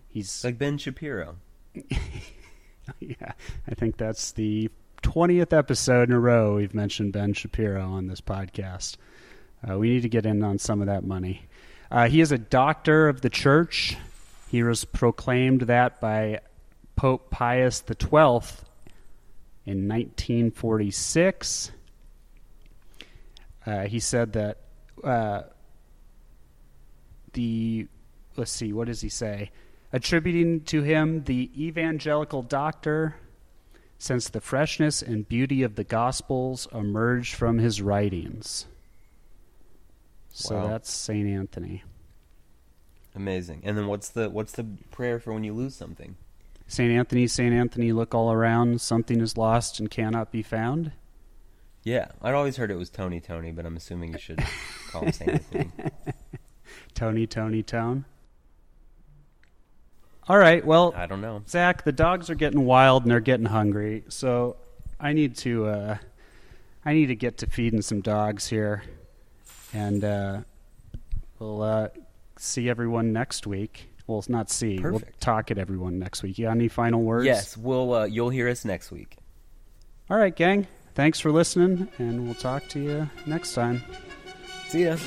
he's 0.07 0.43
like 0.43 0.57
Ben 0.57 0.77
Shapiro. 0.77 1.35
yeah, 2.99 3.33
I 3.67 3.75
think 3.75 3.97
that's 3.97 4.31
the 4.31 4.69
20th 5.01 5.53
episode 5.53 6.09
in 6.09 6.15
a 6.15 6.19
row 6.19 6.55
we've 6.55 6.73
mentioned 6.73 7.13
Ben 7.13 7.33
Shapiro 7.33 7.83
on 7.83 8.07
this 8.07 8.21
podcast. 8.21 8.97
Uh, 9.67 9.77
we 9.77 9.89
need 9.89 10.01
to 10.01 10.09
get 10.09 10.25
in 10.25 10.43
on 10.43 10.57
some 10.57 10.81
of 10.81 10.87
that 10.87 11.03
money. 11.03 11.43
Uh, 11.91 12.07
he 12.07 12.21
is 12.21 12.31
a 12.31 12.37
doctor 12.37 13.07
of 13.07 13.21
the 13.21 13.29
church. 13.29 13.95
He 14.49 14.63
was 14.63 14.85
proclaimed 14.85 15.61
that 15.61 16.01
by 16.01 16.39
Pope 16.95 17.29
Pius 17.29 17.83
XII 17.87 18.07
in 19.65 19.87
1946. 19.87 21.71
Uh, 23.65 23.81
he 23.83 23.99
said 23.99 24.33
that 24.33 24.57
uh, 25.03 25.43
the 27.33 27.87
let's 28.35 28.51
see, 28.51 28.73
what 28.73 28.87
does 28.87 29.01
he 29.01 29.09
say? 29.09 29.51
Attributing 29.91 30.61
to 30.61 30.81
him 30.81 31.23
the 31.25 31.49
evangelical 31.57 32.41
doctor, 32.41 33.15
since 33.97 34.27
the 34.29 34.41
freshness 34.41 35.01
and 35.01 35.27
beauty 35.27 35.63
of 35.63 35.75
the 35.75 35.83
Gospels 35.83 36.67
emerged 36.73 37.35
from 37.35 37.59
his 37.59 37.81
writings. 37.81 38.65
So 40.29 40.55
Wow. 40.55 40.67
that's 40.67 40.91
Saint 40.91 41.27
Anthony. 41.27 41.83
Amazing. 43.15 43.61
And 43.63 43.77
then 43.77 43.87
what's 43.87 44.09
the 44.09 44.29
what's 44.29 44.53
the 44.53 44.65
prayer 44.91 45.19
for 45.19 45.31
when 45.31 45.43
you 45.43 45.53
lose 45.53 45.75
something? 45.75 46.15
Saint 46.67 46.91
Anthony, 46.91 47.27
Saint 47.27 47.53
Anthony, 47.53 47.91
look 47.91 48.15
all 48.15 48.31
around. 48.31 48.81
Something 48.81 49.21
is 49.21 49.37
lost 49.37 49.79
and 49.79 49.89
cannot 49.89 50.31
be 50.31 50.41
found. 50.41 50.91
Yeah, 51.83 52.07
I'd 52.21 52.33
always 52.33 52.57
heard 52.57 52.71
it 52.71 52.77
was 52.77 52.89
Tony 52.89 53.19
Tony, 53.19 53.51
but 53.51 53.65
I'm 53.65 53.75
assuming 53.75 54.13
you 54.13 54.17
should 54.17 54.43
call 54.89 55.03
him 55.03 55.11
Saint 55.11 55.31
Anthony. 55.31 55.71
Tony, 56.93 57.27
Tony, 57.27 57.61
Tone. 57.61 58.05
All 60.27 60.37
right. 60.37 60.65
Well, 60.65 60.93
I 60.95 61.05
don't 61.05 61.19
know. 61.19 61.43
Zach, 61.47 61.83
the 61.83 61.91
dogs 61.91 62.29
are 62.29 62.35
getting 62.35 62.63
wild 62.63 63.03
and 63.03 63.11
they're 63.11 63.19
getting 63.19 63.45
hungry, 63.45 64.05
so 64.07 64.55
I 64.97 65.11
need 65.11 65.35
to 65.37 65.65
uh, 65.67 65.97
I 66.85 66.93
need 66.93 67.07
to 67.07 67.15
get 67.15 67.39
to 67.39 67.47
feeding 67.47 67.81
some 67.81 67.99
dogs 67.99 68.47
here, 68.47 68.83
and 69.73 70.03
uh, 70.03 70.41
we'll 71.39 71.61
uh, 71.61 71.89
see 72.37 72.69
everyone 72.69 73.11
next 73.11 73.45
week. 73.45 73.92
Well, 74.07 74.23
not 74.27 74.49
see. 74.49 74.79
We'll 74.79 75.01
talk 75.19 75.49
at 75.51 75.57
everyone 75.57 75.97
next 75.97 76.23
week. 76.23 76.37
You 76.37 76.45
got 76.45 76.51
any 76.51 76.67
final 76.67 77.01
words? 77.01 77.25
Yes, 77.25 77.55
we'll 77.55 77.93
uh, 77.93 78.05
you'll 78.05 78.29
hear 78.29 78.49
us 78.49 78.65
next 78.65 78.91
week. 78.91 79.17
All 80.09 80.17
right, 80.17 80.35
gang. 80.35 80.67
Thanks 80.93 81.19
for 81.19 81.31
listening, 81.31 81.87
and 81.97 82.25
we'll 82.25 82.35
talk 82.35 82.67
to 82.69 82.79
you 82.79 83.09
next 83.25 83.53
time. 83.53 83.81
See 84.67 84.85
ya. 84.85 84.97